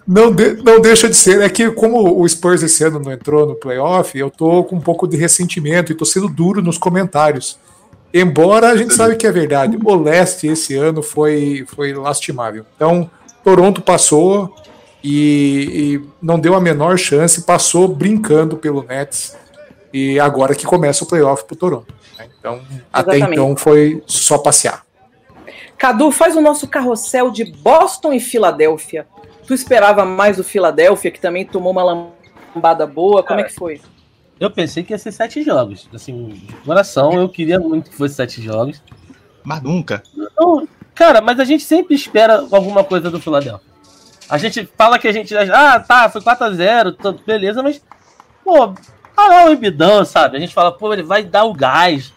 não, 0.07 0.32
de, 0.32 0.53
não 0.63 0.82
deixa 0.82 1.07
de 1.09 1.15
ser. 1.15 1.41
É 1.41 1.49
que, 1.49 1.72
como 1.72 2.22
o 2.22 2.28
Spurs 2.28 2.63
esse 2.63 2.84
ano 2.84 2.99
não 2.99 3.11
entrou 3.11 3.45
no 3.45 3.55
playoff, 3.55 4.18
eu 4.18 4.30
tô 4.30 4.63
com 4.63 4.76
um 4.76 4.82
pouco 4.82 5.07
de 5.07 5.15
ressentimento 5.15 5.91
e 5.91 5.95
tô 5.95 6.05
sendo 6.05 6.28
duro 6.28 6.61
nos 6.61 6.78
comentários. 6.78 7.57
Embora 8.13 8.70
a 8.70 8.76
gente 8.76 8.93
sabe 8.93 9.15
que 9.15 9.28
é 9.28 9.32
verdade, 9.32 9.78
o 9.82 9.95
leste 9.95 10.47
esse 10.47 10.76
ano 10.76 11.03
foi, 11.03 11.65
foi 11.68 11.93
lastimável. 11.93 12.65
Então, 12.76 13.09
Toronto 13.43 13.82
passou 13.82 14.55
e, 15.03 15.99
e 16.01 16.01
não 16.22 16.39
deu 16.39 16.55
a 16.55 16.61
menor 16.61 16.97
chance, 16.97 17.43
passou 17.43 17.88
brincando 17.88 18.57
pelo 18.57 18.84
Nets. 18.84 19.36
E 19.93 20.20
agora 20.20 20.55
que 20.55 20.65
começa 20.65 21.03
o 21.03 21.07
playoff 21.07 21.45
pro 21.45 21.55
Toronto. 21.55 21.93
Né? 22.18 22.30
Então, 22.39 22.55
Exatamente. 22.55 22.84
até 22.93 23.18
então 23.20 23.55
foi 23.55 24.03
só 24.05 24.38
passear. 24.38 24.86
Cadu, 25.78 26.11
faz 26.11 26.36
o 26.36 26.41
nosso 26.41 26.68
carrossel 26.68 27.30
de 27.30 27.45
Boston 27.45 28.13
e 28.13 28.20
Filadélfia. 28.20 29.07
Tu 29.45 29.53
esperava 29.53 30.03
mais 30.03 30.38
do 30.38 30.43
Filadélfia, 30.43 31.11
que 31.11 31.20
também 31.20 31.45
tomou 31.45 31.72
uma 31.72 32.09
lambada 32.53 32.86
boa? 32.86 33.24
Como 33.24 33.39
é 33.39 33.43
que 33.43 33.53
foi? 33.53 33.80
Eu 34.39 34.51
pensei 34.51 34.84
que 34.84 34.93
ia 34.93 34.97
ser 34.97 35.11
sete 35.11 35.43
jogos. 35.43 35.88
Assim, 35.93 36.30
de 36.30 36.53
coração, 36.57 37.13
eu 37.13 37.30
queria 37.30 37.59
muito 37.59 37.89
que 37.89 37.95
fosse 37.95 38.15
sete 38.15 38.41
jogos. 38.41 38.82
Mas 39.43 39.61
nunca. 39.61 40.03
Não, 40.15 40.68
cara, 40.93 41.22
mas 41.22 41.39
a 41.39 41.45
gente 41.45 41.63
sempre 41.63 41.95
espera 41.95 42.45
alguma 42.51 42.84
coisa 42.84 43.09
do 43.09 43.20
Philadelphia. 43.20 43.61
A 44.30 44.38
gente 44.38 44.68
fala 44.78 44.99
que 44.99 45.07
a 45.07 45.11
gente. 45.11 45.34
Ah, 45.36 45.80
tá, 45.80 46.09
foi 46.09 46.22
4x0, 46.22 47.24
beleza, 47.26 47.63
mas. 47.63 47.82
Pô, 48.43 48.74
ah, 49.18 49.45
o 49.45 49.53
Ibidão, 49.53 50.05
sabe? 50.05 50.38
A 50.38 50.39
gente 50.39 50.53
fala, 50.53 50.72
pô, 50.72 50.93
ele 50.93 51.03
vai 51.03 51.24
dar 51.24 51.43
o 51.45 51.53
gás. 51.53 52.13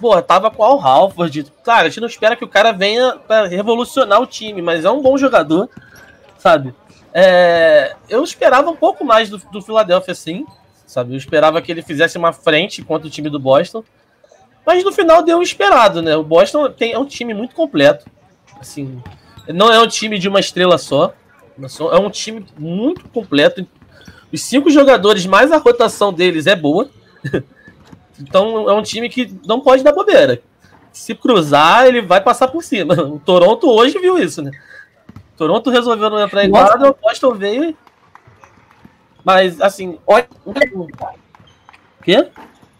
Pô, 0.00 0.20
tava 0.22 0.50
com 0.50 0.62
o 0.62 0.64
Al 0.64 0.80
Halford. 0.80 1.52
Claro, 1.64 1.86
a 1.86 1.88
gente 1.88 2.00
não 2.00 2.08
espera 2.08 2.36
que 2.36 2.44
o 2.44 2.48
cara 2.48 2.72
venha 2.72 3.16
para 3.16 3.46
revolucionar 3.46 4.20
o 4.20 4.26
time, 4.26 4.62
mas 4.62 4.84
é 4.84 4.90
um 4.90 5.02
bom 5.02 5.16
jogador, 5.18 5.68
sabe? 6.38 6.74
É, 7.12 7.96
eu 8.08 8.22
esperava 8.22 8.70
um 8.70 8.76
pouco 8.76 9.04
mais 9.04 9.30
do, 9.30 9.38
do 9.50 9.62
Philadelphia, 9.62 10.14
sim 10.14 10.44
sabe? 10.86 11.12
Eu 11.12 11.18
esperava 11.18 11.60
que 11.60 11.70
ele 11.70 11.82
fizesse 11.82 12.16
uma 12.16 12.32
frente 12.32 12.82
contra 12.82 13.08
o 13.08 13.10
time 13.10 13.28
do 13.28 13.40
Boston, 13.40 13.82
mas 14.64 14.84
no 14.84 14.92
final 14.92 15.22
deu 15.22 15.38
um 15.38 15.42
esperado, 15.42 16.00
né? 16.00 16.16
O 16.16 16.22
Boston 16.22 16.70
tem, 16.70 16.92
é 16.92 16.98
um 16.98 17.04
time 17.04 17.34
muito 17.34 17.54
completo, 17.54 18.06
assim, 18.60 19.02
não 19.48 19.72
é 19.72 19.80
um 19.80 19.86
time 19.86 20.18
de 20.18 20.28
uma 20.28 20.40
estrela 20.40 20.78
só, 20.78 21.12
é 21.92 21.98
um 21.98 22.10
time 22.10 22.46
muito 22.56 23.08
completo. 23.08 23.66
Os 24.32 24.42
cinco 24.42 24.70
jogadores, 24.70 25.26
mais 25.26 25.52
a 25.52 25.58
rotação 25.58 26.12
deles 26.12 26.46
é 26.46 26.56
boa. 26.56 26.90
Então 28.18 28.66
é 28.66 28.72
um 28.72 28.82
time 28.82 29.10
que 29.10 29.30
não 29.46 29.60
pode 29.60 29.84
dar 29.84 29.92
bobeira. 29.92 30.40
Se 30.90 31.14
cruzar, 31.14 31.86
ele 31.86 32.00
vai 32.00 32.18
passar 32.18 32.48
por 32.48 32.64
cima. 32.64 32.94
O 33.12 33.18
Toronto 33.18 33.68
hoje 33.68 33.98
viu 33.98 34.18
isso, 34.18 34.40
né? 34.40 34.50
O 35.34 35.36
Toronto 35.36 35.68
resolveu 35.68 36.08
não 36.08 36.18
entrar 36.18 36.42
em 36.42 36.50
quadra, 36.50 36.92
o 36.92 36.96
Boston 36.98 37.34
veio 37.34 37.76
mas, 39.26 39.60
assim, 39.60 39.98
olha. 40.06 40.28
Quê? 42.04 42.28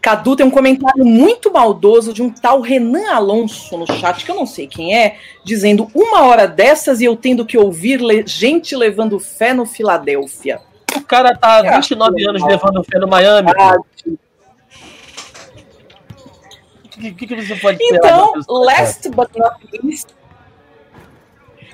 Cadu 0.00 0.36
tem 0.36 0.46
um 0.46 0.50
comentário 0.50 1.04
muito 1.04 1.52
maldoso 1.52 2.12
de 2.12 2.22
um 2.22 2.30
tal 2.30 2.60
Renan 2.60 3.10
Alonso 3.12 3.76
no 3.76 3.84
chat, 3.84 4.24
que 4.24 4.30
eu 4.30 4.36
não 4.36 4.46
sei 4.46 4.68
quem 4.68 4.96
é, 4.96 5.18
dizendo 5.44 5.90
uma 5.92 6.22
hora 6.22 6.46
dessas 6.46 7.00
e 7.00 7.04
eu 7.04 7.16
tendo 7.16 7.44
que 7.44 7.58
ouvir 7.58 8.00
le 8.00 8.24
gente 8.24 8.76
levando 8.76 9.18
fé 9.18 9.52
no 9.52 9.66
Filadélfia. 9.66 10.60
O 11.06 11.08
cara 11.08 11.36
tá 11.36 11.58
há 11.58 11.76
29 11.76 12.28
anos 12.28 12.42
levando 12.42 12.82
fé 12.82 12.98
no 12.98 13.06
Miami. 13.06 13.48
O 16.84 16.88
que, 16.88 17.12
que, 17.12 17.26
que, 17.28 17.46
você 17.46 17.54
pode 17.54 17.78
Então, 17.80 18.32
last 18.48 19.08
but 19.10 19.28
not 19.36 19.56
least, 19.84 20.08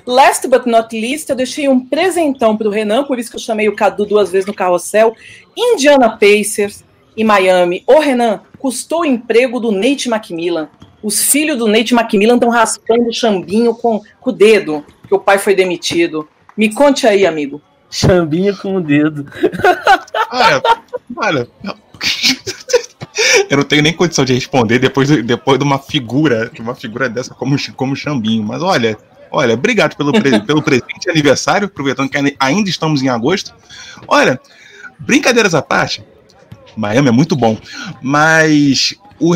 Last 0.05 0.47
but 0.47 0.67
not 0.67 0.95
least, 0.95 1.29
eu 1.29 1.35
deixei 1.35 1.67
um 1.67 1.79
presentão 1.79 2.55
para 2.55 2.67
o 2.67 2.71
Renan, 2.71 3.05
por 3.05 3.17
isso 3.17 3.31
que 3.31 3.37
eu 3.37 3.41
chamei 3.41 3.67
o 3.67 3.75
Cadu 3.75 4.05
duas 4.05 4.31
vezes 4.31 4.45
no 4.45 4.53
carrossel. 4.53 5.15
Indiana 5.57 6.11
Pacers 6.11 6.83
e 7.17 7.23
Miami. 7.23 7.83
Ô, 7.87 7.97
Renan, 7.97 8.41
custou 8.59 9.01
o 9.01 9.05
emprego 9.05 9.59
do 9.59 9.71
Nate 9.71 10.09
McMillan. 10.09 10.69
Os 11.01 11.23
filhos 11.31 11.57
do 11.57 11.67
Nate 11.67 11.95
McMillan 11.95 12.35
estão 12.35 12.49
raspando 12.49 13.07
o 13.07 13.13
chambinho 13.13 13.73
com, 13.73 13.99
com 14.21 14.29
o 14.29 14.33
dedo, 14.33 14.85
que 15.07 15.15
o 15.15 15.19
pai 15.19 15.39
foi 15.39 15.55
demitido. 15.55 16.29
Me 16.55 16.71
conte 16.71 17.07
aí, 17.07 17.25
amigo. 17.25 17.59
Chambinho 17.93 18.57
com 18.57 18.75
o 18.75 18.81
dedo. 18.81 19.25
Olha, 20.31 20.61
olha. 21.15 21.47
Eu 23.49 23.57
não 23.57 23.63
tenho 23.63 23.83
nem 23.83 23.93
condição 23.93 24.25
de 24.25 24.33
responder 24.33 24.79
depois, 24.79 25.07
depois 25.07 25.59
de 25.59 25.63
uma 25.63 25.77
figura, 25.77 26.49
de 26.49 26.59
uma 26.59 26.73
figura 26.73 27.07
dessa 27.07 27.33
como, 27.33 27.55
como 27.75 27.95
Chambinho. 27.95 28.43
Mas 28.43 28.61
olha, 28.61 28.97
Olha, 29.35 29.55
obrigado 29.55 29.95
pelo, 29.95 30.11
pre 30.13 30.39
pelo 30.41 30.61
presente 30.61 31.09
aniversário, 31.09 31.65
aproveitando 31.65 32.07
que 32.07 32.35
ainda 32.39 32.69
estamos 32.69 33.01
em 33.01 33.09
agosto. 33.09 33.51
Olha, 34.07 34.39
brincadeiras 34.99 35.55
à 35.55 35.61
parte, 35.61 36.03
Miami 36.77 37.07
é 37.07 37.11
muito 37.11 37.35
bom, 37.35 37.57
mas 37.99 38.93
o 39.19 39.33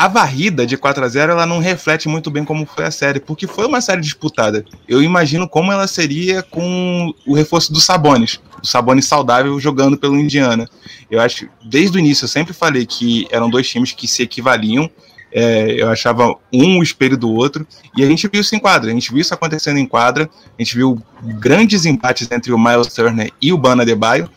a 0.00 0.08
varrida 0.08 0.66
de 0.66 0.78
4 0.78 1.04
a 1.04 1.08
0 1.08 1.32
ela 1.32 1.44
não 1.44 1.58
reflete 1.58 2.08
muito 2.08 2.30
bem 2.30 2.42
como 2.42 2.64
foi 2.64 2.86
a 2.86 2.90
série, 2.90 3.20
porque 3.20 3.46
foi 3.46 3.66
uma 3.66 3.82
série 3.82 4.00
disputada. 4.00 4.64
Eu 4.88 5.02
imagino 5.02 5.46
como 5.46 5.70
ela 5.70 5.86
seria 5.86 6.42
com 6.42 7.12
o 7.26 7.34
reforço 7.34 7.70
do 7.70 7.78
Sabonis, 7.82 8.40
o 8.62 8.66
Sabonis 8.66 9.04
saudável 9.04 9.60
jogando 9.60 9.98
pelo 9.98 10.18
Indiana. 10.18 10.66
Eu 11.10 11.20
acho, 11.20 11.46
desde 11.62 11.98
o 11.98 12.00
início 12.00 12.24
eu 12.24 12.28
sempre 12.28 12.54
falei 12.54 12.86
que 12.86 13.28
eram 13.30 13.50
dois 13.50 13.68
times 13.68 13.92
que 13.92 14.08
se 14.08 14.22
equivaliam 14.22 14.90
é, 15.30 15.80
eu 15.80 15.90
achava 15.90 16.34
um 16.50 16.78
o 16.78 16.82
espelho 16.82 17.16
do 17.16 17.30
outro, 17.30 17.66
e 17.94 18.02
a 18.02 18.06
gente 18.06 18.26
viu 18.26 18.40
isso 18.40 18.56
em 18.56 18.58
quadra, 18.58 18.90
a 18.90 18.94
gente 18.94 19.12
viu 19.12 19.20
isso 19.20 19.34
acontecendo 19.34 19.76
em 19.76 19.86
quadra, 19.86 20.28
a 20.58 20.62
gente 20.62 20.74
viu 20.74 21.00
grandes 21.38 21.84
empates 21.84 22.28
entre 22.32 22.52
o 22.52 22.58
Miles 22.58 22.88
Turner 22.88 23.30
e 23.40 23.52
o 23.52 23.58
Bana 23.58 23.84
Debaio, 23.84 24.30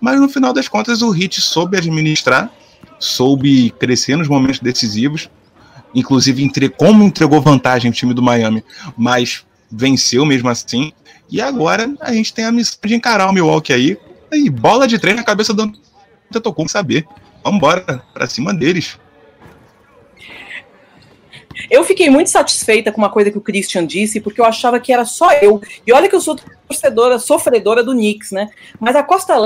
mas 0.00 0.18
no 0.18 0.30
final 0.30 0.52
das 0.52 0.66
contas 0.66 1.02
o 1.02 1.10
Hit 1.10 1.40
soube 1.42 1.76
administrar, 1.76 2.50
soube 3.00 3.70
crescer 3.70 4.16
nos 4.16 4.28
momentos 4.28 4.60
decisivos, 4.60 5.28
inclusive 5.94 6.44
entre, 6.44 6.68
como 6.68 7.02
entregou 7.02 7.40
vantagem 7.40 7.90
o 7.90 7.94
time 7.94 8.14
do 8.14 8.22
Miami, 8.22 8.62
mas 8.96 9.44
venceu 9.70 10.24
mesmo 10.24 10.48
assim, 10.48 10.92
e 11.28 11.40
agora 11.40 11.92
a 12.00 12.12
gente 12.12 12.32
tem 12.32 12.44
a 12.44 12.52
missão 12.52 12.78
de 12.84 12.94
encarar 12.94 13.28
o 13.28 13.32
Milwaukee 13.32 13.72
aí, 13.72 13.98
e 14.32 14.48
bola 14.48 14.86
de 14.86 14.98
treino 14.98 15.18
na 15.18 15.24
cabeça 15.24 15.52
do 15.52 15.72
Antetokounmpo 16.30 16.70
saber. 16.70 17.04
Vamos 17.42 17.56
embora, 17.56 18.02
para 18.12 18.26
cima 18.26 18.54
deles. 18.54 18.98
Eu 21.70 21.84
fiquei 21.84 22.08
muito 22.08 22.30
satisfeita 22.30 22.92
com 22.92 22.98
uma 22.98 23.10
coisa 23.10 23.30
que 23.30 23.38
o 23.38 23.40
Christian 23.40 23.86
disse, 23.86 24.20
porque 24.20 24.40
eu 24.40 24.44
achava 24.44 24.78
que 24.80 24.92
era 24.92 25.04
só 25.04 25.32
eu. 25.32 25.60
E 25.86 25.92
olha 25.92 26.08
que 26.08 26.14
eu 26.14 26.20
sou 26.20 26.36
torcedora, 26.68 27.18
sofredora 27.18 27.82
do 27.82 27.92
Knicks, 27.92 28.30
né? 28.30 28.50
Mas 28.78 28.96
a 28.96 29.02
Costa 29.02 29.36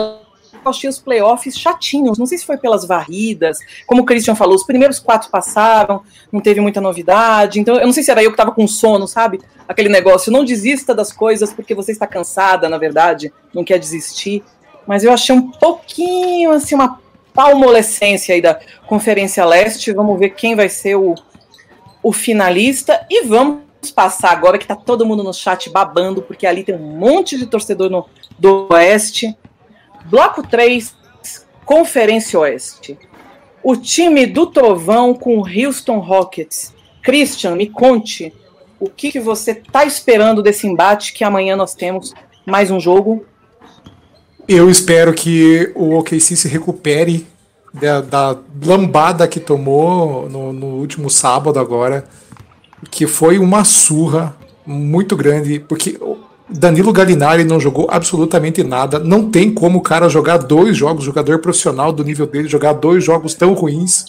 eu 0.63 0.71
achei 0.71 0.89
os 0.89 0.99
playoffs 0.99 1.59
chatinhos. 1.59 2.19
Não 2.19 2.27
sei 2.27 2.39
se 2.39 2.47
foi 2.47 2.57
pelas 2.57 2.85
varridas, 2.87 3.59
como 3.87 4.03
o 4.03 4.05
Christian 4.05 4.35
falou, 4.35 4.55
os 4.55 4.65
primeiros 4.65 4.99
quatro 4.99 5.31
passaram, 5.31 6.03
não 6.33 6.41
teve 6.41 6.61
muita 6.61 6.81
novidade. 6.81 7.61
Então, 7.61 7.77
eu 7.77 7.87
não 7.87 7.93
sei 7.93 8.03
se 8.03 8.11
era 8.11 8.23
eu 8.23 8.31
que 8.31 8.35
estava 8.35 8.53
com 8.53 8.67
sono, 8.67 9.07
sabe? 9.07 9.41
Aquele 9.69 9.89
negócio, 9.89 10.33
não 10.33 10.45
desista 10.45 10.95
das 10.95 11.13
coisas 11.13 11.53
porque 11.53 11.75
você 11.75 11.93
está 11.93 12.07
cansada, 12.07 12.69
na 12.69 12.79
verdade, 12.79 13.33
não 13.55 13.65
quer 13.65 13.79
desistir. 13.79 14.43
Mas 14.87 15.05
eu 15.05 15.13
achei 15.13 15.35
um 15.35 15.51
pouquinho, 15.51 16.51
assim, 16.51 16.75
uma 16.75 17.01
palmolescência 17.33 18.35
aí 18.35 18.43
da 18.43 18.59
Conferência 18.87 19.45
Leste. 19.45 19.93
Vamos 19.93 20.19
ver 20.19 20.31
quem 20.31 20.55
vai 20.55 20.69
ser 20.69 20.97
o 20.97 21.15
o 22.05 22.13
finalista. 22.13 23.05
E 23.11 23.25
vamos 23.25 23.63
passar 23.95 24.31
agora 24.31 24.59
que 24.59 24.67
tá 24.67 24.77
todo 24.77 25.07
mundo 25.07 25.25
no 25.25 25.33
chat 25.33 25.71
babando, 25.71 26.23
porque 26.23 26.47
ali 26.47 26.63
tem 26.63 26.75
um 26.75 26.99
monte 26.99 27.39
de 27.39 27.47
torcedor 27.47 27.91
no, 27.91 28.07
do 28.39 28.69
Oeste. 28.71 29.35
Bloco 30.05 30.43
3, 30.43 30.95
Conferência 31.65 32.39
Oeste. 32.39 32.99
O 33.63 33.75
time 33.77 34.27
do 34.27 34.47
Trovão 34.47 35.15
com 35.15 35.39
o 35.39 35.47
Houston 35.47 35.99
Rockets. 35.99 36.75
Christian, 37.03 37.57
me 37.57 37.69
conte 37.69 38.33
o 38.79 38.89
que, 38.91 39.11
que 39.11 39.21
você 39.21 39.53
está 39.53 39.85
esperando 39.85 40.43
desse 40.43 40.67
embate 40.67 41.13
que 41.13 41.25
amanhã 41.25 41.57
nós 41.57 41.75
temos 41.75 42.13
mais 42.45 42.71
um 42.71 42.79
jogo. 42.79 43.25
Eu 44.47 44.69
espero 44.69 45.15
que 45.15 45.73
o 45.75 45.97
OKC 45.97 46.37
se 46.37 46.49
recupere 46.49 47.27
da, 47.73 48.01
da 48.03 48.39
lambada 48.63 49.27
que 49.27 49.41
tomou 49.41 50.29
no, 50.29 50.53
no 50.53 50.67
último 50.67 51.09
sábado 51.09 51.59
agora, 51.59 52.05
que 52.91 53.07
foi 53.07 53.39
uma 53.39 53.65
surra 53.65 54.37
muito 54.67 55.17
grande, 55.17 55.59
porque 55.59 55.99
Danilo 56.49 56.93
Galinari 56.93 57.45
não 57.45 57.59
jogou 57.59 57.87
absolutamente 57.91 58.63
nada. 58.63 58.99
Não 58.99 59.31
tem 59.31 59.53
como 59.53 59.79
o 59.79 59.83
cara 59.83 60.09
jogar 60.09 60.39
dois 60.39 60.77
jogos, 60.77 61.05
jogador 61.05 61.39
profissional 61.39 61.93
do 61.93 62.05
nível 62.05 62.27
dele, 62.27 62.49
jogar 62.49 62.75
dois 62.75 63.03
jogos 63.03 63.35
tão 63.35 63.55
ruins 63.55 64.07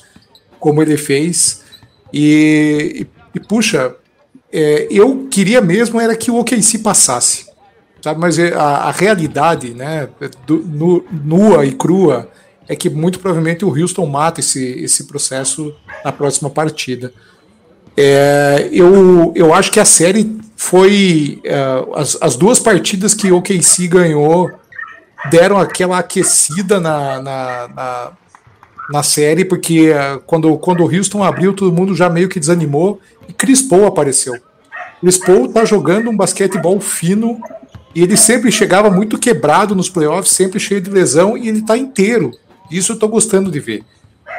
como 0.59 0.81
ele 0.81 0.97
fez. 0.97 1.63
E, 2.11 3.07
e, 3.33 3.37
e 3.37 3.39
puxa, 3.39 3.95
é, 4.51 4.87
eu 4.89 5.27
queria 5.29 5.61
mesmo 5.61 5.99
era 5.99 6.15
que 6.15 6.29
o 6.29 6.39
OKC 6.39 6.79
passasse. 6.79 7.45
Sabe? 8.01 8.19
Mas 8.19 8.37
é, 8.37 8.53
a, 8.53 8.59
a 8.59 8.91
realidade, 8.91 9.73
né, 9.73 10.09
do, 10.45 10.57
no, 10.57 11.05
nua 11.11 11.65
e 11.65 11.71
crua, 11.71 12.29
é 12.67 12.75
que 12.75 12.89
muito 12.89 13.19
provavelmente 13.19 13.63
o 13.63 13.69
Houston 13.69 14.05
mata 14.05 14.41
esse, 14.41 14.63
esse 14.79 15.05
processo 15.05 15.73
na 16.03 16.11
próxima 16.11 16.49
partida. 16.49 17.13
É, 17.95 18.69
eu, 18.71 19.31
eu 19.35 19.53
acho 19.53 19.71
que 19.71 19.79
a 19.79 19.85
série 19.85 20.37
foi. 20.65 21.39
É, 21.43 21.55
as, 21.95 22.17
as 22.19 22.35
duas 22.35 22.59
partidas 22.59 23.13
que 23.13 23.31
o 23.31 23.37
OKC 23.37 23.87
ganhou 23.87 24.51
deram 25.29 25.57
aquela 25.57 25.99
aquecida 25.99 26.79
na, 26.79 27.21
na, 27.21 27.67
na, 27.67 28.11
na 28.91 29.03
série, 29.03 29.45
porque 29.45 29.91
é, 29.93 30.19
quando, 30.25 30.57
quando 30.57 30.83
o 30.83 30.95
Houston 30.95 31.23
abriu, 31.23 31.53
todo 31.53 31.71
mundo 31.71 31.95
já 31.95 32.09
meio 32.09 32.29
que 32.29 32.39
desanimou 32.39 32.99
e 33.27 33.33
Chris 33.33 33.61
Paul 33.61 33.85
apareceu. 33.85 34.33
Chris 34.99 35.17
Paul 35.17 35.51
tá 35.51 35.65
jogando 35.65 36.09
um 36.09 36.17
basquetebol 36.17 36.79
fino 36.79 37.39
e 37.93 38.01
ele 38.01 38.17
sempre 38.17 38.51
chegava 38.51 38.89
muito 38.89 39.17
quebrado 39.17 39.75
nos 39.75 39.89
playoffs, 39.89 40.33
sempre 40.33 40.59
cheio 40.59 40.81
de 40.81 40.89
lesão 40.89 41.37
e 41.37 41.47
ele 41.47 41.61
tá 41.61 41.77
inteiro. 41.77 42.31
Isso 42.69 42.93
eu 42.93 42.99
tô 42.99 43.07
gostando 43.07 43.51
de 43.51 43.59
ver. 43.59 43.83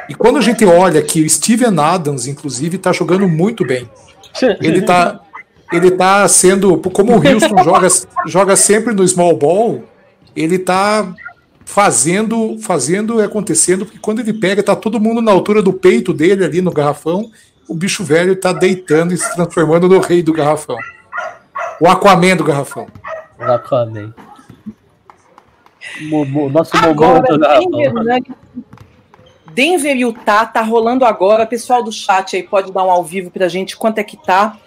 E 0.09 0.13
quando 0.13 0.37
a 0.37 0.41
gente 0.41 0.63
olha 0.65 1.01
que 1.01 1.21
o 1.21 1.29
Steven 1.29 1.79
Adams, 1.79 2.27
inclusive, 2.27 2.75
está 2.75 2.91
jogando 2.91 3.27
muito 3.27 3.65
bem. 3.65 3.89
Ele 4.61 4.79
está 4.79 5.19
ele 5.71 5.91
tá 5.91 6.27
sendo, 6.27 6.77
como 6.77 7.13
o 7.13 7.15
Houston 7.15 7.57
joga, 7.63 7.87
joga 8.25 8.55
sempre 8.55 8.93
no 8.93 9.07
small 9.07 9.35
ball, 9.35 9.83
ele 10.35 10.55
está 10.55 11.13
fazendo, 11.65 12.57
fazendo 12.59 13.19
e 13.19 13.23
acontecendo, 13.23 13.85
porque 13.85 13.99
quando 13.99 14.19
ele 14.19 14.33
pega, 14.33 14.63
tá 14.63 14.75
todo 14.75 14.99
mundo 14.99 15.21
na 15.21 15.31
altura 15.31 15.61
do 15.61 15.73
peito 15.73 16.13
dele 16.13 16.45
ali 16.45 16.61
no 16.61 16.71
garrafão, 16.71 17.29
o 17.67 17.75
bicho 17.75 18.03
velho 18.03 18.33
está 18.33 18.53
deitando 18.53 19.13
e 19.13 19.17
se 19.17 19.35
transformando 19.35 19.89
no 19.89 19.99
rei 19.99 20.23
do 20.23 20.31
garrafão. 20.31 20.77
O 21.81 21.87
Aquaman 21.87 22.37
do 22.37 22.43
garrafão. 22.43 22.87
O 23.37 23.43
Aquaman. 23.43 24.13
Momo, 26.01 26.49
nosso 26.49 26.75
Agora, 26.77 27.21
do 27.21 27.39
garrafão. 27.39 28.37
Denver 29.53 29.95
e 29.97 30.01
Utah 30.01 30.45
tá 30.45 30.61
rolando 30.61 31.03
agora. 31.03 31.45
Pessoal 31.45 31.83
do 31.83 31.91
chat 31.91 32.35
aí 32.35 32.43
pode 32.43 32.71
dar 32.71 32.83
um 32.83 32.91
ao 32.91 33.03
vivo 33.03 33.31
pra 33.31 33.47
gente 33.47 33.75
quanto 33.75 33.97
é 33.97 34.03
que 34.03 34.15
tá. 34.15 34.57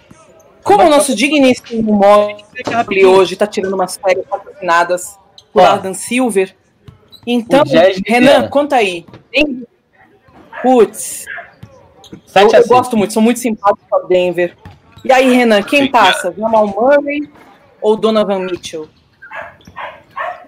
Como 0.63 0.83
o 0.83 0.89
nosso 0.89 1.15
digníssimo 1.15 1.93
Mogli 1.93 3.05
hoje 3.05 3.35
tá 3.35 3.47
tirando 3.47 3.73
umas 3.73 3.97
férias 3.97 4.25
patrocinadas 4.27 5.17
por 5.51 5.63
Ardan 5.63 5.93
Silver. 5.93 6.55
Então, 7.25 7.63
Renan, 8.05 8.47
conta 8.47 8.77
aí. 8.77 9.05
Putz. 10.61 11.25
Eu, 12.35 12.49
eu 12.51 12.67
gosto 12.67 12.97
muito, 12.97 13.13
sou 13.13 13.21
muito 13.21 13.39
simpático 13.39 13.85
com 13.89 14.07
Denver. 14.07 14.55
E 15.03 15.11
aí, 15.11 15.33
Renan, 15.33 15.63
quem 15.63 15.89
passa? 15.89 16.33
Jamal 16.37 16.67
Murray 16.67 17.29
ou 17.81 17.95
Donovan 17.95 18.39
Mitchell? 18.39 18.87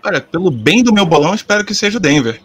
Olha, 0.06 0.20
pelo 0.20 0.52
bem 0.52 0.84
do 0.84 0.92
meu 0.92 1.06
bolão, 1.06 1.34
espero 1.34 1.64
que 1.64 1.74
seja 1.74 1.98
o 1.98 2.02
Denver. 2.02 2.40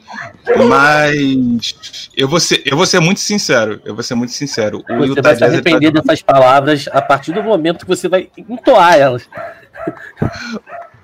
Mas 0.69 2.09
eu 2.17 2.29
vou 2.29 2.39
ser, 2.39 2.63
eu 2.65 2.77
vou 2.77 2.87
ser 2.87 3.01
muito 3.01 3.19
sincero. 3.19 3.81
Eu 3.85 3.95
vou 3.95 4.05
ser 4.05 4.15
muito 4.15 4.33
sincero. 4.33 4.85
O 4.89 4.97
você 4.97 5.09
Utah 5.09 5.23
vai 5.23 5.37
se 5.37 5.45
arrepender 5.45 5.93
tá... 5.93 6.01
dessas 6.01 6.23
palavras 6.23 6.89
a 6.93 7.03
partir 7.03 7.33
do 7.33 7.43
momento 7.43 7.85
que 7.85 7.89
você 7.89 8.09
vai 8.09 8.29
entoar 8.39 8.95
elas. 8.97 9.29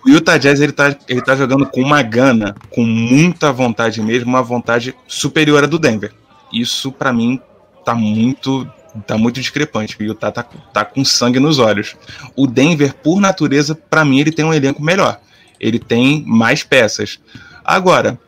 O 0.06 0.10
Utah 0.10 0.38
Jazz 0.38 0.60
ele 0.60 0.70
tá, 0.70 0.94
ele 1.08 1.22
tá 1.22 1.34
jogando 1.34 1.66
com 1.66 1.80
uma 1.80 2.02
gana, 2.02 2.54
com 2.70 2.84
muita 2.84 3.50
vontade 3.50 4.00
mesmo, 4.00 4.28
uma 4.28 4.42
vontade 4.42 4.94
superior 5.08 5.64
à 5.64 5.66
do 5.66 5.78
Denver. 5.78 6.12
Isso 6.52 6.92
para 6.92 7.12
mim 7.12 7.40
tá 7.84 7.96
muito 7.96 8.70
tá 9.08 9.18
muito 9.18 9.40
discrepante. 9.40 9.96
O 9.98 10.04
Utah 10.04 10.30
tá, 10.30 10.44
tá 10.72 10.84
com 10.84 11.04
sangue 11.04 11.40
nos 11.40 11.58
olhos. 11.58 11.96
O 12.36 12.46
Denver, 12.46 12.94
por 12.94 13.20
natureza, 13.20 13.74
para 13.74 14.04
mim 14.04 14.20
ele 14.20 14.30
tem 14.30 14.44
um 14.44 14.54
elenco 14.54 14.80
melhor 14.80 15.18
ele 15.64 15.78
tem 15.78 16.22
mais 16.26 16.62
peças. 16.62 17.18
Agora, 17.64 18.20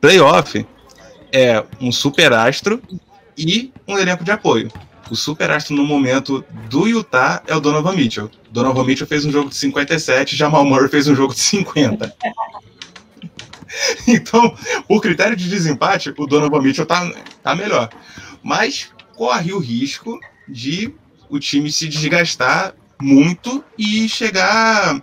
playoff 0.00 0.66
é 1.30 1.62
um 1.78 1.92
superastro 1.92 2.80
e 3.36 3.70
um 3.86 3.98
elenco 3.98 4.24
de 4.24 4.30
apoio. 4.30 4.72
O 5.10 5.14
superastro 5.14 5.76
no 5.76 5.84
momento 5.84 6.42
do 6.70 6.86
Utah 6.86 7.42
é 7.46 7.54
o 7.54 7.60
Donovan 7.60 7.92
Mitchell. 7.92 8.30
Donovan 8.50 8.84
Mitchell 8.84 9.06
fez 9.06 9.26
um 9.26 9.30
jogo 9.30 9.50
de 9.50 9.56
57, 9.56 10.34
Jamal 10.34 10.64
Murray 10.64 10.88
fez 10.88 11.06
um 11.06 11.14
jogo 11.14 11.34
de 11.34 11.40
50. 11.40 12.16
então, 14.08 14.56
por 14.88 15.02
critério 15.02 15.36
de 15.36 15.50
desempate, 15.50 16.14
o 16.16 16.26
Donovan 16.26 16.62
Mitchell 16.62 16.86
tá, 16.86 17.12
tá 17.42 17.54
melhor. 17.54 17.90
Mas 18.42 18.90
corre 19.14 19.52
o 19.52 19.58
risco 19.58 20.18
de 20.48 20.94
o 21.28 21.38
time 21.38 21.70
se 21.70 21.86
desgastar 21.86 22.74
muito 22.98 23.62
e 23.76 24.08
chegar 24.08 25.02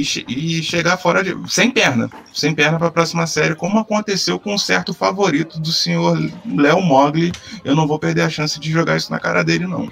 e, 0.00 0.58
e 0.58 0.62
chegar 0.62 0.96
fora 0.96 1.22
de, 1.22 1.34
sem 1.52 1.70
perna, 1.70 2.10
sem 2.32 2.54
perna 2.54 2.78
para 2.78 2.88
a 2.88 2.92
próxima 2.92 3.26
série, 3.26 3.54
como 3.54 3.78
aconteceu 3.78 4.38
com 4.38 4.54
um 4.54 4.58
certo 4.58 4.92
favorito 4.92 5.58
do 5.58 5.72
senhor 5.72 6.18
Léo 6.46 6.80
Mogli. 6.80 7.32
Eu 7.64 7.74
não 7.74 7.86
vou 7.86 7.98
perder 7.98 8.22
a 8.22 8.30
chance 8.30 8.58
de 8.60 8.70
jogar 8.70 8.96
isso 8.96 9.10
na 9.10 9.18
cara 9.18 9.42
dele, 9.42 9.66
não. 9.66 9.88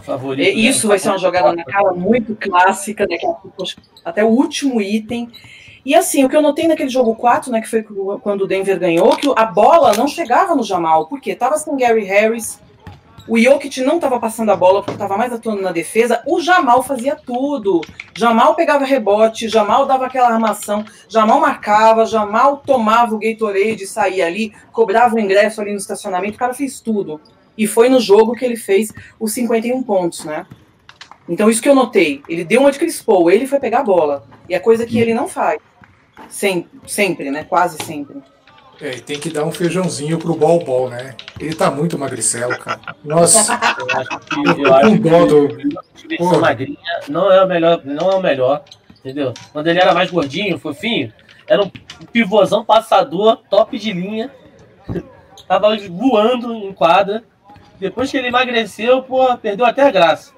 Favorito, 0.00 0.58
isso 0.58 0.88
vai 0.88 0.98
ser 0.98 1.08
uma 1.08 1.18
jogada 1.18 1.52
na 1.52 1.64
cara 1.64 1.92
muito 1.92 2.34
clássica, 2.34 3.06
né, 3.06 3.18
até 4.04 4.24
o 4.24 4.28
último 4.28 4.80
item. 4.80 5.30
E 5.84 5.94
assim, 5.94 6.24
o 6.24 6.28
que 6.28 6.36
eu 6.36 6.42
notei 6.42 6.66
naquele 6.66 6.88
jogo 6.88 7.14
4, 7.14 7.52
né, 7.52 7.60
que 7.60 7.68
foi 7.68 7.82
quando 8.22 8.42
o 8.42 8.46
Denver 8.46 8.78
ganhou, 8.78 9.16
que 9.16 9.30
a 9.36 9.44
bola 9.44 9.94
não 9.96 10.08
chegava 10.08 10.54
no 10.54 10.62
Jamal, 10.62 11.06
porque 11.06 11.34
tava 11.34 11.58
sem 11.58 11.76
Gary 11.76 12.04
Harris, 12.04 12.58
o 13.28 13.38
Jokic 13.38 13.82
não 13.82 13.96
estava 13.96 14.18
passando 14.18 14.50
a 14.50 14.56
bola 14.56 14.80
porque 14.80 14.92
estava 14.92 15.16
mais 15.16 15.32
atuando 15.32 15.60
na 15.60 15.70
defesa. 15.70 16.22
O 16.26 16.40
Jamal 16.40 16.82
fazia 16.82 17.14
tudo. 17.14 17.82
Jamal 18.16 18.54
pegava 18.54 18.84
rebote, 18.84 19.48
Jamal 19.48 19.84
dava 19.84 20.06
aquela 20.06 20.30
armação, 20.30 20.84
Jamal 21.08 21.38
marcava, 21.38 22.06
Jamal 22.06 22.62
tomava 22.64 23.14
o 23.14 23.18
Gatorade, 23.18 23.86
saía 23.86 24.26
ali, 24.26 24.52
cobrava 24.72 25.14
o 25.14 25.20
ingresso 25.20 25.60
ali 25.60 25.72
no 25.72 25.76
estacionamento. 25.76 26.36
O 26.36 26.38
cara 26.38 26.54
fez 26.54 26.80
tudo. 26.80 27.20
E 27.56 27.66
foi 27.66 27.88
no 27.88 28.00
jogo 28.00 28.34
que 28.34 28.44
ele 28.44 28.56
fez 28.56 28.92
os 29.20 29.32
51 29.32 29.82
pontos, 29.82 30.24
né? 30.24 30.46
Então, 31.28 31.50
isso 31.50 31.60
que 31.60 31.68
eu 31.68 31.74
notei. 31.74 32.22
Ele 32.28 32.44
deu 32.44 32.60
uma 32.60 32.72
de 32.72 32.78
crispou, 32.78 33.30
ele 33.30 33.46
foi 33.46 33.60
pegar 33.60 33.80
a 33.80 33.84
bola. 33.84 34.26
E 34.48 34.54
é 34.54 34.58
coisa 34.58 34.86
que 34.86 34.98
ele 34.98 35.12
não 35.12 35.28
faz. 35.28 35.58
Sempre, 36.30 36.70
sempre 36.86 37.30
né? 37.30 37.44
Quase 37.44 37.76
sempre. 37.84 38.22
É, 38.80 38.96
e 38.96 39.00
tem 39.00 39.18
que 39.18 39.28
dar 39.28 39.44
um 39.44 39.50
feijãozinho 39.50 40.18
pro 40.18 40.36
Bol 40.36 40.64
Bol, 40.64 40.88
né? 40.88 41.16
Ele 41.40 41.54
tá 41.54 41.68
muito 41.68 41.98
magricelo, 41.98 42.56
cara. 42.58 42.80
Nossa, 43.04 43.58
eu 43.78 43.96
acho 43.96 44.18
que, 44.20 44.64
eu 44.64 44.74
acho 44.74 46.06
que 46.06 46.16
do... 46.16 46.40
magrinha 46.40 47.00
não 47.08 47.32
é 47.32 47.42
o 47.42 47.48
melhor, 47.48 47.80
não 47.84 48.12
é 48.12 48.14
o 48.14 48.22
melhor, 48.22 48.62
entendeu? 49.00 49.34
Quando 49.52 49.66
ele 49.66 49.80
era 49.80 49.92
mais 49.92 50.10
gordinho, 50.10 50.60
fofinho, 50.60 51.12
era 51.48 51.60
um 51.60 51.70
pivôzão 52.12 52.64
passador, 52.64 53.38
top 53.50 53.76
de 53.76 53.92
linha, 53.92 54.30
tava 55.48 55.76
voando 55.88 56.54
em 56.54 56.72
quadra. 56.72 57.24
Depois 57.80 58.10
que 58.10 58.16
ele 58.16 58.28
emagreceu, 58.28 59.02
pô, 59.02 59.36
perdeu 59.38 59.66
até 59.66 59.82
a 59.82 59.90
graça. 59.90 60.32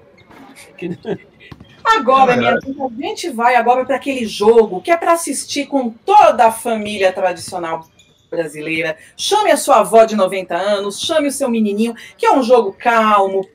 Agora, 1.85 2.37
minha 2.37 2.53
amiga, 2.53 2.85
a 2.85 3.03
gente 3.03 3.31
vai 3.31 3.55
agora 3.55 3.85
para 3.85 3.97
aquele 3.97 4.25
jogo 4.27 4.81
que 4.81 4.91
é 4.91 4.97
para 4.97 5.13
assistir 5.13 5.67
com 5.67 5.91
toda 5.91 6.47
a 6.47 6.53
família 6.53 7.13
tradicional 7.13 7.87
brasileira. 8.31 8.97
Chame 9.17 9.51
a 9.51 9.57
sua 9.57 9.81
avó 9.81 10.05
de 10.05 10.15
90 10.15 10.55
anos, 10.57 11.01
chame 11.01 11.29
o 11.29 11.33
seu 11.33 11.51
menininho, 11.51 11.95
que 12.17 12.25
é 12.25 12.33
um 12.33 12.43
jogo 12.43 12.73
calmo, 12.79 13.47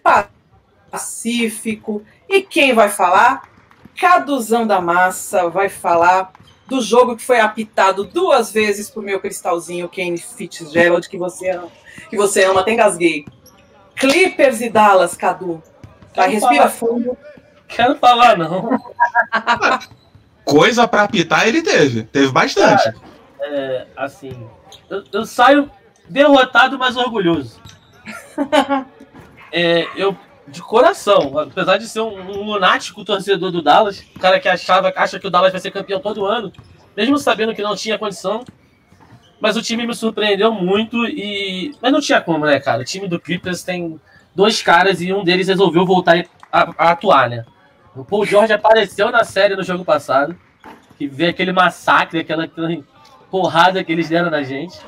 pacífico. 0.92 2.04
E 2.28 2.42
quem 2.42 2.74
vai 2.74 2.90
falar? 2.90 3.50
Caduzão 4.00 4.68
da 4.68 4.82
Massa 4.82 5.50
vai 5.50 5.70
falar 5.70 6.34
do 6.68 6.82
jogo 6.82 7.16
que 7.16 7.24
foi 7.24 7.40
apitado 7.40 8.04
duas 8.04 8.52
vezes 8.52 8.90
pro 8.90 9.02
meu 9.02 9.20
cristalzinho 9.20 9.90
Kane 9.90 10.18
Fitzgerald, 10.18 11.08
que 11.08 11.18
você 11.18 11.52
ama, 11.52 11.70
que 12.10 12.18
você 12.18 12.44
ama, 12.44 12.62
até 12.62 12.74
engasguei. 12.74 13.26
Clippers 13.96 14.62
e 14.62 14.70
Dallas, 14.70 15.16
Cadu. 15.16 15.64
Vai, 16.16 16.30
respira 16.30 16.70
falar. 16.70 16.70
fundo. 16.70 17.18
Quero 17.68 17.96
falar, 17.98 18.38
não. 18.38 18.80
Coisa 20.44 20.88
para 20.88 21.04
apitar 21.04 21.48
ele 21.48 21.62
teve. 21.62 22.04
Teve 22.04 22.32
bastante. 22.32 22.84
Cara, 22.84 22.96
é, 23.42 23.88
assim, 23.96 24.48
eu, 24.90 25.04
eu 25.12 25.26
saio 25.26 25.70
derrotado, 26.10 26.78
mas 26.78 26.96
orgulhoso. 26.96 27.60
é, 29.52 29.88
eu, 29.96 30.16
de 30.48 30.62
coração, 30.62 31.38
apesar 31.40 31.78
de 31.78 31.88
ser 31.88 32.02
um, 32.02 32.20
um, 32.20 32.44
lunático 32.44 33.04
torcedor 33.04 33.52
do 33.52 33.62
Dallas, 33.62 34.04
o 34.16 34.20
cara 34.20 34.40
que 34.40 34.48
achava, 34.48 34.94
acha 34.96 35.20
que 35.20 35.28
o 35.28 35.30
Dallas 35.30 35.52
vai 35.52 35.62
ser 35.62 35.72
campeão 35.72 36.00
todo 36.00 36.26
ano, 36.26 36.52
mesmo 36.96 37.18
sabendo 37.18 37.54
que 37.54 37.64
não 37.64 37.76
tinha 37.76 37.98
condição, 37.98 38.44
Mas 39.40 39.58
o 39.58 39.62
time 39.62 39.86
me 39.86 39.94
surpreendeu 39.94 40.52
muito 40.52 41.06
e. 41.06 41.76
Mas 41.82 41.92
não 41.92 42.00
tinha 42.00 42.22
como, 42.22 42.46
né, 42.46 42.60
cara? 42.60 42.82
O 42.82 42.86
time 42.86 43.08
do 43.08 43.20
Clippers 43.20 43.64
tem 43.64 44.00
dois 44.34 44.62
caras 44.62 45.02
e 45.02 45.12
um 45.12 45.24
deles 45.24 45.48
resolveu 45.48 45.86
voltar 45.86 46.26
a, 46.52 46.62
a 46.78 46.92
atuar, 46.92 47.30
né? 47.30 47.46
O 47.96 48.04
Paul 48.04 48.26
George 48.26 48.54
apareceu 48.54 49.12
na 49.12 49.24
série 49.24 49.56
no 49.56 49.64
jogo 49.64 49.86
passado, 49.86 50.36
que 50.98 51.08
vê 51.08 51.28
aquele 51.28 51.52
massacre, 51.52 52.20
aquela, 52.20 52.46
aquela 52.46 52.72
porrada 53.30 53.84
que 53.84 53.92
eles 53.92 54.10
deram 54.10 54.30
na 54.30 54.44
gente. 54.44 54.80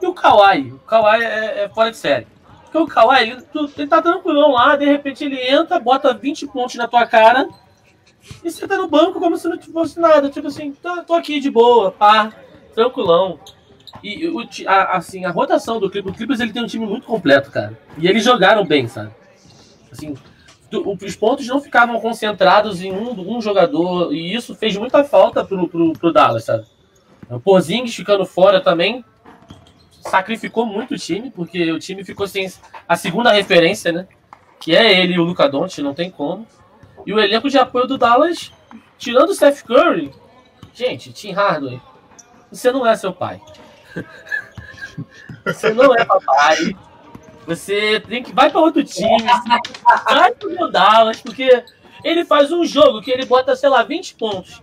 E 0.00 0.06
o 0.06 0.14
Kawhi, 0.14 0.72
o 0.72 0.78
Kawhi 0.78 1.22
é, 1.22 1.64
é 1.64 1.68
fora 1.68 1.90
de 1.90 1.96
série. 1.96 2.26
Porque 2.64 2.78
o 2.78 2.86
Kawhi, 2.86 3.22
ele, 3.22 3.46
ele 3.76 3.86
tá 3.86 4.00
tranquilão 4.00 4.52
lá, 4.52 4.76
de 4.76 4.86
repente 4.86 5.24
ele 5.24 5.40
entra, 5.40 5.78
bota 5.78 6.14
20 6.14 6.46
pontos 6.48 6.74
na 6.76 6.88
tua 6.88 7.06
cara 7.06 7.48
e 8.44 8.50
senta 8.50 8.76
no 8.76 8.88
banco 8.88 9.20
como 9.20 9.36
se 9.36 9.48
não 9.48 9.60
fosse 9.60 10.00
nada. 10.00 10.30
Tipo 10.30 10.48
assim, 10.48 10.72
tô, 10.72 11.02
tô 11.02 11.14
aqui 11.14 11.40
de 11.40 11.50
boa, 11.50 11.92
pá, 11.92 12.32
tranquilão. 12.74 13.38
E 14.02 14.26
o, 14.28 14.40
a, 14.66 14.96
assim, 14.96 15.24
a 15.24 15.30
rotação 15.30 15.78
do 15.78 15.90
Clippers, 15.90 16.14
o 16.14 16.18
Clippers 16.18 16.40
ele 16.40 16.52
tem 16.52 16.62
um 16.62 16.66
time 16.66 16.86
muito 16.86 17.06
completo, 17.06 17.50
cara. 17.50 17.78
E 17.98 18.08
eles 18.08 18.24
jogaram 18.24 18.64
bem, 18.64 18.88
sabe? 18.88 19.12
Assim, 19.90 20.14
os 21.04 21.16
pontos 21.16 21.46
não 21.46 21.60
ficavam 21.60 22.00
concentrados 22.00 22.82
em 22.82 22.92
um, 22.92 23.36
um 23.36 23.40
jogador, 23.40 24.12
e 24.12 24.34
isso 24.34 24.54
fez 24.54 24.76
muita 24.76 25.04
falta 25.04 25.44
pro, 25.44 25.68
pro, 25.68 25.92
pro 25.92 26.12
Dallas, 26.12 26.44
sabe? 26.44 26.64
O 27.36 27.40
Porzingis 27.40 27.94
ficando 27.94 28.26
fora 28.26 28.60
também 28.60 29.04
sacrificou 30.00 30.66
muito 30.66 30.94
o 30.94 30.98
time, 30.98 31.30
porque 31.30 31.70
o 31.72 31.78
time 31.78 32.04
ficou 32.04 32.26
sem 32.26 32.52
a 32.88 32.96
segunda 32.96 33.32
referência, 33.32 33.92
né? 33.92 34.06
Que 34.60 34.76
é 34.76 35.00
ele 35.00 35.14
e 35.14 35.18
o 35.18 35.24
Luca 35.24 35.48
Doncic, 35.48 35.82
não 35.82 35.94
tem 35.94 36.10
como. 36.10 36.46
E 37.06 37.12
o 37.12 37.20
elenco 37.20 37.48
de 37.48 37.58
apoio 37.58 37.86
do 37.86 37.98
Dallas, 37.98 38.52
tirando 38.98 39.30
o 39.30 39.34
Steph 39.34 39.62
Curry, 39.62 40.12
gente, 40.74 41.12
Tim 41.12 41.32
Hardaway, 41.32 41.80
você 42.50 42.70
não 42.70 42.86
é 42.86 42.94
seu 42.96 43.12
pai. 43.12 43.40
você 45.44 45.72
não 45.72 45.94
é 45.94 46.04
papai. 46.04 46.76
Você 47.46 48.00
tem 48.00 48.22
que 48.22 48.32
vai 48.32 48.50
para 48.50 48.60
outro 48.60 48.84
time, 48.84 49.24
vai 50.04 50.32
pro 50.32 50.70
Dallas, 50.70 51.20
porque 51.20 51.64
ele 52.04 52.24
faz 52.24 52.52
um 52.52 52.64
jogo 52.64 53.00
que 53.00 53.10
ele 53.10 53.24
bota, 53.24 53.56
sei 53.56 53.68
lá, 53.68 53.82
20 53.82 54.14
pontos. 54.14 54.60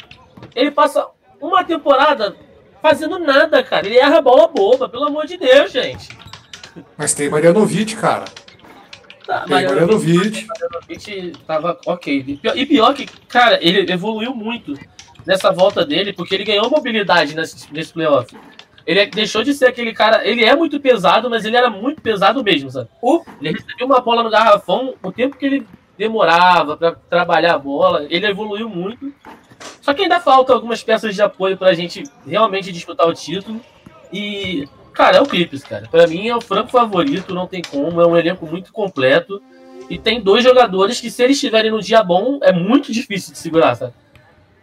Ele 0.56 0.72
passa 0.72 1.08
uma 1.42 1.64
temporada 1.64 2.36
fazendo 2.82 3.20
nada, 3.20 3.64
cara. 3.64 3.86
Ele 3.86 3.98
erra 3.98 4.18
a 4.18 4.22
bola 4.22 4.48
boba, 4.48 4.90
pelo 4.90 5.06
amor 5.06 5.26
de 5.26 5.38
Deus, 5.38 5.72
gente. 5.72 6.10
Mas 6.98 7.14
tem 7.14 7.30
Marianovic, 7.30 7.96
cara. 7.96 8.26
Tá, 9.26 9.42
tem 9.42 9.50
Marianovic. 9.50 10.48
Marianovic 10.48 11.34
tava 11.46 11.80
ok. 11.86 12.40
E 12.56 12.66
pior 12.66 12.94
que, 12.94 13.06
cara, 13.28 13.60
ele 13.62 13.92
evoluiu 13.92 14.34
muito 14.34 14.74
nessa 15.26 15.52
volta 15.52 15.86
dele, 15.86 16.14
porque 16.14 16.36
ele 16.36 16.44
ganhou 16.44 16.70
mobilidade 16.70 17.36
nesse, 17.36 17.72
nesse 17.72 17.94
playoff. 17.94 18.36
Ele 18.86 19.06
deixou 19.06 19.44
de 19.44 19.54
ser 19.54 19.68
aquele 19.68 19.94
cara. 19.94 20.28
Ele 20.28 20.44
é 20.44 20.56
muito 20.56 20.80
pesado, 20.80 21.30
mas 21.30 21.46
ele 21.46 21.56
era 21.56 21.70
muito 21.70 22.02
pesado 22.02 22.44
mesmo, 22.44 22.72
sabe? 22.72 22.90
Uh, 23.02 23.24
ele 23.40 23.52
recebeu 23.52 23.86
uma 23.86 24.02
bola 24.02 24.24
no 24.24 24.32
garrafão, 24.32 24.96
o 25.04 25.12
tempo 25.12 25.38
que 25.38 25.46
ele 25.46 25.68
demorava 25.96 26.76
para 26.76 26.94
trabalhar 26.94 27.54
a 27.54 27.60
bola, 27.60 28.08
ele 28.10 28.26
evoluiu 28.26 28.68
muito. 28.68 29.14
Só 29.82 29.93
que 29.93 30.03
ainda 30.03 30.20
faltam 30.20 30.55
algumas 30.55 30.84
peças 30.84 31.16
de 31.16 31.22
apoio 31.22 31.57
pra 31.57 31.74
gente 31.74 32.03
realmente 32.26 32.72
disputar 32.72 33.07
o 33.07 33.14
título. 33.14 33.60
E, 34.12 34.68
cara, 34.93 35.18
é 35.18 35.22
o 35.22 35.26
Clippers, 35.26 35.64
cara. 35.64 35.88
Pra 35.89 36.07
mim 36.07 36.28
é 36.28 36.36
o 36.36 36.41
franco 36.41 36.70
favorito, 36.70 37.34
não 37.34 37.47
tem 37.47 37.62
como. 37.62 38.01
É 38.01 38.07
um 38.07 38.18
elenco 38.18 38.45
muito 38.45 38.72
completo. 38.72 39.41
E 39.89 39.97
tem 39.97 40.22
dois 40.22 40.43
jogadores 40.43 41.01
que, 41.01 41.10
se 41.10 41.24
eles 41.24 41.38
estiverem 41.38 41.72
no 41.72 41.82
dia 41.82 42.03
bom, 42.03 42.39
é 42.43 42.51
muito 42.51 42.91
difícil 42.91 43.34
de 43.34 43.39
segurar, 43.39 43.76
sabe? 43.76 43.93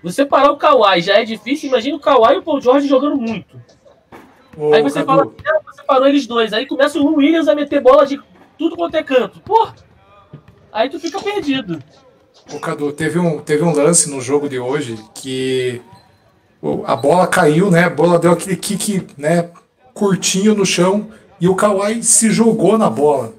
Você 0.03 0.25
parar 0.25 0.53
o 0.53 0.57
Kawhi 0.57 1.01
já 1.01 1.15
é 1.15 1.25
difícil, 1.25 1.69
imagina 1.69 1.97
o 1.97 2.01
Kawhi 2.01 2.35
e 2.35 2.39
o 2.39 2.43
Paul 2.43 2.61
George 2.61 2.87
jogando 2.87 3.17
muito. 3.17 3.61
Ô, 4.57 4.73
aí 4.73 4.81
você 4.83 5.05
Cadu. 5.05 5.07
fala, 5.07 5.35
ah, 5.47 5.61
você 5.67 5.83
parou 5.83 6.07
eles 6.07 6.27
dois. 6.27 6.53
Aí 6.53 6.65
começa 6.65 6.99
o 7.01 7.17
Williams 7.17 7.49
a 7.49 7.55
meter 7.55 7.81
bola 7.81 8.07
de 8.07 8.21
tudo 8.57 8.77
quanto 8.77 8.95
é 8.95 9.03
canto. 9.03 9.41
Pô, 9.41 9.69
aí 10.73 10.89
tu 10.89 11.01
fica 11.01 11.21
perdido. 11.21 11.83
Ô, 12.53 12.61
Cadu, 12.61 12.93
teve 12.93 13.19
um, 13.19 13.39
teve 13.41 13.65
um 13.65 13.73
lance 13.73 14.09
no 14.09 14.21
jogo 14.21 14.49
de 14.49 14.59
hoje 14.59 14.99
que 15.15 15.81
a 16.85 16.95
bola 16.95 17.27
caiu, 17.27 17.71
né? 17.71 17.85
A 17.85 17.91
bola 17.91 18.19
deu 18.19 18.33
aquele 18.33 18.57
kick, 18.57 19.07
né? 19.19 19.51
Curtinho 19.93 20.55
no 20.55 20.65
chão 20.65 21.09
e 21.41 21.49
o 21.49 21.55
Kawhi 21.55 22.03
se 22.03 22.31
jogou 22.31 22.79
na 22.79 22.89
bola. 22.89 23.35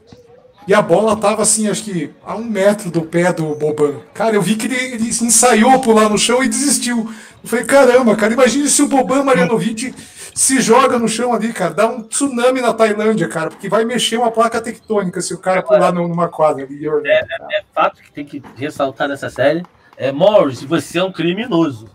E 0.67 0.73
a 0.73 0.81
bola 0.81 1.15
tava 1.15 1.43
assim, 1.43 1.69
acho 1.69 1.83
que 1.83 2.09
a 2.25 2.35
um 2.35 2.43
metro 2.43 2.91
do 2.91 3.01
pé 3.01 3.31
do 3.31 3.55
Boban. 3.55 4.01
Cara, 4.13 4.35
eu 4.35 4.41
vi 4.41 4.55
que 4.55 4.65
ele, 4.65 4.75
ele 4.75 5.07
ensaiou 5.07 5.79
pular 5.79 6.09
no 6.09 6.17
chão 6.17 6.43
e 6.43 6.49
desistiu. 6.49 7.09
Eu 7.41 7.49
falei, 7.49 7.63
caramba, 7.63 8.15
cara, 8.17 8.33
imagine 8.33 8.67
se 8.67 8.81
o 8.81 8.87
Boban 8.87 9.23
Marianovic 9.23 9.95
se 10.37 10.61
joga 10.61 10.99
no 10.99 11.07
chão 11.09 11.33
ali, 11.33 11.51
cara. 11.51 11.73
Dá 11.73 11.87
um 11.87 12.03
tsunami 12.03 12.61
na 12.61 12.71
Tailândia, 12.71 13.27
cara, 13.27 13.49
porque 13.49 13.67
vai 13.67 13.83
mexer 13.83 14.17
uma 14.17 14.29
placa 14.29 14.61
tectônica 14.61 15.19
se 15.19 15.33
o 15.33 15.39
cara 15.39 15.63
pular 15.63 15.91
numa 15.91 16.27
quadra 16.27 16.63
ali. 16.63 16.87
É, 16.87 17.09
é, 17.09 17.25
é, 17.57 17.63
fato 17.73 18.03
que 18.03 18.11
tem 18.11 18.23
que 18.23 18.43
ressaltar 18.55 19.07
nessa 19.07 19.31
série. 19.31 19.65
É, 19.97 20.11
Morris, 20.11 20.61
você 20.61 20.99
é 20.99 21.03
um 21.03 21.11
criminoso. 21.11 21.89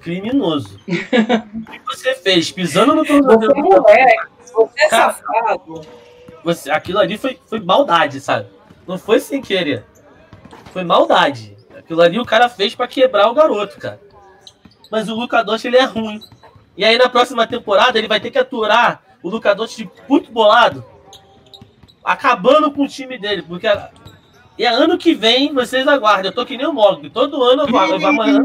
Criminoso. 0.00 0.80
o 0.88 1.70
que 1.70 1.80
você 1.86 2.16
fez? 2.16 2.50
Pisando 2.50 2.96
no 2.96 3.04
tornozelo. 3.04 3.54
Você 3.54 3.92
é, 3.92 4.16
você 4.52 4.84
é 4.84 4.88
safado. 4.88 5.82
Você, 6.42 6.68
aquilo 6.68 6.98
ali 6.98 7.16
foi, 7.16 7.38
foi 7.46 7.60
maldade, 7.60 8.20
sabe? 8.20 8.48
Não 8.88 8.98
foi 8.98 9.20
sem 9.20 9.40
querer. 9.40 9.84
Foi 10.72 10.82
maldade. 10.82 11.56
Aquilo 11.78 12.02
ali 12.02 12.18
o 12.18 12.26
cara 12.26 12.48
fez 12.48 12.74
para 12.74 12.88
quebrar 12.88 13.30
o 13.30 13.34
garoto, 13.34 13.78
cara. 13.78 14.00
Mas 14.90 15.08
o 15.08 15.14
Luca 15.14 15.44
ele 15.64 15.76
é 15.76 15.84
ruim. 15.84 16.18
E 16.76 16.84
aí 16.84 16.96
na 16.96 17.08
próxima 17.08 17.46
temporada 17.46 17.98
ele 17.98 18.08
vai 18.08 18.20
ter 18.20 18.30
que 18.30 18.38
aturar 18.38 19.02
o 19.22 19.28
Luca 19.28 19.54
Doncic 19.54 19.90
muito 20.08 20.32
bolado, 20.32 20.84
acabando 22.04 22.70
com 22.72 22.84
o 22.84 22.88
time 22.88 23.18
dele, 23.18 23.42
porque 23.42 23.68
e 24.58 24.64
é 24.64 24.68
ano 24.68 24.98
que 24.98 25.14
vem 25.14 25.52
vocês 25.52 25.86
aguardem. 25.88 26.26
Eu 26.26 26.34
tô 26.34 26.44
que 26.44 26.56
nem 26.56 26.66
o 26.66 26.72
Mogli, 26.72 27.10
todo 27.10 27.42
ano 27.42 27.62
eu 27.62 27.68
vou, 27.68 27.98
vou 27.98 28.08
amanhã. 28.08 28.42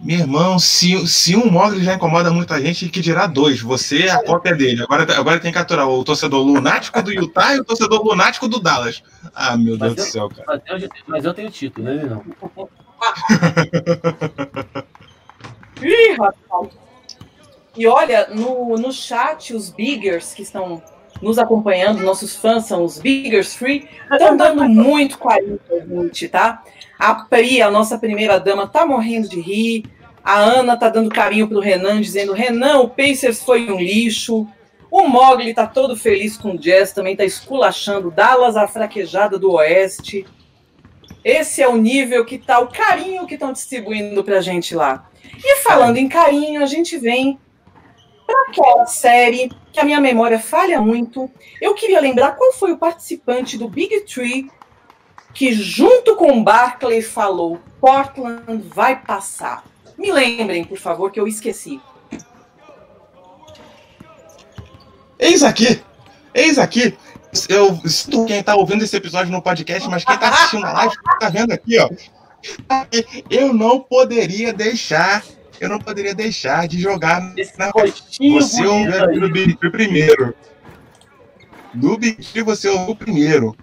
Meu 0.00 0.18
irmão, 0.18 0.58
se, 0.58 1.06
se 1.06 1.36
um 1.36 1.50
Mogli 1.50 1.82
já 1.82 1.94
incomoda 1.94 2.30
muita 2.30 2.60
gente, 2.60 2.88
que 2.88 3.00
dirá 3.00 3.26
dois. 3.26 3.60
Você 3.60 4.04
é 4.04 4.10
a 4.10 4.22
cópia 4.22 4.54
dele. 4.54 4.82
Agora, 4.82 5.18
agora 5.18 5.40
tem 5.40 5.52
que 5.52 5.58
aturar 5.58 5.88
o 5.88 6.04
torcedor 6.04 6.44
lunático 6.44 7.02
do 7.02 7.12
Utah 7.12 7.54
e 7.54 7.60
o 7.60 7.64
torcedor 7.64 8.02
lunático 8.02 8.48
do 8.48 8.60
Dallas. 8.60 9.02
Ah, 9.34 9.56
meu 9.56 9.78
mas 9.78 9.94
Deus 9.94 10.14
eu, 10.14 10.28
do 10.28 10.34
céu, 10.34 10.44
cara. 10.44 10.62
Mas 10.66 10.82
eu, 10.82 10.88
mas 11.06 11.24
eu 11.24 11.32
tenho 11.32 11.50
título, 11.50 11.86
né, 11.86 12.02
não? 12.04 12.22
Ih, 15.82 16.12
rapaz. 16.12 16.68
E 17.76 17.86
olha, 17.86 18.28
no, 18.28 18.76
no 18.76 18.92
chat, 18.92 19.52
os 19.52 19.68
biggers 19.68 20.32
que 20.32 20.42
estão 20.42 20.82
nos 21.20 21.38
acompanhando, 21.38 22.02
nossos 22.02 22.36
fãs 22.36 22.66
são 22.66 22.84
os 22.84 22.98
biggers 22.98 23.54
free, 23.54 23.88
estão 24.12 24.36
dando 24.36 24.64
muito 24.68 25.18
carinho 25.18 25.58
pra 25.66 25.78
gente, 25.80 26.28
tá? 26.28 26.62
A 26.98 27.14
Pri, 27.14 27.62
a 27.62 27.70
nossa 27.70 27.98
primeira 27.98 28.38
dama, 28.38 28.68
tá 28.68 28.86
morrendo 28.86 29.28
de 29.28 29.40
rir. 29.40 29.84
A 30.22 30.38
Ana 30.38 30.76
tá 30.76 30.88
dando 30.88 31.10
carinho 31.10 31.48
pro 31.48 31.60
Renan, 31.60 32.00
dizendo: 32.00 32.32
Renan, 32.32 32.78
o 32.78 32.88
Pacers 32.88 33.42
foi 33.42 33.70
um 33.70 33.78
lixo. 33.78 34.46
O 34.90 35.08
Mogli 35.08 35.52
tá 35.52 35.66
todo 35.66 35.96
feliz 35.96 36.36
com 36.36 36.52
o 36.52 36.58
Jazz, 36.58 36.92
também 36.92 37.16
tá 37.16 37.24
esculachando 37.24 38.12
Dallas, 38.12 38.56
a 38.56 38.68
fraquejada 38.68 39.36
do 39.36 39.52
Oeste. 39.52 40.24
Esse 41.24 41.60
é 41.62 41.68
o 41.68 41.76
nível 41.76 42.24
que 42.24 42.38
tá, 42.38 42.60
o 42.60 42.68
carinho 42.68 43.26
que 43.26 43.34
estão 43.34 43.52
distribuindo 43.52 44.22
pra 44.22 44.40
gente 44.40 44.74
lá. 44.74 45.08
E 45.36 45.62
falando 45.62 45.96
em 45.96 46.08
carinho, 46.08 46.62
a 46.62 46.66
gente 46.66 46.96
vem 46.98 47.38
para 48.26 48.48
aquela 48.48 48.86
série 48.86 49.50
que 49.72 49.80
a 49.80 49.84
minha 49.84 50.00
memória 50.00 50.38
falha 50.38 50.80
muito. 50.80 51.30
Eu 51.60 51.74
queria 51.74 52.00
lembrar 52.00 52.32
qual 52.32 52.52
foi 52.52 52.72
o 52.72 52.78
participante 52.78 53.58
do 53.58 53.68
Big 53.68 54.00
Tree 54.02 54.50
que, 55.34 55.52
junto 55.52 56.16
com 56.16 56.42
Barclay, 56.42 57.02
falou: 57.02 57.60
Portland 57.80 58.62
vai 58.68 59.00
passar. 59.00 59.64
Me 59.98 60.12
lembrem, 60.12 60.64
por 60.64 60.78
favor, 60.78 61.10
que 61.10 61.20
eu 61.20 61.26
esqueci. 61.26 61.80
Eis 65.18 65.42
aqui! 65.42 65.82
Eis 66.32 66.58
aqui! 66.58 66.96
Eu 67.48 67.76
sinto 67.88 68.24
quem 68.26 68.38
está 68.38 68.54
ouvindo 68.54 68.84
esse 68.84 68.96
episódio 68.96 69.32
no 69.32 69.42
podcast, 69.42 69.88
mas 69.88 70.04
quem 70.04 70.14
está 70.14 70.28
assistindo 70.28 70.62
na 70.62 70.72
live 70.72 70.94
está 71.14 71.28
vendo 71.28 71.52
aqui, 71.52 71.78
ó. 71.78 71.88
Eu 73.30 73.52
não 73.52 73.80
poderia 73.80 74.52
deixar, 74.52 75.24
eu 75.60 75.68
não 75.68 75.78
poderia 75.78 76.14
deixar 76.14 76.68
de 76.68 76.80
jogar 76.80 77.32
Esse 77.36 77.58
na 77.58 77.70
Você 77.70 78.66
ouviu 78.66 79.20
no 79.20 79.30
Big 79.30 79.56
primeiro. 79.56 80.34
No 81.74 81.98
Big 81.98 82.42
você 82.42 82.68
ouviu 82.68 82.90
o 82.90 82.96
primeiro. 82.96 83.56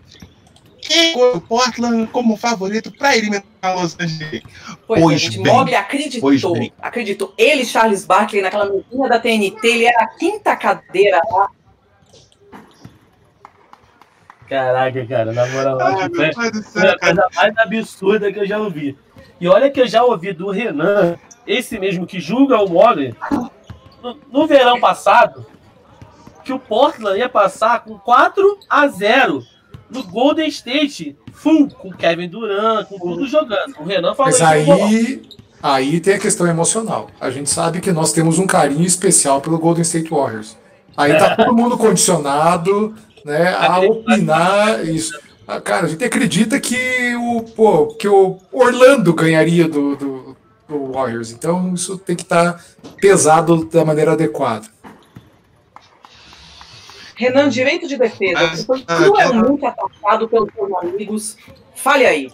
Quem 0.81 1.15
o 1.15 1.39
Portland 1.39 2.07
como 2.07 2.35
favorito 2.35 2.91
para 2.91 3.15
eliminar 3.15 3.43
Los 3.75 3.95
Angeles? 3.99 4.41
Pois, 4.87 5.01
pois 5.01 5.21
gente, 5.21 5.39
bem, 5.39 5.53
Mogli 5.53 5.75
acreditou, 5.75 6.31
acreditou. 6.81 7.33
Ele, 7.37 7.63
Charles 7.63 8.03
Barkley, 8.03 8.41
naquela 8.41 8.65
mesinha 8.65 9.07
da 9.07 9.19
TNT, 9.19 9.59
ele 9.63 9.85
era 9.85 10.03
a 10.03 10.07
quinta 10.07 10.55
cadeira 10.55 11.21
lá 11.31 11.49
Caraca, 14.51 15.05
cara, 15.05 15.31
na 15.31 15.47
moral, 15.47 15.77
Ai, 15.79 16.09
foi 16.09 16.85
a 16.85 16.99
coisa 16.99 17.25
mais 17.33 17.57
absurda 17.57 18.33
que 18.33 18.39
eu 18.39 18.45
já 18.45 18.59
ouvi. 18.59 18.97
E 19.39 19.47
olha 19.47 19.71
que 19.71 19.79
eu 19.79 19.87
já 19.87 20.03
ouvi 20.03 20.33
do 20.33 20.51
Renan, 20.51 21.15
esse 21.47 21.79
mesmo 21.79 22.05
que 22.05 22.19
julga 22.19 22.61
o 22.61 22.67
Mogli, 22.67 23.15
no, 24.03 24.17
no 24.29 24.45
verão 24.45 24.77
passado 24.77 25.45
que 26.43 26.51
o 26.51 26.59
Portland 26.59 27.17
ia 27.17 27.29
passar 27.29 27.85
com 27.85 27.97
4 27.97 28.59
a 28.69 28.89
0 28.89 29.41
no 29.89 30.03
Golden 30.03 30.49
State, 30.49 31.15
full, 31.31 31.69
com 31.69 31.89
Kevin 31.89 32.27
Durant, 32.27 32.89
com 32.89 32.99
tudo 32.99 33.25
jogando. 33.27 33.77
O 33.79 33.85
Renan 33.85 34.13
falou 34.13 34.33
Mas 34.33 34.41
aí, 34.41 35.21
aí 35.63 36.01
tem 36.01 36.15
a 36.15 36.19
questão 36.19 36.45
emocional. 36.45 37.09
A 37.21 37.31
gente 37.31 37.49
sabe 37.49 37.79
que 37.79 37.93
nós 37.93 38.11
temos 38.11 38.37
um 38.37 38.45
carinho 38.45 38.85
especial 38.85 39.39
pelo 39.39 39.57
Golden 39.57 39.83
State 39.83 40.09
Warriors. 40.09 40.57
Aí 40.97 41.17
tá 41.17 41.37
todo 41.39 41.55
mundo 41.55 41.77
condicionado 41.77 42.93
né, 43.25 43.53
a 43.53 43.79
opinar 43.79 44.85
isso. 44.85 45.19
Ah, 45.47 45.59
Cara, 45.59 45.85
a 45.85 45.89
gente 45.89 46.03
acredita 46.03 46.59
que 46.59 47.15
o, 47.15 47.43
pô, 47.43 47.87
que 47.95 48.07
o 48.07 48.39
Orlando 48.51 49.13
ganharia 49.13 49.67
do, 49.67 49.95
do, 49.95 50.37
do 50.67 50.91
Warriors. 50.91 51.31
Então 51.31 51.73
isso 51.73 51.97
tem 51.97 52.15
que 52.15 52.23
estar 52.23 52.63
pesado 52.97 53.65
da 53.65 53.83
maneira 53.83 54.13
adequada. 54.13 54.67
Renan, 57.15 57.49
direito 57.49 57.87
de 57.87 57.97
defesa. 57.97 58.47
Você 58.49 58.65
foi 58.65 58.83
ah, 58.87 58.95
cruelmente 58.95 59.65
atacado 59.65 60.27
pelos 60.27 60.51
seus 60.53 60.73
amigos. 60.81 61.37
Fale 61.75 62.05
aí. 62.05 62.31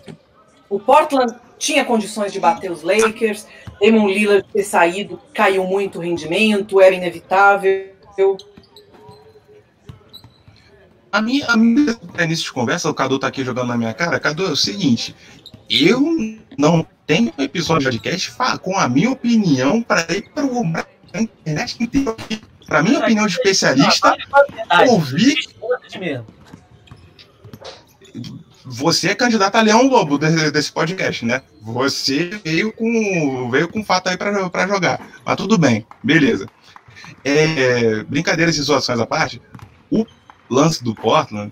O 0.70 0.80
Portland 0.80 1.34
tinha 1.58 1.84
condições 1.84 2.32
de 2.32 2.40
bater 2.40 2.72
os 2.72 2.84
Lakers. 2.84 3.48
Damon 3.82 4.08
Lillard 4.08 4.46
ter 4.52 4.64
saído, 4.64 5.20
caiu 5.34 5.64
muito 5.66 6.00
o 6.00 6.02
rendimento, 6.02 6.80
era 6.80 6.96
inevitável. 6.96 7.90
A 11.18 11.22
minha, 11.22 11.48
a 11.48 11.58
minha 11.58 11.98
é, 12.16 12.24
início 12.26 12.46
de 12.46 12.52
conversa, 12.52 12.88
o 12.88 12.94
Cadu 12.94 13.18
tá 13.18 13.26
aqui 13.26 13.44
jogando 13.44 13.70
na 13.70 13.76
minha 13.78 13.92
cara. 13.92 14.20
Cadu, 14.20 14.46
é 14.46 14.50
o 14.52 14.56
seguinte: 14.56 15.16
eu 15.68 16.00
não 16.56 16.86
tenho 17.08 17.34
um 17.36 17.42
episódio 17.42 17.90
de 17.90 17.98
podcast 17.98 18.32
com 18.62 18.78
a 18.78 18.88
minha 18.88 19.10
opinião 19.10 19.82
para 19.82 20.02
ir 20.16 20.30
para 20.32 20.46
o 20.46 20.62
a 21.14 21.20
internet 21.22 21.84
inteira. 21.84 22.16
Para 22.68 22.84
minha 22.84 23.00
opinião 23.00 23.26
de 23.26 23.34
especialista, 23.34 24.16
Verdade, 24.46 24.92
ouvi- 24.92 25.34
responde 25.34 26.00
mesmo. 26.00 26.28
você 28.64 29.10
é 29.10 29.16
candidato 29.16 29.56
a 29.56 29.62
Leão 29.62 29.88
Lobo 29.88 30.20
desse, 30.20 30.72
podcast, 30.72 31.26
né? 31.26 31.42
Você 31.64 32.30
veio 32.44 32.72
com 32.74 33.50
veio 33.50 33.70
com 33.70 33.84
fato 33.84 34.10
aí 34.10 34.18
para 34.18 34.68
jogar. 34.68 35.00
Mas 35.26 35.36
tudo 35.36 35.58
bem, 35.58 35.84
beleza. 36.04 36.46
É, 37.24 38.04
brincadeiras 38.04 38.56
e 38.58 38.62
zoações 38.62 39.00
à 39.00 39.06
parte, 39.08 39.42
lance 40.50 40.84
do 40.84 40.94
Portland, 40.96 41.52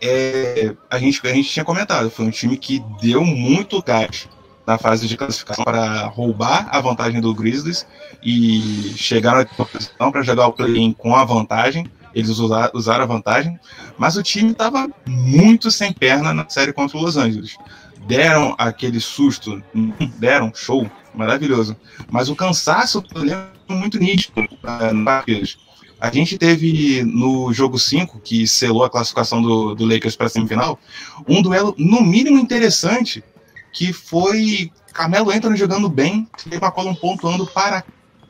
é, 0.00 0.74
a, 0.88 0.98
gente, 0.98 1.20
a 1.26 1.32
gente 1.32 1.48
tinha 1.48 1.64
comentado, 1.64 2.10
foi 2.10 2.24
um 2.24 2.30
time 2.30 2.56
que 2.56 2.82
deu 3.00 3.24
muito 3.24 3.82
gás 3.82 4.28
na 4.66 4.78
fase 4.78 5.06
de 5.06 5.16
classificação 5.16 5.64
para 5.64 6.06
roubar 6.06 6.68
a 6.70 6.80
vantagem 6.80 7.20
do 7.20 7.34
Grizzlies 7.34 7.86
e 8.22 8.94
chegaram 8.96 9.38
na 9.38 9.64
posição 9.64 10.12
para 10.12 10.22
jogar 10.22 10.46
o 10.46 10.52
play-in 10.52 10.92
com 10.92 11.14
a 11.16 11.24
vantagem. 11.24 11.90
Eles 12.14 12.38
usa- 12.38 12.70
usaram 12.74 13.04
a 13.04 13.06
vantagem, 13.06 13.58
mas 13.98 14.16
o 14.16 14.22
time 14.22 14.52
estava 14.52 14.88
muito 15.06 15.70
sem 15.70 15.92
perna 15.92 16.32
na 16.32 16.48
série 16.48 16.72
contra 16.72 16.96
o 16.96 17.02
Los 17.02 17.16
Angeles. 17.16 17.56
Deram 18.06 18.54
aquele 18.58 19.00
susto, 19.00 19.62
deram, 20.18 20.52
show, 20.54 20.90
maravilhoso. 21.14 21.76
Mas 22.10 22.28
o 22.28 22.36
cansaço 22.36 23.04
eu 23.14 23.22
lembro 23.22 23.50
muito 23.68 23.98
nítido 23.98 24.48
ah, 24.62 24.92
no 24.92 25.04
Packers. 25.04 25.58
A 26.00 26.10
gente 26.10 26.38
teve 26.38 27.02
no 27.04 27.52
jogo 27.52 27.78
5, 27.78 28.20
que 28.20 28.46
selou 28.46 28.84
a 28.84 28.90
classificação 28.90 29.42
do, 29.42 29.74
do 29.74 29.84
Lakers 29.84 30.16
para 30.16 30.26
a 30.26 30.30
semifinal, 30.30 30.78
um 31.28 31.42
duelo 31.42 31.74
no 31.76 32.00
mínimo 32.00 32.38
interessante, 32.38 33.22
que 33.72 33.92
foi 33.92 34.70
Carmelo 34.92 35.30
Anthony 35.30 35.56
jogando 35.56 35.88
bem, 35.88 36.26
Steve 36.38 36.56
McCollum 36.56 36.94
pontuando 36.94 37.46
para 37.46 37.84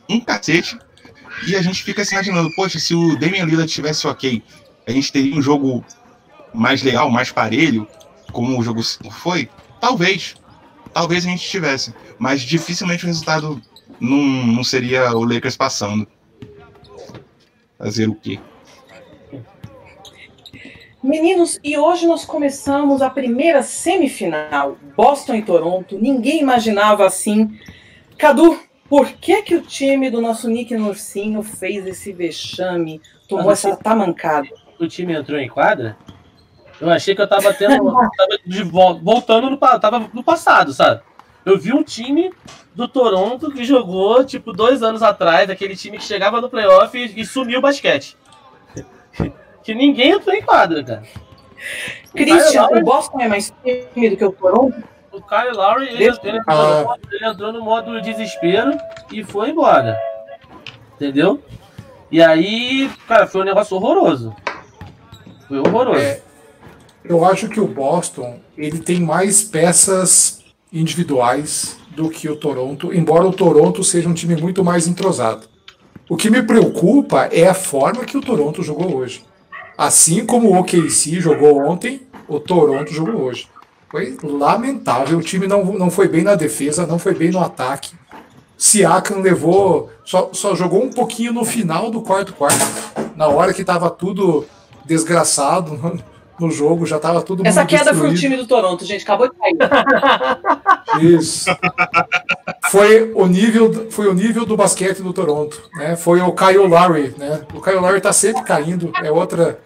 um 0.09 0.19
cacete, 0.21 0.77
e 1.47 1.55
a 1.55 1.63
gente 1.63 1.83
fica 1.83 2.05
se 2.05 2.15
imaginando, 2.15 2.51
poxa, 2.57 2.79
se 2.79 2.95
o 2.95 3.17
Damian 3.17 3.45
Lillard 3.45 3.73
tivesse 3.73 4.07
ok, 4.07 4.43
a 4.87 4.91
gente 4.91 5.13
teria 5.13 5.35
um 5.35 5.41
jogo 5.41 5.85
mais 6.53 6.83
legal, 6.83 7.11
mais 7.11 7.31
parelho, 7.31 7.87
como 8.33 8.59
o 8.59 8.63
jogo 8.63 8.83
5 8.83 9.11
foi? 9.11 9.49
Talvez. 9.81 10.35
Talvez 10.93 11.25
a 11.25 11.29
gente 11.29 11.49
tivesse. 11.49 11.95
Mas 12.19 12.43
dificilmente 12.43 13.05
o 13.05 13.07
resultado 13.07 13.63
não, 14.01 14.19
não 14.19 14.65
seria 14.65 15.13
o 15.17 15.25
Lakers 15.25 15.57
passando. 15.57 16.07
Fazer 17.81 18.11
o 18.11 18.15
quê? 18.15 18.39
Meninos, 21.03 21.59
e 21.65 21.79
hoje 21.79 22.07
nós 22.07 22.27
começamos 22.27 23.01
a 23.01 23.09
primeira 23.09 23.63
semifinal, 23.63 24.77
Boston 24.95 25.37
e 25.37 25.43
Toronto. 25.43 25.99
Ninguém 25.99 26.43
imaginava 26.43 27.07
assim. 27.07 27.59
Cadu, 28.19 28.61
por 28.87 29.11
que 29.13 29.41
que 29.41 29.57
o 29.57 29.63
time 29.63 30.11
do 30.11 30.21
nosso 30.21 30.47
Nick 30.47 30.77
Nursinho 30.77 31.43
fez 31.43 31.87
esse 31.87 32.13
vexame, 32.13 33.01
tomou 33.27 33.47
Mas 33.47 33.65
essa 33.65 33.75
tamancada? 33.77 34.49
O 34.79 34.87
time 34.87 35.15
entrou 35.15 35.39
em 35.41 35.49
quadra. 35.49 35.97
Eu 36.79 36.91
achei 36.91 37.15
que 37.15 37.23
eu 37.23 37.29
tava 37.29 37.55
tendo. 37.55 37.83
tava 38.15 38.39
de 38.45 38.63
vol- 38.63 39.01
voltando 39.01 39.49
no, 39.49 39.57
tava 39.57 40.11
no 40.13 40.23
passado, 40.23 40.75
sabe? 40.75 41.01
Eu 41.45 41.59
vi 41.59 41.73
um 41.73 41.83
time 41.83 42.33
do 42.75 42.87
Toronto 42.87 43.51
que 43.51 43.65
jogou, 43.65 44.25
tipo, 44.25 44.53
dois 44.53 44.83
anos 44.83 45.03
atrás, 45.03 45.49
aquele 45.51 45.77
time 45.77 45.99
que 45.99 46.05
chegava 46.05 46.41
no 46.41 46.51
playoff 46.51 46.97
e, 46.97 47.21
e 47.21 47.25
sumiu 47.25 47.59
o 47.59 47.63
basquete. 47.63 48.17
que 49.63 49.75
ninguém 49.75 50.13
entrou 50.13 50.35
em 50.35 50.43
quadra, 50.43 50.85
cara. 50.85 51.03
Christian, 52.15 52.67
o 52.67 52.81
Boston 52.83 53.21
é 53.21 53.29
mais 53.29 53.53
time 53.63 54.11
do 54.11 54.17
que 54.17 54.25
o 54.25 54.33
Toronto? 54.33 54.83
O 55.13 55.21
Kyle 55.21 55.53
Lowry, 55.53 55.89
ele, 55.89 56.05
ele 56.05 56.39
entrou 56.39 56.79
no 56.79 56.85
modo, 56.85 57.01
ele 57.11 57.27
entrou 57.27 57.53
no 57.53 57.61
modo 57.63 58.01
desespero 58.01 58.79
e 59.11 59.25
foi 59.25 59.51
embora. 59.51 59.99
Entendeu? 60.95 61.43
E 62.11 62.23
aí, 62.23 62.91
cara, 63.09 63.27
foi 63.27 63.41
um 63.41 63.45
negócio 63.45 63.77
horroroso. 63.77 64.35
Foi 65.49 65.59
horroroso. 65.59 65.99
É, 65.99 66.21
Eu 67.05 67.25
acho 67.25 67.49
que 67.49 67.61
o 67.61 67.67
Boston 67.67 68.41
ele 68.57 68.79
tem 68.79 69.01
mais 69.01 69.43
peças 69.43 70.40
individuais 70.73 71.77
do 71.95 72.09
que 72.09 72.29
o 72.29 72.37
Toronto, 72.37 72.95
embora 72.95 73.27
o 73.27 73.33
Toronto 73.33 73.83
seja 73.83 74.09
um 74.09 74.15
time 74.15 74.37
muito 74.37 74.65
mais 74.65 74.87
entrosado. 74.87 75.49
O 76.09 76.17
que 76.17 76.31
me 76.31 76.43
preocupa 76.43 77.29
é 77.31 77.47
a 77.47 77.55
forma 77.55 78.05
que 78.05 78.17
o 78.17 78.21
Toronto 78.21 78.63
jogou 78.63 78.97
hoje. 78.97 79.25
Assim 79.77 80.27
como 80.27 80.49
o 80.49 80.59
OKC 80.59 81.21
jogou 81.21 81.59
ontem, 81.59 82.03
o 82.29 82.39
Toronto 82.39 82.93
jogou 82.93 83.23
hoje. 83.23 83.49
Foi 83.91 84.17
lamentável. 84.23 85.19
O 85.19 85.23
time 85.23 85.47
não, 85.47 85.65
não 85.65 85.91
foi 85.91 86.07
bem 86.09 86.23
na 86.23 86.35
defesa, 86.35 86.87
não 86.87 86.99
foi 86.99 87.15
bem 87.15 87.31
no 87.31 87.41
ataque. 87.41 87.93
Siakam 88.57 89.21
levou, 89.21 89.91
só, 90.05 90.31
só 90.33 90.55
jogou 90.55 90.85
um 90.85 90.91
pouquinho 90.91 91.33
no 91.33 91.45
final 91.45 91.91
do 91.91 92.03
quarto 92.03 92.35
quarto, 92.35 92.61
na 93.17 93.27
hora 93.27 93.55
que 93.55 93.63
estava 93.63 93.89
tudo 93.89 94.45
desgraçado 94.85 96.03
no, 96.41 96.51
jogo, 96.51 96.87
já 96.87 96.97
estava 96.97 97.23
tudo 97.23 97.47
Essa 97.47 97.65
queda 97.65 97.95
foi 97.95 98.09
o 98.09 98.11
destruído. 98.11 98.21
time 98.21 98.37
do 98.37 98.47
Toronto, 98.47 98.85
gente. 98.85 99.03
Acabou 99.03 99.29
de 99.29 99.35
cair. 99.37 99.57
Isso. 101.01 101.51
Foi 102.71 103.13
o 103.15 103.27
nível, 103.27 103.91
foi 103.91 104.09
o 104.09 104.15
nível 104.15 104.45
do 104.45 104.57
basquete 104.57 105.03
do 105.03 105.13
Toronto, 105.13 105.61
né? 105.75 105.97
Foi 105.97 106.21
o 106.21 106.33
Kyle 106.33 106.67
Lowry, 106.67 107.15
né? 107.17 107.43
O 107.55 107.61
Kyle 107.61 107.77
Lowry 107.77 108.01
tá 108.01 108.13
sempre 108.13 108.43
caindo, 108.43 108.93
é 109.03 109.11
outra 109.11 109.59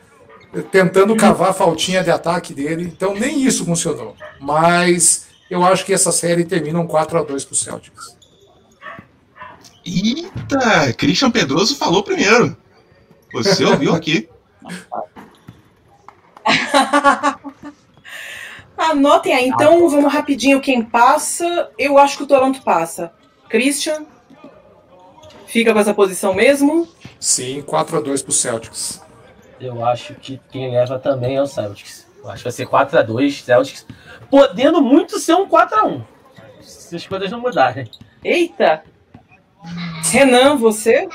tentando 0.70 1.16
cavar 1.16 1.50
a 1.50 1.54
faltinha 1.54 2.02
de 2.02 2.10
ataque 2.10 2.54
dele. 2.54 2.84
Então 2.84 3.14
nem 3.14 3.42
isso 3.42 3.64
funcionou. 3.64 4.14
Mas 4.40 5.26
eu 5.50 5.64
acho 5.64 5.84
que 5.84 5.92
essa 5.92 6.12
série 6.12 6.44
termina 6.44 6.78
um 6.78 6.86
4 6.86 7.18
a 7.18 7.22
2 7.22 7.44
pro 7.44 7.54
Celtics. 7.54 8.16
Eita, 9.84 10.92
Christian 10.94 11.30
Pedroso 11.30 11.76
falou 11.76 12.02
primeiro. 12.02 12.56
Você 13.32 13.64
ouviu 13.64 13.94
aqui. 13.94 14.28
Anotem 18.76 19.32
aí. 19.32 19.48
Então, 19.48 19.88
vamos 19.88 20.12
rapidinho 20.12 20.60
quem 20.60 20.82
passa. 20.82 21.70
Eu 21.78 21.98
acho 21.98 22.16
que 22.16 22.24
o 22.24 22.26
Toronto 22.26 22.62
passa. 22.62 23.12
Christian? 23.48 24.04
Fica 25.46 25.72
com 25.72 25.78
essa 25.78 25.94
posição 25.94 26.34
mesmo? 26.34 26.88
Sim, 27.20 27.62
4 27.62 27.98
a 27.98 28.00
2 28.00 28.22
pro 28.22 28.32
Celtics. 28.32 29.00
Eu 29.60 29.84
acho 29.84 30.14
que 30.14 30.40
quem 30.50 30.72
leva 30.72 30.98
também 30.98 31.36
é 31.36 31.42
o 31.42 31.46
Celtics. 31.46 32.06
Eu 32.22 32.30
acho 32.30 32.38
que 32.38 32.44
vai 32.44 32.52
ser 32.52 32.66
4x2 32.66 33.44
Celtics. 33.44 33.86
Podendo 34.28 34.82
muito 34.82 35.18
ser 35.18 35.34
um 35.34 35.48
4x1. 35.48 36.02
Se 36.60 36.96
as 36.96 37.06
coisas 37.06 37.30
não 37.30 37.40
mudarem. 37.40 37.88
Eita! 38.24 38.82
Renan, 40.10 40.56
você? 40.56 41.08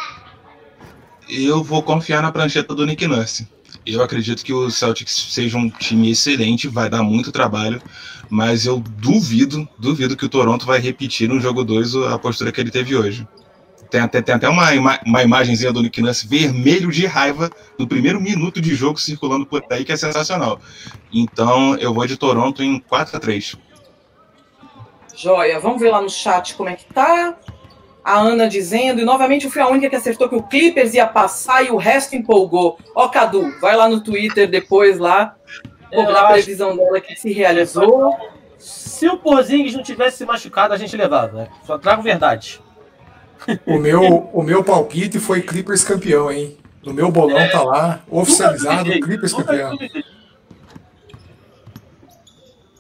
Eu 1.28 1.64
vou 1.64 1.84
confiar 1.84 2.22
na 2.22 2.32
prancheta 2.32 2.74
do 2.74 2.86
Nick 2.86 3.06
Nurse. 3.08 3.48
Eu 3.92 4.04
acredito 4.04 4.44
que 4.44 4.54
o 4.54 4.70
Celtics 4.70 5.28
seja 5.32 5.58
um 5.58 5.70
time 5.70 6.12
excelente, 6.12 6.68
vai 6.68 6.90
dar 6.90 7.02
muito 7.02 7.32
trabalho, 7.32 7.82
mas 8.30 8.66
eu 8.66 8.80
duvido, 8.80 9.68
duvido 9.78 10.16
que 10.16 10.26
o 10.26 10.30
Toronto 10.30 10.66
vai 10.66 10.80
repetir 10.80 11.28
no 11.28 11.40
jogo 11.40 11.64
2 11.64 11.96
a 11.96 12.20
postura 12.20 12.52
que 12.52 12.62
ele 12.62 12.72
teve 12.72 12.96
hoje. 12.96 13.28
Tem 13.90 14.02
até, 14.02 14.22
tem 14.22 14.36
até 14.36 14.48
uma, 14.48 14.70
uma 15.04 15.24
imagenzinha 15.24 15.74
do 15.74 15.82
Nick 15.82 16.00
Nurse 16.00 16.28
vermelho 16.28 16.92
de 16.92 17.08
raiva 17.08 17.50
no 17.78 17.88
primeiro 17.88 18.22
minuto 18.22 18.62
de 18.62 18.76
jogo 18.76 19.00
circulando 19.00 19.48
por 19.48 19.64
aí, 19.72 19.84
que 19.84 19.92
é 19.92 19.98
sensacional. 19.98 20.62
Então 21.12 21.76
eu 21.78 21.92
vou 21.92 22.06
de 22.06 22.16
Toronto 22.16 22.62
em 22.62 22.80
4 22.80 23.18
a 23.18 23.20
3 23.20 23.56
Joia, 25.16 25.60
vamos 25.60 25.82
ver 25.82 25.90
lá 25.90 26.02
no 26.02 26.10
chat 26.10 26.54
como 26.54 26.70
é 26.70 26.76
que 26.76 26.86
tá. 26.94 27.36
A 28.10 28.18
Ana 28.18 28.48
dizendo, 28.48 29.00
e 29.00 29.06
novamente 29.06 29.46
eu 29.46 29.52
fui 29.52 29.62
a 29.62 29.68
única 29.68 29.88
que 29.88 29.96
acertou 29.96 30.28
que 30.28 30.36
o 30.36 30.42
Clippers 30.42 30.96
ia 30.96 31.06
passar 31.06 31.64
e 31.64 31.70
o 31.70 31.78
resto 31.78 32.16
empolgou. 32.16 32.80
Ó, 32.96 33.08
Cadu, 33.08 33.54
vai 33.62 33.76
lá 33.76 33.88
no 33.88 34.02
Twitter 34.02 34.50
depois 34.50 34.98
lá, 34.98 35.36
cobrar 35.94 36.22
a 36.22 36.32
previsão 36.32 36.76
dela 36.76 37.00
que 37.00 37.16
se 37.16 37.32
realizou. 37.32 38.18
Se 38.58 39.08
o 39.08 39.18
Porzingis 39.18 39.76
não 39.76 39.84
tivesse 39.84 40.18
se 40.18 40.26
machucado, 40.26 40.74
a 40.74 40.78
gente 40.78 40.98
levava. 40.98 41.44
Né? 41.44 41.48
Só 41.68 41.78
trago 41.78 42.02
verdade. 42.02 42.60
O 43.64 43.78
meu, 43.78 44.02
o 44.34 44.42
meu 44.42 44.64
palpite 44.64 45.20
foi 45.20 45.44
Clippers 45.44 45.84
campeão, 45.84 46.32
hein? 46.32 46.58
No 46.84 46.92
meu 46.92 47.12
bolão 47.12 47.38
é, 47.38 47.48
tá 47.50 47.62
lá, 47.62 48.00
oficializado, 48.10 48.90
Clippers 48.90 49.34
campeão. 49.34 49.78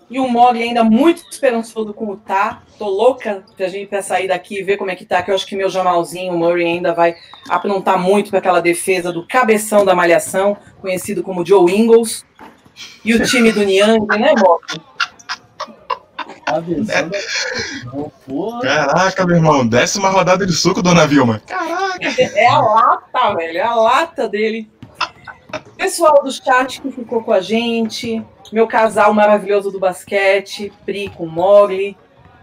E 0.10 0.20
o 0.20 0.28
Mogli 0.28 0.64
ainda 0.64 0.84
muito 0.84 1.24
esperançoso 1.30 1.93
com 1.93 2.05
o 2.07 2.18
tá. 2.18 2.64
Tô 2.78 2.88
louca 2.88 3.43
pra 3.55 3.68
gente 3.68 3.88
pra 3.88 4.01
sair 4.01 4.28
daqui 4.28 4.60
e 4.60 4.64
ver 4.64 4.78
como 4.78 4.89
é 4.89 4.95
que 4.95 5.05
tá, 5.05 5.22
que 5.22 5.30
eu 5.30 5.36
acho 5.36 5.45
que 5.45 5.55
meu 5.55 5.70
Jamalzinho, 5.70 6.34
o 6.34 6.38
Murray, 6.38 6.66
ainda 6.66 6.93
vai 6.93 7.16
aprontar 7.47 7.99
muito 7.99 8.30
para 8.30 8.39
aquela 8.39 8.62
defesa 8.62 9.12
do 9.12 9.28
cabeção 9.28 9.86
da 9.86 9.93
malhação, 9.93 10.57
conhecido 10.82 11.22
como 11.22 11.45
Joe 11.45 11.72
Ingles. 11.72 12.26
E 13.05 13.14
o 13.14 13.24
time 13.24 13.51
do 13.51 13.64
Niang, 13.64 14.07
né, 14.18 14.34
Mogli? 14.38 14.82
Caraca, 18.64 19.26
meu 19.26 19.36
irmão, 19.36 19.68
décima 19.68 20.10
rodada 20.10 20.45
de 20.45 20.53
suco, 20.53 20.82
dona 20.82 21.05
Vilma. 21.05 21.41
Caraca. 21.45 22.10
É 22.20 22.47
a 22.47 22.60
lata, 22.60 23.36
velho, 23.36 23.57
é 23.57 23.62
a 23.62 23.76
lata 23.76 24.28
dele. 24.28 24.68
Pessoal 25.78 26.24
do 26.24 26.32
chat 26.32 26.82
que 26.82 26.91
ficou 26.91 27.24
com 27.24 27.32
a 27.32 27.41
gente, 27.41 28.24
meu 28.52 28.68
casal 28.68 29.14
maravilhoso 29.14 29.72
do 29.72 29.80
basquete, 29.80 30.72
Pri 30.86 31.10
com 31.10 31.26
Mogli, 31.26 31.97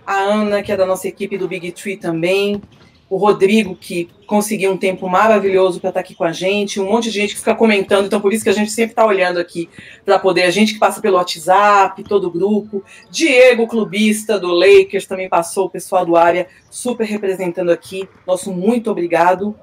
a 0.06 0.14
Ana, 0.14 0.62
que 0.62 0.72
é 0.72 0.76
da 0.76 0.86
nossa 0.86 1.06
equipe 1.06 1.36
do 1.36 1.46
Big 1.46 1.70
Tree 1.72 1.96
também, 1.96 2.60
o 3.08 3.16
Rodrigo, 3.16 3.76
que 3.76 4.08
conseguiu 4.26 4.72
um 4.72 4.76
tempo 4.76 5.08
maravilhoso 5.08 5.80
para 5.80 5.90
estar 5.90 6.00
tá 6.00 6.04
aqui 6.04 6.14
com 6.14 6.24
a 6.24 6.32
gente, 6.32 6.80
um 6.80 6.90
monte 6.90 7.04
de 7.04 7.20
gente 7.20 7.34
que 7.34 7.38
fica 7.38 7.54
comentando, 7.54 8.06
então 8.06 8.20
por 8.20 8.32
isso 8.32 8.42
que 8.42 8.50
a 8.50 8.54
gente 8.54 8.70
sempre 8.72 8.92
está 8.92 9.06
olhando 9.06 9.38
aqui 9.38 9.68
para 10.04 10.18
poder, 10.18 10.42
a 10.42 10.50
gente 10.50 10.74
que 10.74 10.80
passa 10.80 11.00
pelo 11.00 11.16
WhatsApp, 11.16 12.02
todo 12.02 12.26
o 12.26 12.30
grupo, 12.30 12.82
Diego, 13.10 13.68
clubista 13.68 14.40
do 14.40 14.48
Lakers, 14.48 15.06
também 15.06 15.28
passou, 15.28 15.66
o 15.66 15.70
pessoal 15.70 16.04
do 16.04 16.16
área 16.16 16.48
super 16.68 17.04
representando 17.04 17.70
aqui, 17.70 18.08
nosso 18.26 18.52
muito 18.52 18.90
obrigado. 18.90 19.54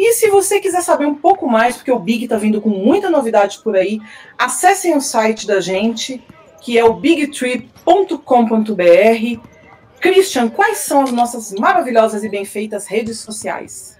E 0.00 0.14
se 0.14 0.30
você 0.30 0.58
quiser 0.58 0.80
saber 0.80 1.04
um 1.04 1.14
pouco 1.14 1.46
mais, 1.46 1.76
porque 1.76 1.92
o 1.92 1.98
Big 1.98 2.24
está 2.24 2.38
vindo 2.38 2.58
com 2.58 2.70
muita 2.70 3.10
novidade 3.10 3.60
por 3.62 3.76
aí, 3.76 4.00
acessem 4.38 4.96
o 4.96 5.00
site 5.00 5.46
da 5.46 5.60
gente, 5.60 6.24
que 6.62 6.78
é 6.78 6.82
o 6.82 6.94
bigtree.com.br 6.94 8.16
Christian, 10.00 10.48
quais 10.48 10.78
são 10.78 11.02
as 11.02 11.12
nossas 11.12 11.52
maravilhosas 11.52 12.24
e 12.24 12.30
bem 12.30 12.46
feitas 12.46 12.86
redes 12.86 13.18
sociais? 13.18 13.98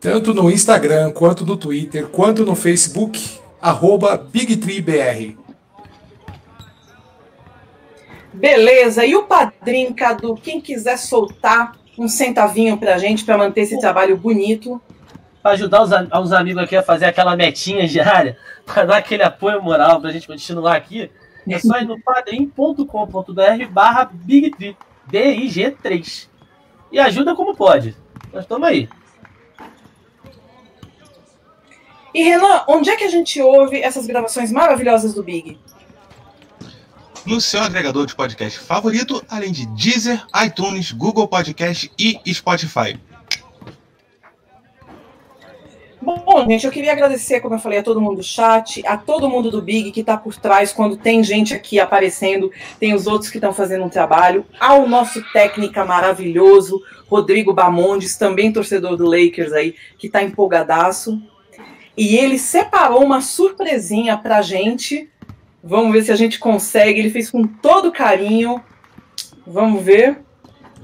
Tanto 0.00 0.32
no 0.32 0.50
Instagram, 0.50 1.12
quanto 1.12 1.44
no 1.44 1.58
Twitter, 1.58 2.06
quanto 2.06 2.46
no 2.46 2.54
Facebook, 2.54 3.38
arroba 3.60 4.16
BigTreeBR. 4.16 5.36
Beleza, 8.32 9.04
e 9.04 9.14
o 9.14 9.24
padrinho, 9.24 9.92
Cadu, 9.92 10.36
quem 10.36 10.58
quiser 10.58 10.96
soltar 10.96 11.76
um 11.98 12.08
centavinho 12.08 12.78
pra 12.78 12.96
gente 12.96 13.26
para 13.26 13.36
manter 13.36 13.60
esse 13.60 13.78
trabalho 13.78 14.16
bonito. 14.16 14.80
Para 15.44 15.52
ajudar 15.52 15.82
os, 15.82 15.90
os, 15.90 16.32
amigos 16.32 16.62
aqui 16.62 16.74
a 16.74 16.82
fazer 16.82 17.04
aquela 17.04 17.36
metinha 17.36 17.86
diária, 17.86 18.38
para 18.64 18.86
dar 18.86 18.96
aquele 18.96 19.22
apoio 19.22 19.62
moral 19.62 20.00
para 20.00 20.08
a 20.08 20.12
gente 20.14 20.26
continuar 20.26 20.74
aqui, 20.74 21.10
é 21.46 21.58
só 21.58 21.78
ir 21.78 21.84
no 21.84 22.00
padrim.com.br 22.00 23.66
barra 23.70 24.10
BigTree. 24.10 24.74
BIG3. 25.12 26.28
E 26.90 26.98
ajuda 26.98 27.34
como 27.34 27.54
pode. 27.54 27.94
Nós 28.32 28.44
estamos 28.44 28.66
aí. 28.66 28.88
E 32.14 32.22
Renan, 32.22 32.64
onde 32.66 32.88
é 32.88 32.96
que 32.96 33.04
a 33.04 33.10
gente 33.10 33.38
ouve 33.42 33.82
essas 33.82 34.06
gravações 34.06 34.50
maravilhosas 34.50 35.12
do 35.12 35.22
Big? 35.22 35.58
No 37.26 37.38
seu 37.38 37.62
agregador 37.62 38.06
de 38.06 38.14
podcast 38.14 38.58
favorito, 38.60 39.22
além 39.28 39.52
de 39.52 39.66
Deezer, 39.66 40.24
iTunes, 40.42 40.90
Google 40.90 41.28
Podcast 41.28 41.92
e 41.98 42.18
Spotify. 42.32 42.98
Bom, 46.04 46.44
gente, 46.46 46.66
eu 46.66 46.70
queria 46.70 46.92
agradecer, 46.92 47.40
como 47.40 47.54
eu 47.54 47.58
falei, 47.58 47.78
a 47.78 47.82
todo 47.82 47.98
mundo 47.98 48.16
do 48.16 48.22
chat, 48.22 48.86
a 48.86 48.94
todo 48.94 49.26
mundo 49.26 49.50
do 49.50 49.62
Big 49.62 49.90
que 49.90 50.00
está 50.00 50.18
por 50.18 50.36
trás, 50.36 50.70
quando 50.70 50.98
tem 50.98 51.24
gente 51.24 51.54
aqui 51.54 51.80
aparecendo, 51.80 52.52
tem 52.78 52.92
os 52.92 53.06
outros 53.06 53.30
que 53.30 53.38
estão 53.38 53.54
fazendo 53.54 53.84
um 53.84 53.88
trabalho, 53.88 54.44
ao 54.60 54.86
nosso 54.86 55.24
técnica 55.32 55.82
maravilhoso, 55.82 56.82
Rodrigo 57.08 57.54
Bamondes, 57.54 58.18
também 58.18 58.52
torcedor 58.52 58.98
do 58.98 59.06
Lakers 59.06 59.52
aí, 59.54 59.74
que 59.98 60.08
está 60.08 60.22
empolgadaço. 60.22 61.22
E 61.96 62.16
ele 62.16 62.38
separou 62.38 63.02
uma 63.02 63.22
surpresinha 63.22 64.18
pra 64.18 64.42
gente. 64.42 65.08
Vamos 65.62 65.92
ver 65.92 66.02
se 66.02 66.12
a 66.12 66.16
gente 66.16 66.38
consegue. 66.38 66.98
Ele 66.98 67.10
fez 67.10 67.30
com 67.30 67.46
todo 67.46 67.92
carinho. 67.92 68.60
Vamos 69.46 69.82
ver. 69.82 70.18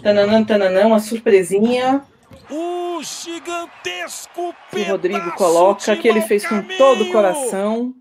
Tananã, 0.02 0.44
tananã, 0.44 0.86
uma 0.86 1.00
surpresinha. 1.00 2.02
O 3.00 3.02
gigantesco 3.02 4.54
que 4.70 4.80
o 4.82 4.84
Rodrigo 4.84 5.32
coloca, 5.32 5.96
que 5.96 6.06
ele 6.06 6.20
fez 6.20 6.46
com 6.46 6.60
todo 6.76 7.04
o 7.04 7.12
coração. 7.12 7.94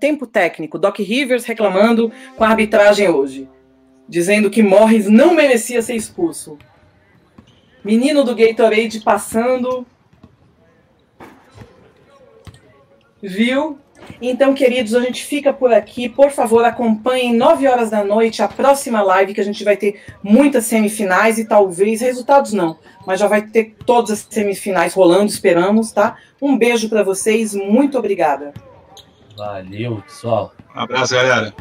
Tempo 0.00 0.26
técnico. 0.26 0.80
Doc 0.80 0.98
Rivers 0.98 1.44
reclamando 1.44 2.10
com 2.36 2.42
a 2.42 2.48
arbitragem 2.48 3.08
hoje. 3.08 3.48
Dizendo 4.08 4.50
que 4.50 4.64
Morris 4.64 5.06
não 5.06 5.32
merecia 5.32 5.80
ser 5.80 5.94
expulso. 5.94 6.58
Menino 7.84 8.24
do 8.24 8.34
Gatorade 8.34 9.00
passando. 9.00 9.86
Viu? 13.22 13.78
Então, 14.20 14.54
queridos, 14.54 14.94
a 14.94 15.00
gente 15.00 15.24
fica 15.24 15.52
por 15.52 15.72
aqui. 15.72 16.08
Por 16.08 16.30
favor, 16.30 16.64
acompanhem 16.64 17.34
9 17.34 17.66
horas 17.66 17.90
da 17.90 18.04
noite 18.04 18.42
a 18.42 18.48
próxima 18.48 19.02
live, 19.02 19.34
que 19.34 19.40
a 19.40 19.44
gente 19.44 19.64
vai 19.64 19.76
ter 19.76 20.00
muitas 20.22 20.64
semifinais 20.66 21.38
e 21.38 21.46
talvez 21.46 22.00
resultados 22.00 22.52
não, 22.52 22.78
mas 23.06 23.20
já 23.20 23.26
vai 23.26 23.42
ter 23.42 23.74
todas 23.86 24.10
as 24.10 24.26
semifinais 24.28 24.94
rolando, 24.94 25.26
esperamos, 25.26 25.92
tá? 25.92 26.16
Um 26.40 26.56
beijo 26.56 26.88
para 26.88 27.02
vocês, 27.02 27.54
muito 27.54 27.98
obrigada. 27.98 28.52
Valeu, 29.36 30.02
pessoal. 30.02 30.52
Um 30.74 30.80
abraço, 30.80 31.14
galera. 31.14 31.54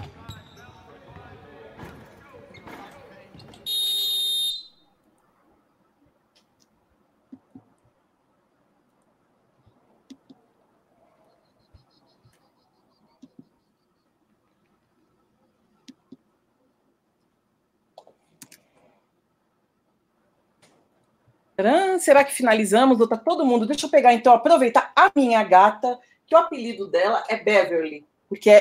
Será 22.00 22.24
que 22.24 22.34
finalizamos? 22.34 22.98
Tá 23.08 23.18
todo 23.18 23.46
mundo. 23.46 23.66
Deixa 23.66 23.86
eu 23.86 23.90
pegar 23.90 24.14
então, 24.14 24.34
aproveitar 24.34 24.92
a 24.96 25.12
minha 25.16 25.44
gata, 25.44 25.98
que 26.26 26.36
o 26.36 26.38
apelido 26.38 26.88
dela 26.88 27.24
é 27.28 27.36
Beverly, 27.38 28.06
porque 28.30 28.50
é 28.50 28.60